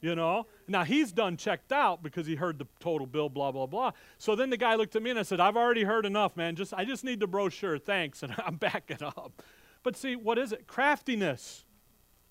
you 0.00 0.14
know? 0.14 0.46
Now 0.68 0.84
he's 0.84 1.10
done 1.10 1.36
checked 1.36 1.72
out 1.72 2.02
because 2.02 2.26
he 2.26 2.34
heard 2.36 2.58
the 2.58 2.66
total 2.78 3.06
bill, 3.06 3.28
blah, 3.28 3.50
blah, 3.50 3.66
blah. 3.66 3.92
So 4.18 4.36
then 4.36 4.50
the 4.50 4.56
guy 4.56 4.74
looked 4.74 4.94
at 4.94 5.02
me 5.02 5.10
and 5.10 5.18
I 5.18 5.22
said, 5.22 5.40
I've 5.40 5.56
already 5.56 5.84
heard 5.84 6.06
enough, 6.06 6.36
man. 6.36 6.54
Just 6.54 6.74
I 6.74 6.84
just 6.84 7.02
need 7.02 7.18
the 7.18 7.26
brochure, 7.26 7.78
thanks. 7.78 8.22
And 8.30 8.34
I'm 8.38 8.56
backing 8.56 9.02
up. 9.02 9.42
But 9.82 9.96
see, 9.96 10.16
what 10.16 10.38
is 10.38 10.52
it? 10.52 10.66
Craftiness. 10.66 11.64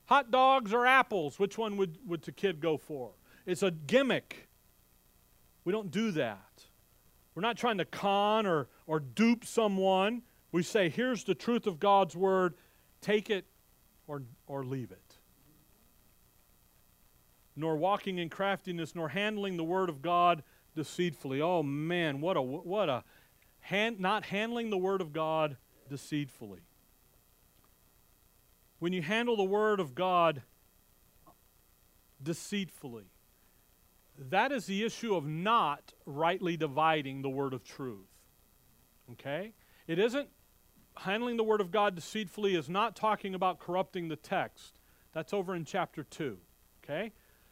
Hot 0.06 0.32
dogs 0.32 0.74
or 0.74 0.86
apples? 0.86 1.40
Which 1.40 1.58
one 1.58 1.76
would, 1.78 1.98
would 2.06 2.22
the 2.22 2.32
kid 2.32 2.60
go 2.60 2.78
for? 2.78 3.12
It's 3.46 3.64
a 3.64 3.72
gimmick. 3.72 4.48
We 5.64 5.72
don't 5.72 5.92
do 5.92 6.12
that. 6.12 6.64
We're 7.36 7.42
not 7.42 7.58
trying 7.58 7.78
to 7.78 7.86
con 7.86 8.46
or, 8.46 8.68
or 8.88 9.00
dupe 9.00 9.46
someone. 9.46 10.24
We 10.52 10.64
say, 10.64 10.90
here's 10.90 11.24
the 11.24 11.36
truth 11.36 11.68
of 11.68 11.80
God's 11.80 12.16
word, 12.16 12.56
take 13.02 13.30
it 13.30 13.46
or, 14.08 14.24
or 14.48 14.64
leave 14.66 14.92
it. 14.92 15.18
Nor 17.56 17.78
walking 17.78 18.18
in 18.18 18.30
craftiness, 18.30 18.96
nor 18.96 19.10
handling 19.10 19.58
the 19.58 19.64
word 19.64 19.90
of 19.90 20.02
God 20.02 20.44
deceitfully. 20.76 21.42
Oh 21.42 21.62
man, 21.62 22.22
what 22.22 22.38
a 22.38 22.42
what 22.42 22.90
a 22.90 23.04
hand, 23.60 24.00
not 24.00 24.26
handling 24.26 24.70
the 24.70 24.78
word 24.78 25.02
of 25.02 25.14
God 25.14 25.58
deceitfully. 25.90 26.62
When 28.80 28.94
you 28.94 29.02
handle 29.02 29.36
the 29.36 29.44
word 29.44 29.80
of 29.80 29.94
God 29.94 30.42
deceitfully, 32.24 33.12
that 34.30 34.52
is 34.52 34.66
the 34.66 34.84
issue 34.84 35.16
of 35.16 35.26
not 35.26 35.94
rightly 36.06 36.58
dividing 36.58 37.22
the 37.22 37.30
word 37.30 37.54
of 37.54 37.64
truth. 37.64 38.08
Okay? 39.14 39.54
It 39.88 39.98
isn't 39.98 40.30
handling 40.98 41.38
the 41.38 41.44
word 41.44 41.62
of 41.62 41.72
God 41.72 41.96
deceitfully 41.96 42.56
is 42.56 42.70
not 42.70 42.96
talking 42.96 43.34
about 43.34 43.60
corrupting 43.60 44.10
the 44.10 44.16
text. 44.16 44.80
That's 45.14 45.34
over 45.34 45.56
in 45.56 45.66
chapter 45.66 46.04
2. 46.04 46.38
Okay? 46.84 47.12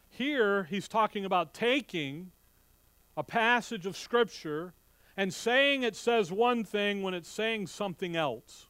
Here 0.10 0.66
he's 0.66 0.88
talking 0.88 1.26
about 1.26 1.54
taking 1.54 2.32
a 3.16 3.24
passage 3.24 3.86
of 3.86 3.98
scripture 3.98 4.74
and 5.16 5.34
saying 5.34 5.84
it 5.84 5.96
says 5.96 6.32
one 6.32 6.64
thing 6.64 7.02
when 7.02 7.14
it's 7.14 7.30
saying 7.30 7.68
something 7.68 8.16
else. 8.16 8.68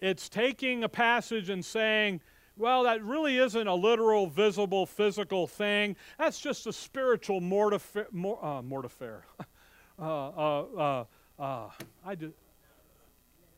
It's 0.00 0.28
taking 0.28 0.84
a 0.84 0.88
passage 0.88 1.48
and 1.48 1.64
saying 1.64 2.20
well, 2.58 2.82
that 2.84 3.02
really 3.02 3.38
isn't 3.38 3.66
a 3.66 3.74
literal, 3.74 4.26
visible, 4.26 4.84
physical 4.84 5.46
thing. 5.46 5.96
That's 6.18 6.40
just 6.40 6.66
a 6.66 6.72
spiritual 6.72 7.40
mortifa- 7.40 8.12
mor- 8.12 8.38
uh, 9.98 10.02
uh, 10.02 10.64
uh, 10.76 11.04
uh, 11.38 11.68
uh. 12.04 12.14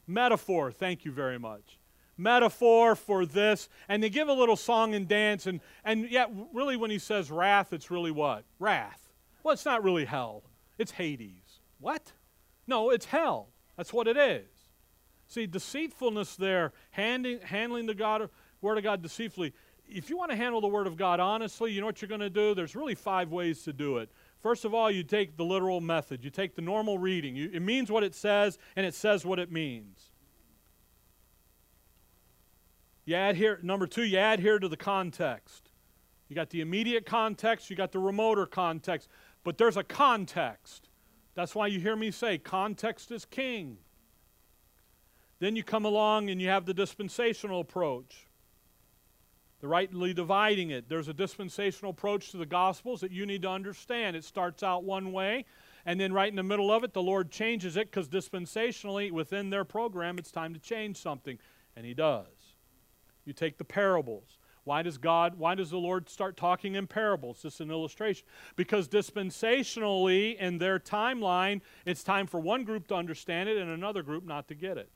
Metaphor, 0.07 0.73
thank 0.73 1.05
you 1.05 1.13
very 1.13 1.39
much. 1.39 1.79
Metaphor 2.17 2.95
for 2.95 3.25
this. 3.25 3.69
And 3.89 4.03
they 4.03 4.11
give 4.11 4.29
a 4.29 4.33
little 4.33 4.57
song 4.57 4.95
and 4.95 5.09
dance. 5.09 5.47
And, 5.47 5.61
and 5.85 6.11
yet, 6.11 6.31
really, 6.53 6.77
when 6.77 6.91
he 6.91 6.99
says 6.99 7.31
wrath, 7.31 7.73
it's 7.73 7.91
really 7.91 8.11
what? 8.11 8.45
Wrath. 8.59 9.01
Well, 9.43 9.55
it's 9.55 9.65
not 9.65 9.83
really 9.83 10.05
hell, 10.05 10.43
it's 10.79 10.93
Hades. 10.93 11.61
What? 11.79 12.13
No, 12.67 12.91
it's 12.91 13.07
hell. 13.07 13.49
That's 13.77 13.93
what 13.93 14.07
it 14.07 14.19
is. 14.19 14.47
See, 15.27 15.47
deceitfulness 15.47 16.37
there, 16.37 16.73
handing, 16.91 17.41
handling 17.41 17.87
the 17.87 17.95
God 17.95 18.21
of 18.21 18.31
Word 18.61 18.79
of 18.79 18.85
God 18.85 19.03
deceitfully. 19.03 19.53
If 19.89 20.09
you 20.09 20.17
want 20.17 20.31
to 20.31 20.37
handle 20.37 20.61
the 20.61 20.69
Word 20.69 20.87
of 20.87 20.97
God 20.97 21.21
honestly, 21.21 21.73
you 21.73 21.81
know 21.81 21.87
what 21.87 22.01
you're 22.01 22.09
going 22.09 22.21
to 22.21 22.31
do? 22.31 22.55
There's 22.55 22.77
really 22.77 22.95
five 22.95 23.31
ways 23.31 23.63
to 23.65 23.73
do 23.73 23.99
it. 23.99 24.11
First 24.39 24.65
of 24.65 24.73
all, 24.73 24.91
you 24.91 25.03
take 25.03 25.37
the 25.37 25.45
literal 25.45 25.81
method. 25.81 26.25
You 26.25 26.31
take 26.31 26.55
the 26.55 26.63
normal 26.63 26.99
reading. 26.99 27.37
You, 27.37 27.51
it 27.53 27.61
means 27.61 27.91
what 27.91 28.03
it 28.03 28.15
says, 28.15 28.59
and 28.77 28.87
it 28.87 28.95
says 28.95 29.25
what 29.25 29.39
it 29.39 29.51
means. 29.51 30.11
You 33.05 33.17
add 33.17 33.37
here, 33.37 33.59
number 33.63 33.87
two, 33.87 34.05
you 34.05 34.19
add 34.19 34.41
here 34.41 34.59
to 34.59 34.69
the 34.69 34.77
context. 34.77 35.71
You 36.29 36.37
got 36.37 36.51
the 36.51 36.61
immediate 36.61 37.07
context, 37.07 37.69
you 37.69 37.75
got 37.75 37.91
the 37.91 37.99
remoter 37.99 38.47
context, 38.47 39.09
but 39.43 39.59
there's 39.59 39.77
a 39.77 39.83
context. 39.83 40.89
That's 41.35 41.55
why 41.55 41.67
you 41.67 41.81
hear 41.81 41.97
me 41.97 42.13
say 42.13 42.39
context 42.39 43.11
is 43.11 43.25
king. 43.25 43.79
Then 45.41 45.57
you 45.57 45.65
come 45.65 45.85
along 45.85 46.31
and 46.31 46.41
you 46.41 46.49
have 46.49 46.67
the 46.67 46.75
dispensational 46.75 47.61
approach 47.61 48.29
the 49.61 49.69
rightly 49.69 50.15
dividing 50.15 50.71
it. 50.71 50.89
There's 50.89 51.09
a 51.09 51.15
dispensational 51.15 51.91
approach 51.91 52.31
to 52.31 52.39
the 52.39 52.47
Gospels 52.47 53.01
that 53.01 53.13
you 53.13 53.27
need 53.27 53.43
to 53.43 53.51
understand. 53.51 54.17
It 54.17 54.25
starts 54.25 54.63
out 54.63 54.85
one 54.85 55.13
way, 55.13 55.45
and 55.85 56.01
then 56.01 56.13
right 56.13 56.29
in 56.29 56.37
the 56.37 56.43
middle 56.43 56.73
of 56.73 56.83
it, 56.83 56.93
the 56.93 57.03
Lord 57.03 57.31
changes 57.31 57.77
it 57.77 57.91
because 57.91 58.09
dispensationally, 58.09 59.11
within 59.11 59.51
their 59.51 59.65
program, 59.65 60.19
it's 60.19 60.33
time 60.33 60.55
to 60.55 60.61
change 60.61 60.97
something, 60.97 61.39
and 61.77 61.85
He 61.85 61.95
does. 61.95 62.27
You 63.25 63.33
take 63.33 63.59
the 63.59 63.65
parables. 63.65 64.39
Why 64.65 64.83
does 64.83 64.99
God, 64.99 65.37
why 65.39 65.55
does 65.55 65.71
the 65.71 65.79
Lord 65.79 66.09
start 66.09 66.37
talking 66.37 66.75
in 66.75 66.87
parables? 66.87 67.43
Just 67.43 67.61
an 67.61 67.71
illustration. 67.71 68.27
Because 68.57 68.89
dispensationally, 68.89 70.37
in 70.37 70.59
their 70.59 70.79
timeline, 70.79 71.61
it's 71.87 72.03
time 72.03 72.27
for 72.27 72.41
one 72.41 72.65
group 72.65 72.87
to 72.89 72.95
understand 72.95 73.49
it 73.49 73.57
and 73.57 73.71
another 73.71 74.03
group 74.03 74.25
not 74.25 74.49
to 74.49 74.55
get 74.55 74.77
it. 74.77 74.91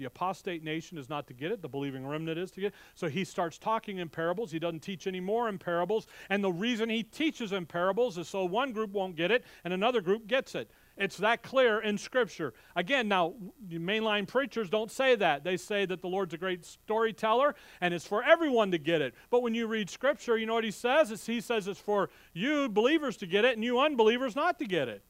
The 0.00 0.06
apostate 0.06 0.64
nation 0.64 0.96
is 0.96 1.10
not 1.10 1.26
to 1.26 1.34
get 1.34 1.52
it, 1.52 1.60
the 1.60 1.68
believing 1.68 2.06
remnant 2.06 2.38
is 2.38 2.50
to 2.52 2.60
get 2.62 2.66
it. 2.68 2.74
So 2.94 3.10
he 3.10 3.22
starts 3.22 3.58
talking 3.58 3.98
in 3.98 4.08
parables. 4.08 4.50
He 4.50 4.58
doesn't 4.58 4.80
teach 4.80 5.06
any 5.06 5.20
more 5.20 5.46
in 5.46 5.58
parables. 5.58 6.06
And 6.30 6.42
the 6.42 6.50
reason 6.50 6.88
he 6.88 7.02
teaches 7.02 7.52
in 7.52 7.66
parables 7.66 8.16
is 8.16 8.26
so 8.26 8.46
one 8.46 8.72
group 8.72 8.92
won't 8.92 9.14
get 9.14 9.30
it 9.30 9.44
and 9.62 9.74
another 9.74 10.00
group 10.00 10.26
gets 10.26 10.54
it. 10.54 10.70
It's 10.96 11.18
that 11.18 11.42
clear 11.42 11.80
in 11.80 11.98
Scripture. 11.98 12.54
Again, 12.76 13.08
now, 13.08 13.34
mainline 13.70 14.26
preachers 14.26 14.70
don't 14.70 14.90
say 14.90 15.16
that. 15.16 15.44
They 15.44 15.58
say 15.58 15.84
that 15.84 16.00
the 16.00 16.08
Lord's 16.08 16.32
a 16.32 16.38
great 16.38 16.64
storyteller 16.64 17.54
and 17.82 17.92
it's 17.92 18.06
for 18.06 18.24
everyone 18.24 18.70
to 18.70 18.78
get 18.78 19.02
it. 19.02 19.12
But 19.28 19.42
when 19.42 19.54
you 19.54 19.66
read 19.66 19.90
Scripture, 19.90 20.38
you 20.38 20.46
know 20.46 20.54
what 20.54 20.64
he 20.64 20.70
says? 20.70 21.10
It's, 21.10 21.26
he 21.26 21.42
says 21.42 21.68
it's 21.68 21.78
for 21.78 22.08
you 22.32 22.70
believers 22.70 23.18
to 23.18 23.26
get 23.26 23.44
it 23.44 23.56
and 23.56 23.62
you 23.62 23.78
unbelievers 23.80 24.34
not 24.34 24.58
to 24.60 24.64
get 24.64 24.88
it. 24.88 25.02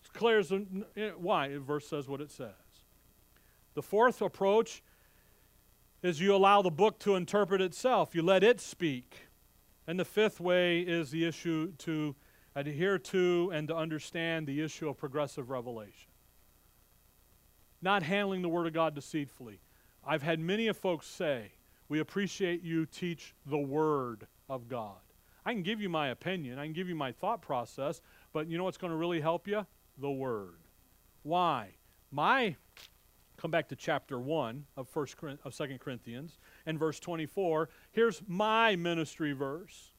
It's 0.00 0.10
clear 0.10 0.38
as 0.38 0.52
eh, 0.52 1.10
why. 1.16 1.48
The 1.48 1.58
verse 1.58 1.88
says 1.88 2.06
what 2.06 2.20
it 2.20 2.30
says. 2.30 2.61
The 3.74 3.82
fourth 3.82 4.20
approach 4.20 4.82
is 6.02 6.20
you 6.20 6.34
allow 6.34 6.62
the 6.62 6.70
book 6.70 6.98
to 7.00 7.14
interpret 7.14 7.60
itself, 7.60 8.14
you 8.14 8.22
let 8.22 8.42
it 8.42 8.60
speak. 8.60 9.28
And 9.86 9.98
the 9.98 10.04
fifth 10.04 10.40
way 10.40 10.80
is 10.80 11.10
the 11.10 11.24
issue 11.24 11.72
to 11.78 12.14
adhere 12.54 12.98
to 12.98 13.50
and 13.52 13.66
to 13.68 13.76
understand 13.76 14.46
the 14.46 14.60
issue 14.60 14.88
of 14.88 14.96
progressive 14.96 15.50
revelation. 15.50 16.10
Not 17.80 18.02
handling 18.02 18.42
the 18.42 18.48
Word 18.48 18.66
of 18.66 18.72
God 18.72 18.94
deceitfully. 18.94 19.60
I've 20.04 20.22
had 20.22 20.38
many 20.38 20.68
of 20.68 20.76
folks 20.76 21.06
say, 21.06 21.52
We 21.88 21.98
appreciate 21.98 22.62
you 22.62 22.86
teach 22.86 23.34
the 23.46 23.58
Word 23.58 24.26
of 24.48 24.68
God. 24.68 25.00
I 25.44 25.52
can 25.52 25.62
give 25.62 25.80
you 25.80 25.88
my 25.88 26.08
opinion, 26.08 26.58
I 26.58 26.64
can 26.64 26.72
give 26.72 26.88
you 26.88 26.94
my 26.94 27.10
thought 27.10 27.42
process, 27.42 28.00
but 28.32 28.48
you 28.48 28.56
know 28.56 28.64
what's 28.64 28.78
going 28.78 28.92
to 28.92 28.96
really 28.96 29.20
help 29.20 29.48
you? 29.48 29.66
The 29.98 30.10
Word. 30.10 30.60
Why? 31.24 31.70
My 32.12 32.56
come 33.36 33.50
back 33.50 33.68
to 33.68 33.76
chapter 33.76 34.18
1 34.18 34.64
of, 34.76 34.88
First, 34.88 35.16
of 35.44 35.54
2 35.56 35.78
Corinthians 35.78 36.38
and 36.66 36.78
verse 36.78 37.00
24. 37.00 37.68
Here's 37.90 38.22
my 38.26 38.76
ministry 38.76 39.32
verse. 39.32 39.92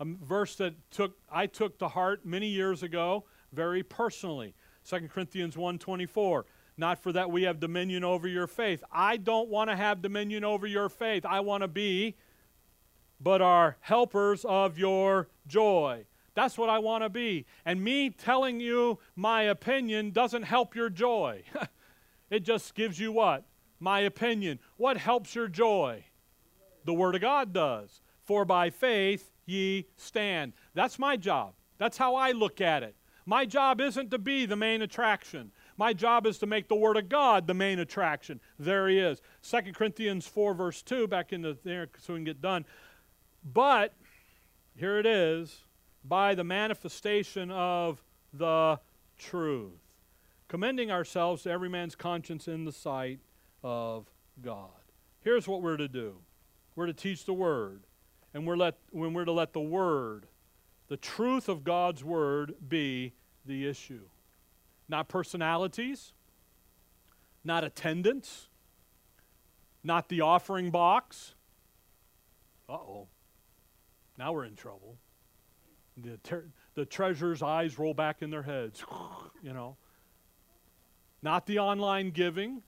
A 0.00 0.04
verse 0.04 0.56
that 0.56 0.74
took, 0.90 1.16
I 1.30 1.46
took 1.46 1.78
to 1.78 1.88
heart 1.88 2.24
many 2.26 2.48
years 2.48 2.82
ago 2.82 3.24
very 3.52 3.82
personally. 3.82 4.54
2 4.88 5.08
Corinthians 5.08 5.54
1.24. 5.54 6.44
Not 6.76 6.98
for 7.02 7.12
that 7.12 7.30
we 7.30 7.42
have 7.42 7.60
dominion 7.60 8.02
over 8.02 8.26
your 8.26 8.46
faith. 8.46 8.82
I 8.90 9.16
don't 9.16 9.48
want 9.48 9.70
to 9.70 9.76
have 9.76 10.02
dominion 10.02 10.42
over 10.42 10.66
your 10.66 10.88
faith. 10.88 11.24
I 11.26 11.40
want 11.40 11.62
to 11.62 11.68
be, 11.68 12.16
but 13.20 13.42
are 13.42 13.76
helpers 13.80 14.44
of 14.44 14.78
your 14.78 15.28
joy. 15.46 16.06
That's 16.34 16.56
what 16.56 16.70
I 16.70 16.78
want 16.78 17.04
to 17.04 17.10
be. 17.10 17.44
And 17.64 17.84
me 17.84 18.10
telling 18.10 18.58
you 18.58 18.98
my 19.14 19.42
opinion 19.42 20.10
doesn't 20.12 20.44
help 20.44 20.74
your 20.74 20.88
joy. 20.88 21.42
It 22.32 22.44
just 22.44 22.74
gives 22.74 22.98
you 22.98 23.12
what? 23.12 23.44
My 23.78 24.00
opinion. 24.00 24.58
What 24.78 24.96
helps 24.96 25.34
your 25.34 25.48
joy? 25.48 26.06
The 26.86 26.94
Word 26.94 27.14
of 27.14 27.20
God 27.20 27.52
does. 27.52 28.00
For 28.24 28.46
by 28.46 28.70
faith 28.70 29.30
ye 29.44 29.86
stand. 29.98 30.54
That's 30.72 30.98
my 30.98 31.18
job. 31.18 31.52
That's 31.76 31.98
how 31.98 32.14
I 32.14 32.32
look 32.32 32.62
at 32.62 32.82
it. 32.82 32.96
My 33.26 33.44
job 33.44 33.82
isn't 33.82 34.10
to 34.12 34.18
be 34.18 34.46
the 34.46 34.56
main 34.56 34.80
attraction. 34.80 35.52
My 35.76 35.92
job 35.92 36.26
is 36.26 36.38
to 36.38 36.46
make 36.46 36.68
the 36.68 36.74
Word 36.74 36.96
of 36.96 37.10
God 37.10 37.46
the 37.46 37.52
main 37.52 37.78
attraction. 37.78 38.40
There 38.58 38.88
he 38.88 38.98
is. 38.98 39.20
2 39.42 39.74
Corinthians 39.74 40.26
4, 40.26 40.54
verse 40.54 40.80
2, 40.80 41.08
back 41.08 41.34
into 41.34 41.58
there 41.64 41.88
so 41.98 42.14
we 42.14 42.20
can 42.20 42.24
get 42.24 42.40
done. 42.40 42.64
But, 43.44 43.92
here 44.74 44.98
it 44.98 45.04
is, 45.04 45.64
by 46.02 46.34
the 46.34 46.44
manifestation 46.44 47.50
of 47.50 48.02
the 48.32 48.80
truth 49.18 49.81
commending 50.52 50.90
ourselves 50.90 51.44
to 51.44 51.50
every 51.50 51.70
man's 51.70 51.94
conscience 51.94 52.46
in 52.46 52.66
the 52.66 52.72
sight 52.72 53.20
of 53.62 54.04
God. 54.42 54.68
Here's 55.22 55.48
what 55.48 55.62
we're 55.62 55.78
to 55.78 55.88
do 55.88 56.16
we're 56.76 56.84
to 56.84 56.92
teach 56.92 57.24
the 57.24 57.32
Word. 57.32 57.84
and 58.34 58.46
we're 58.46 58.58
let, 58.58 58.76
when 58.90 59.14
we're 59.14 59.24
to 59.24 59.32
let 59.32 59.54
the 59.54 59.62
Word, 59.62 60.26
the 60.88 60.98
truth 60.98 61.48
of 61.48 61.64
God's 61.64 62.04
Word, 62.04 62.52
be 62.68 63.14
the 63.46 63.66
issue. 63.66 64.02
Not 64.90 65.08
personalities, 65.08 66.12
not 67.42 67.64
attendance, 67.64 68.48
not 69.82 70.10
the 70.10 70.20
offering 70.20 70.70
box. 70.70 71.34
Uh 72.68 72.74
oh. 72.74 73.08
Now 74.18 74.34
we're 74.34 74.44
in 74.44 74.54
trouble. 74.54 74.98
The, 75.96 76.18
ter- 76.18 76.50
the 76.74 76.84
treasurer's 76.84 77.42
eyes 77.42 77.78
roll 77.78 77.94
back 77.94 78.20
in 78.20 78.28
their 78.28 78.42
heads, 78.42 78.84
you 79.42 79.54
know. 79.54 79.78
Not 81.22 81.46
the 81.46 81.58
online 81.58 82.10
giving, 82.10 82.62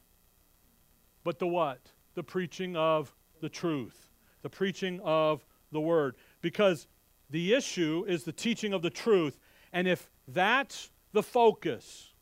but 1.25 1.39
the 1.39 1.47
what? 1.47 1.81
The 2.15 2.23
preaching 2.23 2.77
of 2.77 3.13
the 3.41 3.49
truth, 3.49 4.11
the 4.43 4.51
preaching 4.51 5.01
of 5.03 5.45
the 5.73 5.81
word. 5.81 6.15
Because 6.41 6.87
the 7.31 7.55
issue 7.55 8.05
is 8.07 8.25
the 8.25 8.33
teaching 8.33 8.73
of 8.73 8.83
the 8.83 8.91
truth. 8.91 9.41
And 9.73 9.89
if 9.89 10.09
that's 10.29 10.91
the 11.13 11.23
focus, 11.23 12.13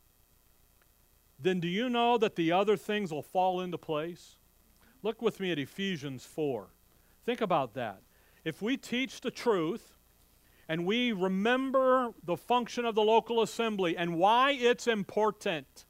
then 1.39 1.59
do 1.59 1.67
you 1.67 1.89
know 1.89 2.17
that 2.17 2.35
the 2.35 2.51
other 2.51 2.77
things 2.77 3.11
will 3.11 3.21
fall 3.21 3.61
into 3.61 3.77
place? 3.77 4.37
Look 5.03 5.21
with 5.21 5.39
me 5.39 5.51
at 5.51 5.59
Ephesians 5.59 6.25
4. 6.25 6.67
Think 7.25 7.41
about 7.41 7.73
that. 7.75 8.01
If 8.43 8.61
we 8.61 8.77
teach 8.77 9.21
the 9.21 9.31
truth 9.31 9.97
and 10.67 10.85
we 10.85 11.11
remember 11.11 12.13
the 12.23 12.37
function 12.37 12.85
of 12.85 12.95
the 12.95 13.01
local 13.01 13.41
assembly 13.41 13.95
and 13.97 14.15
why 14.15 14.51
it's 14.51 14.87
important, 14.87 15.85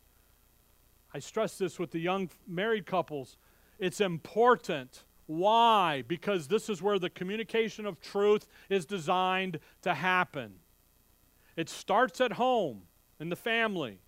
I 1.13 1.19
stress 1.19 1.57
this 1.57 1.77
with 1.77 1.91
the 1.91 1.99
young 1.99 2.29
married 2.47 2.85
couples. 2.85 3.37
It's 3.77 4.01
important. 4.01 5.03
Why? 5.27 6.03
Because 6.07 6.47
this 6.47 6.69
is 6.69 6.81
where 6.81 6.97
the 6.97 7.09
communication 7.09 7.85
of 7.85 8.01
truth 8.01 8.47
is 8.69 8.85
designed 8.85 9.59
to 9.83 9.93
happen. 9.93 10.55
It 11.55 11.69
starts 11.69 12.19
at 12.19 12.33
home 12.33 12.83
in 13.19 13.29
the 13.29 13.35
family, 13.35 13.99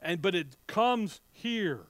and 0.00 0.20
but 0.20 0.34
it 0.34 0.56
comes 0.66 1.20
here 1.32 1.86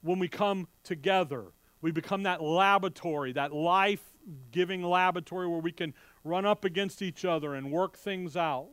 when 0.00 0.18
we 0.18 0.28
come 0.28 0.68
together. 0.82 1.44
We 1.82 1.90
become 1.90 2.22
that 2.22 2.42
laboratory, 2.42 3.32
that 3.32 3.52
life-giving 3.52 4.82
laboratory 4.82 5.46
where 5.46 5.60
we 5.60 5.72
can 5.72 5.92
run 6.24 6.46
up 6.46 6.64
against 6.64 7.02
each 7.02 7.26
other 7.26 7.54
and 7.54 7.70
work 7.70 7.98
things 7.98 8.38
out. 8.38 8.70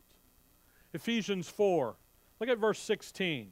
Ephesians 0.93 1.49
4. 1.49 1.95
Look 2.39 2.49
at 2.49 2.57
verse 2.57 2.79
16 2.79 3.51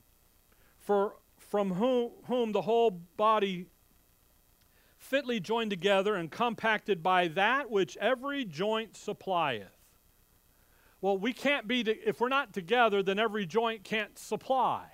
for 0.90 1.14
from 1.38 1.74
whom, 1.74 2.10
whom 2.26 2.52
the 2.52 2.64
whole 2.64 2.90
body 2.90 3.68
fitly 4.98 5.40
joined 5.40 5.70
together 5.70 6.16
and 6.16 6.32
compacted 6.32 7.04
by 7.04 7.28
that 7.28 7.70
which 7.70 7.96
every 7.98 8.44
joint 8.44 8.98
supplieth. 8.98 9.78
Well, 11.00 11.16
we 11.16 11.32
can't 11.32 11.68
be, 11.68 11.84
to, 11.84 11.96
if 12.10 12.20
we're 12.20 12.28
not 12.28 12.54
together, 12.54 13.04
then 13.04 13.20
every 13.20 13.46
joint 13.46 13.84
can't 13.84 14.18
supply. 14.18 14.88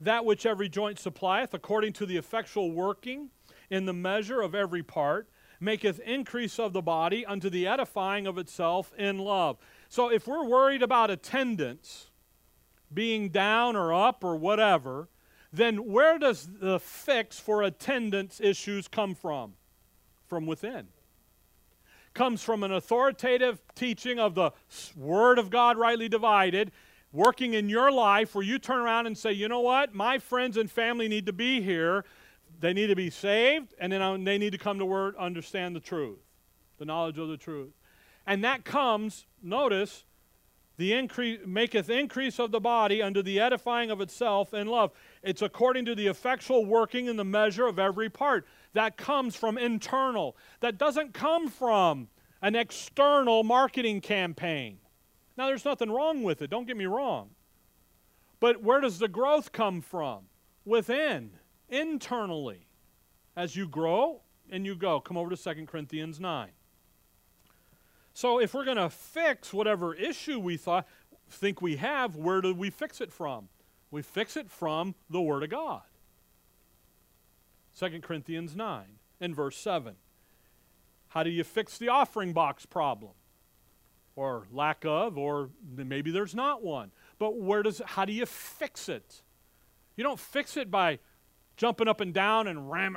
That 0.00 0.24
which 0.24 0.46
every 0.46 0.70
joint 0.70 0.98
supplieth, 0.98 1.52
according 1.52 1.92
to 1.92 2.06
the 2.06 2.16
effectual 2.16 2.72
working 2.72 3.28
in 3.68 3.84
the 3.84 3.92
measure 3.92 4.40
of 4.40 4.54
every 4.54 4.82
part, 4.82 5.28
maketh 5.60 5.98
increase 5.98 6.58
of 6.58 6.72
the 6.72 6.80
body 6.80 7.26
unto 7.26 7.50
the 7.50 7.66
edifying 7.66 8.26
of 8.26 8.38
itself 8.38 8.94
in 8.96 9.18
love. 9.18 9.58
So 9.90 10.10
if 10.10 10.26
we're 10.26 10.46
worried 10.46 10.82
about 10.82 11.10
attendance, 11.10 12.08
being 12.92 13.28
down 13.28 13.76
or 13.76 13.92
up 13.92 14.24
or 14.24 14.36
whatever, 14.36 15.08
then 15.52 15.90
where 15.90 16.18
does 16.18 16.48
the 16.60 16.78
fix 16.78 17.38
for 17.38 17.62
attendance 17.62 18.40
issues 18.40 18.88
come 18.88 19.14
from? 19.14 19.54
From 20.26 20.46
within. 20.46 20.88
Comes 22.14 22.42
from 22.42 22.62
an 22.64 22.72
authoritative 22.72 23.60
teaching 23.74 24.18
of 24.18 24.34
the 24.34 24.50
Word 24.96 25.38
of 25.38 25.50
God 25.50 25.76
rightly 25.76 26.08
divided, 26.08 26.72
working 27.12 27.54
in 27.54 27.68
your 27.68 27.90
life 27.90 28.34
where 28.34 28.44
you 28.44 28.58
turn 28.58 28.78
around 28.78 29.06
and 29.06 29.16
say, 29.16 29.32
you 29.32 29.48
know 29.48 29.60
what? 29.60 29.94
My 29.94 30.18
friends 30.18 30.56
and 30.56 30.70
family 30.70 31.08
need 31.08 31.26
to 31.26 31.32
be 31.32 31.62
here. 31.62 32.04
They 32.60 32.72
need 32.72 32.88
to 32.88 32.96
be 32.96 33.08
saved, 33.08 33.74
and 33.78 33.92
then 33.92 34.02
uh, 34.02 34.16
they 34.20 34.36
need 34.36 34.50
to 34.50 34.58
come 34.58 34.78
to 34.80 34.84
Word, 34.84 35.14
understand 35.16 35.76
the 35.76 35.80
truth, 35.80 36.18
the 36.78 36.84
knowledge 36.84 37.18
of 37.18 37.28
the 37.28 37.36
truth. 37.36 37.72
And 38.26 38.42
that 38.44 38.64
comes, 38.64 39.26
notice, 39.42 40.04
the 40.78 40.92
increase 40.92 41.40
maketh 41.44 41.90
increase 41.90 42.38
of 42.38 42.52
the 42.52 42.60
body 42.60 43.02
unto 43.02 43.20
the 43.20 43.40
edifying 43.40 43.90
of 43.90 44.00
itself 44.00 44.54
in 44.54 44.68
love. 44.68 44.92
It's 45.24 45.42
according 45.42 45.84
to 45.86 45.96
the 45.96 46.06
effectual 46.06 46.64
working 46.64 47.06
in 47.06 47.16
the 47.16 47.24
measure 47.24 47.66
of 47.66 47.80
every 47.80 48.08
part. 48.08 48.46
That 48.74 48.96
comes 48.96 49.34
from 49.34 49.58
internal. 49.58 50.36
That 50.60 50.78
doesn't 50.78 51.14
come 51.14 51.48
from 51.48 52.08
an 52.40 52.54
external 52.54 53.42
marketing 53.42 54.00
campaign. 54.00 54.78
Now, 55.36 55.48
there's 55.48 55.64
nothing 55.64 55.90
wrong 55.90 56.22
with 56.22 56.42
it, 56.42 56.50
don't 56.50 56.66
get 56.66 56.76
me 56.76 56.86
wrong. 56.86 57.30
But 58.38 58.62
where 58.62 58.80
does 58.80 59.00
the 59.00 59.08
growth 59.08 59.50
come 59.50 59.80
from? 59.80 60.26
Within, 60.64 61.30
internally. 61.68 62.68
As 63.36 63.56
you 63.56 63.66
grow 63.66 64.20
and 64.48 64.64
you 64.64 64.76
go. 64.76 65.00
Come 65.00 65.16
over 65.16 65.34
to 65.34 65.54
2 65.54 65.66
Corinthians 65.66 66.20
9. 66.20 66.50
So 68.18 68.40
if 68.40 68.52
we're 68.52 68.64
going 68.64 68.78
to 68.78 68.90
fix 68.90 69.52
whatever 69.52 69.94
issue 69.94 70.40
we 70.40 70.56
thought, 70.56 70.88
think 71.30 71.62
we 71.62 71.76
have, 71.76 72.16
where 72.16 72.40
do 72.40 72.52
we 72.52 72.68
fix 72.68 73.00
it 73.00 73.12
from? 73.12 73.48
We 73.92 74.02
fix 74.02 74.36
it 74.36 74.50
from 74.50 74.96
the 75.08 75.20
Word 75.20 75.44
of 75.44 75.50
God. 75.50 75.82
2 77.78 78.00
Corinthians 78.00 78.56
9 78.56 78.86
and 79.20 79.36
verse 79.36 79.56
7. 79.56 79.94
How 81.10 81.22
do 81.22 81.30
you 81.30 81.44
fix 81.44 81.78
the 81.78 81.90
offering 81.90 82.32
box 82.32 82.66
problem? 82.66 83.12
Or 84.16 84.48
lack 84.50 84.84
of, 84.84 85.16
or 85.16 85.50
maybe 85.76 86.10
there's 86.10 86.34
not 86.34 86.60
one. 86.60 86.90
But 87.20 87.38
where 87.38 87.62
does 87.62 87.80
how 87.86 88.04
do 88.04 88.12
you 88.12 88.26
fix 88.26 88.88
it? 88.88 89.22
You 89.94 90.02
don't 90.02 90.18
fix 90.18 90.56
it 90.56 90.72
by 90.72 90.98
jumping 91.56 91.86
up 91.86 92.00
and 92.00 92.12
down 92.12 92.48
and 92.48 92.68
ram. 92.68 92.96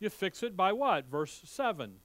You 0.00 0.08
fix 0.08 0.42
it 0.42 0.56
by 0.56 0.72
what? 0.72 1.04
Verse 1.10 1.42
7. 1.44 1.96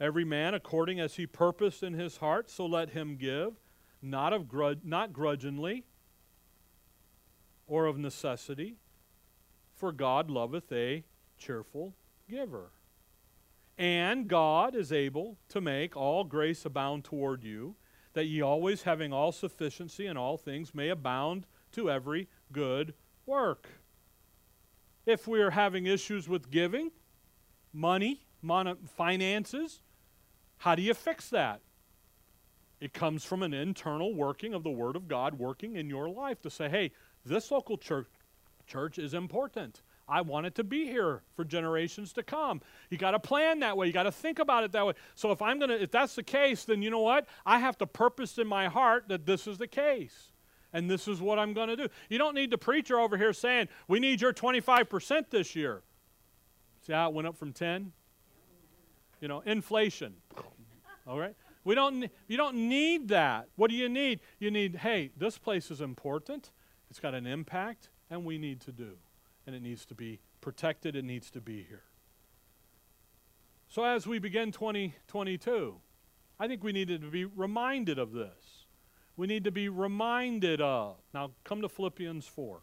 Every 0.00 0.24
man 0.24 0.54
according 0.54 1.00
as 1.00 1.14
he 1.16 1.26
purposed 1.26 1.82
in 1.82 1.94
his 1.94 2.16
heart, 2.16 2.50
so 2.50 2.66
let 2.66 2.90
him 2.90 3.16
give, 3.16 3.54
not 4.02 4.32
of 4.32 4.44
grud- 4.44 4.84
not 4.84 5.12
grudgingly 5.12 5.84
or 7.66 7.86
of 7.86 7.96
necessity, 7.96 8.76
for 9.74 9.92
God 9.92 10.30
loveth 10.30 10.70
a 10.72 11.04
cheerful 11.38 11.94
giver. 12.28 12.72
And 13.76 14.28
God 14.28 14.74
is 14.74 14.92
able 14.92 15.38
to 15.48 15.60
make 15.60 15.96
all 15.96 16.24
grace 16.24 16.64
abound 16.64 17.04
toward 17.04 17.42
you, 17.42 17.76
that 18.12 18.26
ye 18.26 18.40
always 18.40 18.82
having 18.82 19.12
all 19.12 19.32
sufficiency 19.32 20.06
in 20.06 20.16
all 20.16 20.36
things 20.36 20.74
may 20.74 20.88
abound 20.88 21.46
to 21.72 21.90
every 21.90 22.28
good 22.52 22.94
work. 23.26 23.68
If 25.06 25.26
we 25.26 25.40
are 25.40 25.50
having 25.50 25.86
issues 25.86 26.28
with 26.28 26.50
giving, 26.50 26.92
money, 27.72 28.24
finances, 28.44 29.80
how 30.58 30.74
do 30.74 30.82
you 30.82 30.94
fix 30.94 31.30
that? 31.30 31.60
It 32.80 32.92
comes 32.92 33.24
from 33.24 33.42
an 33.42 33.54
internal 33.54 34.14
working 34.14 34.52
of 34.52 34.62
the 34.62 34.70
Word 34.70 34.96
of 34.96 35.08
God 35.08 35.38
working 35.38 35.76
in 35.76 35.88
your 35.88 36.08
life 36.08 36.40
to 36.42 36.50
say, 36.50 36.68
hey, 36.68 36.90
this 37.24 37.50
local 37.50 37.78
church, 37.78 38.06
church 38.66 38.98
is 38.98 39.14
important. 39.14 39.82
I 40.06 40.20
want 40.20 40.46
it 40.46 40.54
to 40.56 40.64
be 40.64 40.84
here 40.84 41.22
for 41.34 41.44
generations 41.44 42.12
to 42.12 42.22
come. 42.22 42.60
You 42.90 42.98
got 42.98 43.12
to 43.12 43.18
plan 43.18 43.60
that 43.60 43.76
way. 43.76 43.86
You 43.86 43.92
got 43.92 44.02
to 44.02 44.12
think 44.12 44.38
about 44.38 44.64
it 44.64 44.72
that 44.72 44.84
way. 44.84 44.92
So 45.14 45.30
if 45.30 45.40
I'm 45.40 45.58
going 45.58 45.70
to 45.70 45.82
if 45.82 45.90
that's 45.90 46.14
the 46.14 46.22
case, 46.22 46.64
then 46.64 46.82
you 46.82 46.90
know 46.90 47.00
what? 47.00 47.26
I 47.46 47.58
have 47.58 47.78
to 47.78 47.86
purpose 47.86 48.36
in 48.36 48.46
my 48.46 48.68
heart 48.68 49.08
that 49.08 49.24
this 49.24 49.46
is 49.46 49.56
the 49.56 49.66
case. 49.66 50.32
And 50.74 50.90
this 50.90 51.08
is 51.08 51.20
what 51.20 51.38
I'm 51.38 51.54
going 51.54 51.68
to 51.68 51.76
do. 51.76 51.88
You 52.10 52.18
don't 52.18 52.34
need 52.34 52.50
the 52.50 52.58
preacher 52.58 52.98
over 52.98 53.16
here 53.16 53.32
saying, 53.32 53.68
"We 53.86 54.00
need 54.00 54.20
your 54.20 54.32
25% 54.32 55.30
this 55.30 55.54
year." 55.54 55.82
See 56.82 56.92
how 56.92 57.08
it 57.08 57.14
went 57.14 57.28
up 57.28 57.36
from 57.36 57.52
10? 57.52 57.92
You 59.24 59.28
know, 59.28 59.42
inflation. 59.46 60.16
All 61.06 61.18
right? 61.18 61.34
We 61.64 61.74
don't, 61.74 62.10
you 62.28 62.36
don't 62.36 62.68
need 62.68 63.08
that. 63.08 63.48
What 63.56 63.70
do 63.70 63.74
you 63.74 63.88
need? 63.88 64.20
You 64.38 64.50
need, 64.50 64.76
hey, 64.76 65.12
this 65.16 65.38
place 65.38 65.70
is 65.70 65.80
important, 65.80 66.52
it's 66.90 67.00
got 67.00 67.14
an 67.14 67.26
impact, 67.26 67.88
and 68.10 68.26
we 68.26 68.36
need 68.36 68.60
to 68.60 68.70
do. 68.70 68.98
And 69.46 69.56
it 69.56 69.62
needs 69.62 69.86
to 69.86 69.94
be 69.94 70.20
protected, 70.42 70.94
it 70.94 71.06
needs 71.06 71.30
to 71.30 71.40
be 71.40 71.64
here. 71.66 71.84
So 73.66 73.82
as 73.82 74.06
we 74.06 74.18
begin 74.18 74.52
2022, 74.52 75.76
I 76.38 76.46
think 76.46 76.62
we 76.62 76.72
needed 76.72 77.00
to 77.00 77.08
be 77.08 77.24
reminded 77.24 77.98
of 77.98 78.12
this. 78.12 78.66
We 79.16 79.26
need 79.26 79.44
to 79.44 79.50
be 79.50 79.70
reminded 79.70 80.60
of. 80.60 80.96
Now, 81.14 81.30
come 81.44 81.62
to 81.62 81.68
Philippians 81.70 82.26
4. 82.26 82.60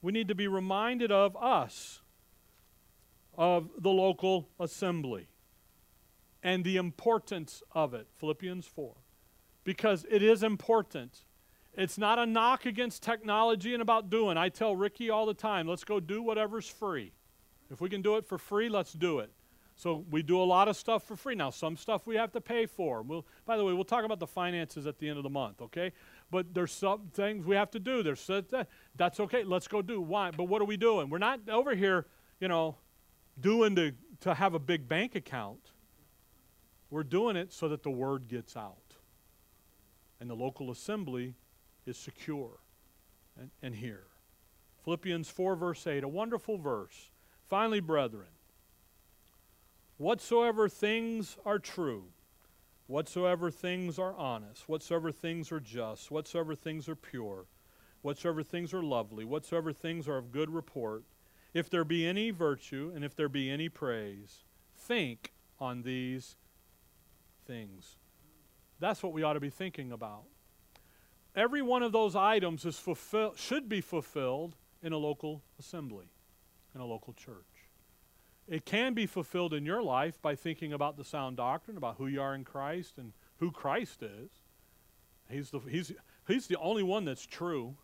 We 0.00 0.10
need 0.10 0.28
to 0.28 0.34
be 0.34 0.48
reminded 0.48 1.12
of 1.12 1.36
us, 1.36 2.00
of 3.36 3.68
the 3.78 3.90
local 3.90 4.48
assembly 4.58 5.28
and 6.46 6.62
the 6.62 6.76
importance 6.76 7.60
of 7.72 7.92
it. 7.92 8.06
Philippians 8.18 8.66
4. 8.68 8.94
Because 9.64 10.06
it 10.08 10.22
is 10.22 10.44
important. 10.44 11.24
It's 11.74 11.98
not 11.98 12.20
a 12.20 12.24
knock 12.24 12.66
against 12.66 13.02
technology 13.02 13.72
and 13.72 13.82
about 13.82 14.10
doing. 14.10 14.36
I 14.36 14.48
tell 14.48 14.76
Ricky 14.76 15.10
all 15.10 15.26
the 15.26 15.34
time, 15.34 15.66
let's 15.66 15.82
go 15.82 15.98
do 15.98 16.22
whatever's 16.22 16.68
free. 16.68 17.10
If 17.68 17.80
we 17.80 17.90
can 17.90 18.00
do 18.00 18.14
it 18.14 18.24
for 18.24 18.38
free, 18.38 18.68
let's 18.68 18.92
do 18.92 19.18
it. 19.18 19.32
So 19.74 20.04
we 20.08 20.22
do 20.22 20.40
a 20.40 20.44
lot 20.44 20.68
of 20.68 20.76
stuff 20.76 21.02
for 21.02 21.16
free. 21.16 21.34
Now, 21.34 21.50
some 21.50 21.76
stuff 21.76 22.06
we 22.06 22.14
have 22.14 22.30
to 22.30 22.40
pay 22.40 22.66
for. 22.66 23.02
We'll, 23.02 23.26
by 23.44 23.56
the 23.56 23.64
way, 23.64 23.72
we'll 23.72 23.82
talk 23.82 24.04
about 24.04 24.20
the 24.20 24.26
finances 24.28 24.86
at 24.86 25.00
the 25.00 25.08
end 25.08 25.16
of 25.16 25.24
the 25.24 25.30
month, 25.30 25.60
okay? 25.60 25.90
But 26.30 26.54
there's 26.54 26.70
some 26.70 27.10
things 27.12 27.44
we 27.44 27.56
have 27.56 27.72
to 27.72 27.80
do. 27.80 28.04
There's 28.04 28.30
that's 28.94 29.18
okay. 29.18 29.42
Let's 29.42 29.66
go 29.66 29.82
do. 29.82 30.00
Why? 30.00 30.30
But 30.30 30.44
what 30.44 30.62
are 30.62 30.64
we 30.64 30.76
doing? 30.76 31.10
We're 31.10 31.18
not 31.18 31.40
over 31.48 31.74
here, 31.74 32.06
you 32.38 32.46
know, 32.46 32.76
doing 33.40 33.74
to 33.74 33.94
to 34.20 34.34
have 34.34 34.54
a 34.54 34.60
big 34.60 34.88
bank 34.88 35.16
account. 35.16 35.72
We're 36.90 37.04
doing 37.04 37.36
it 37.36 37.52
so 37.52 37.68
that 37.68 37.82
the 37.82 37.90
word 37.90 38.28
gets 38.28 38.56
out. 38.56 38.76
And 40.20 40.30
the 40.30 40.34
local 40.34 40.70
assembly 40.70 41.34
is 41.84 41.96
secure 41.96 42.60
and, 43.38 43.50
and 43.62 43.74
here. 43.74 44.04
Philippians 44.84 45.28
4, 45.28 45.56
verse 45.56 45.86
8, 45.86 46.04
a 46.04 46.08
wonderful 46.08 46.58
verse. 46.58 47.10
Finally, 47.48 47.80
brethren, 47.80 48.28
whatsoever 49.98 50.68
things 50.68 51.36
are 51.44 51.58
true, 51.58 52.04
whatsoever 52.86 53.50
things 53.50 53.98
are 53.98 54.14
honest, 54.14 54.68
whatsoever 54.68 55.10
things 55.10 55.50
are 55.50 55.60
just, 55.60 56.10
whatsoever 56.10 56.54
things 56.54 56.88
are 56.88 56.96
pure, 56.96 57.46
whatsoever 58.02 58.42
things 58.42 58.72
are 58.72 58.82
lovely, 58.82 59.24
whatsoever 59.24 59.72
things 59.72 60.06
are 60.08 60.18
of 60.18 60.30
good 60.32 60.50
report, 60.50 61.02
if 61.52 61.68
there 61.68 61.84
be 61.84 62.06
any 62.06 62.30
virtue 62.30 62.92
and 62.94 63.04
if 63.04 63.16
there 63.16 63.28
be 63.28 63.50
any 63.50 63.68
praise, 63.68 64.44
think 64.76 65.32
on 65.58 65.82
these 65.82 66.36
things. 67.46 67.96
That's 68.78 69.02
what 69.02 69.12
we 69.12 69.22
ought 69.22 69.34
to 69.34 69.40
be 69.40 69.50
thinking 69.50 69.92
about. 69.92 70.24
Every 71.34 71.62
one 71.62 71.82
of 71.82 71.92
those 71.92 72.16
items 72.16 72.64
is 72.64 72.78
fulfill, 72.78 73.34
should 73.36 73.68
be 73.68 73.80
fulfilled 73.80 74.56
in 74.82 74.92
a 74.92 74.98
local 74.98 75.42
assembly, 75.58 76.06
in 76.74 76.80
a 76.80 76.86
local 76.86 77.12
church. 77.12 77.44
It 78.48 78.64
can 78.64 78.94
be 78.94 79.06
fulfilled 79.06 79.52
in 79.52 79.66
your 79.66 79.82
life 79.82 80.20
by 80.22 80.34
thinking 80.34 80.72
about 80.72 80.96
the 80.96 81.04
sound 81.04 81.36
doctrine, 81.36 81.76
about 81.76 81.96
who 81.98 82.06
you 82.06 82.22
are 82.22 82.34
in 82.34 82.44
Christ 82.44 82.94
and 82.96 83.12
who 83.38 83.50
Christ 83.50 84.02
is. 84.02 84.30
He's 85.28 85.50
the, 85.50 85.58
he's, 85.58 85.92
he's 86.28 86.46
the 86.46 86.56
only 86.58 86.82
one 86.82 87.04
that's 87.04 87.26
true, 87.26 87.76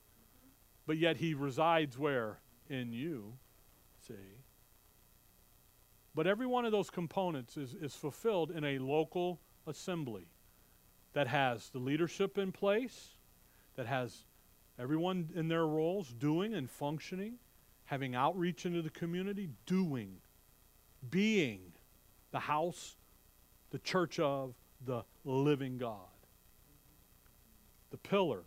but 0.87 0.99
yet 0.99 1.17
he 1.17 1.35
resides 1.35 1.99
where? 1.99 2.39
In 2.69 2.93
you. 2.93 3.35
See? 4.07 4.15
But 6.15 6.27
every 6.27 6.47
one 6.47 6.65
of 6.65 6.73
those 6.73 6.91
components 6.91 7.57
is, 7.57 7.75
is 7.75 7.95
fulfilled 7.95 8.51
in 8.51 8.65
a 8.65 8.79
local 8.79 9.41
assembly 9.67 10.27
that 11.13 11.29
has 11.29 11.69
the 11.71 11.79
leadership 11.79 12.39
in 12.39 12.53
place, 12.53 13.11
that 13.77 13.87
has 13.87 14.25
everyone 14.79 15.29
in 15.35 15.49
their 15.49 15.67
roles 15.67 16.13
doing 16.13 16.55
and 16.55 16.71
functioning, 16.71 17.35
having 17.85 18.15
outreach 18.15 18.65
into 18.67 18.83
the 18.83 18.91
community, 18.91 19.51
doing, 19.67 20.17
being 21.11 21.61
the 22.31 22.41
house, 22.41 22.97
the 23.71 23.79
church 23.79 24.19
of 24.19 24.55
the 24.85 25.05
living 25.25 25.79
God. 25.79 25.97
The 27.91 27.99
pillar, 27.99 28.45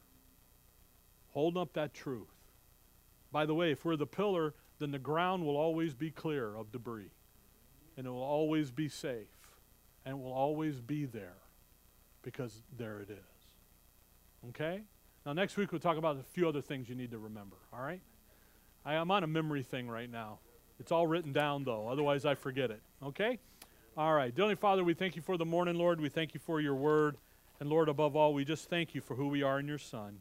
holding 1.34 1.62
up 1.62 1.74
that 1.74 1.94
truth. 1.94 2.28
By 3.32 3.46
the 3.46 3.54
way, 3.54 3.72
if 3.72 3.86
we're 3.86 3.96
the 3.96 4.08
pillar, 4.08 4.54
then 4.80 4.92
the 4.92 5.00
ground 5.00 5.46
will 5.46 5.58
always 5.58 5.94
be 5.94 6.10
clear 6.10 6.56
of 6.56 6.72
debris, 6.72 7.12
and 7.98 8.08
it 8.08 8.10
will 8.10 8.24
always 8.24 8.72
be 8.72 8.90
safe, 8.90 9.35
and 10.06 10.22
will 10.22 10.34
always 10.34 10.80
be 10.80 11.06
there 11.06 11.38
because 12.22 12.62
there 12.78 13.00
it 13.00 13.10
is. 13.10 14.50
Okay? 14.50 14.82
Now, 15.26 15.34
next 15.34 15.58
week 15.58 15.72
we'll 15.72 15.82
talk 15.82 15.98
about 15.98 16.18
a 16.18 16.24
few 16.24 16.48
other 16.48 16.62
things 16.62 16.88
you 16.88 16.96
need 16.96 17.12
to 17.12 17.18
remember, 17.18 17.58
all 17.74 17.82
right? 17.82 18.02
I, 18.86 18.96
am 18.96 19.10
on 19.10 19.24
a 19.24 19.28
memory 19.28 19.64
thing 19.64 19.88
right 19.88 20.12
now. 20.12 20.40
It's 20.80 20.92
all 20.92 21.08
written 21.08 21.34
down, 21.34 21.64
though, 21.64 21.88
otherwise 21.88 22.26
I 22.26 22.36
forget 22.36 22.70
it, 22.70 22.82
okay? 23.04 23.40
All 23.98 24.14
right. 24.14 24.36
Dearly 24.36 24.56
Father, 24.56 24.84
we 24.84 24.94
thank 24.94 25.16
you 25.16 25.22
for 25.22 25.38
the 25.38 25.46
morning, 25.46 25.76
Lord. 25.76 26.02
We 26.02 26.10
thank 26.10 26.34
you 26.34 26.40
for 26.42 26.60
your 26.60 26.76
word. 26.76 27.16
And 27.62 27.70
Lord, 27.70 27.88
above 27.88 28.16
all, 28.18 28.34
we 28.34 28.44
just 28.44 28.70
thank 28.70 28.94
you 28.94 29.00
for 29.00 29.16
who 29.16 29.30
we 29.30 29.42
are 29.42 29.58
in 29.58 29.70
your 29.70 29.78
Son, 29.78 30.20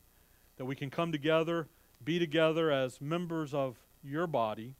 that 0.58 0.64
we 0.64 0.76
can 0.76 0.90
come 0.90 1.10
together, 1.10 1.66
be 2.04 2.20
together 2.20 2.70
as 2.70 3.00
members 3.00 3.52
of 3.52 3.76
your 4.04 4.28
body, 4.28 4.76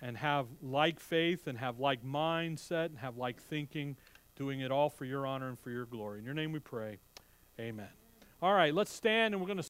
and 0.00 0.16
have 0.16 0.46
like 0.62 1.00
faith 1.00 1.46
and 1.46 1.58
have 1.58 1.78
like 1.78 2.04
mindset 2.04 2.86
and 2.86 2.98
have 2.98 3.16
like 3.16 3.40
thinking, 3.40 3.96
doing 4.36 4.60
it 4.60 4.70
all 4.70 4.90
for 4.90 5.04
your 5.04 5.26
honor 5.26 5.48
and 5.48 5.58
for 5.58 5.70
your 5.70 5.86
glory. 5.86 6.18
In 6.18 6.24
your 6.24 6.34
name 6.34 6.52
we 6.52 6.58
pray. 6.58 6.98
Amen. 7.58 7.88
All 8.42 8.52
right, 8.52 8.74
let's 8.74 8.92
stand 8.92 9.34
and 9.34 9.40
we're 9.40 9.46
going 9.46 9.56
to 9.56 9.62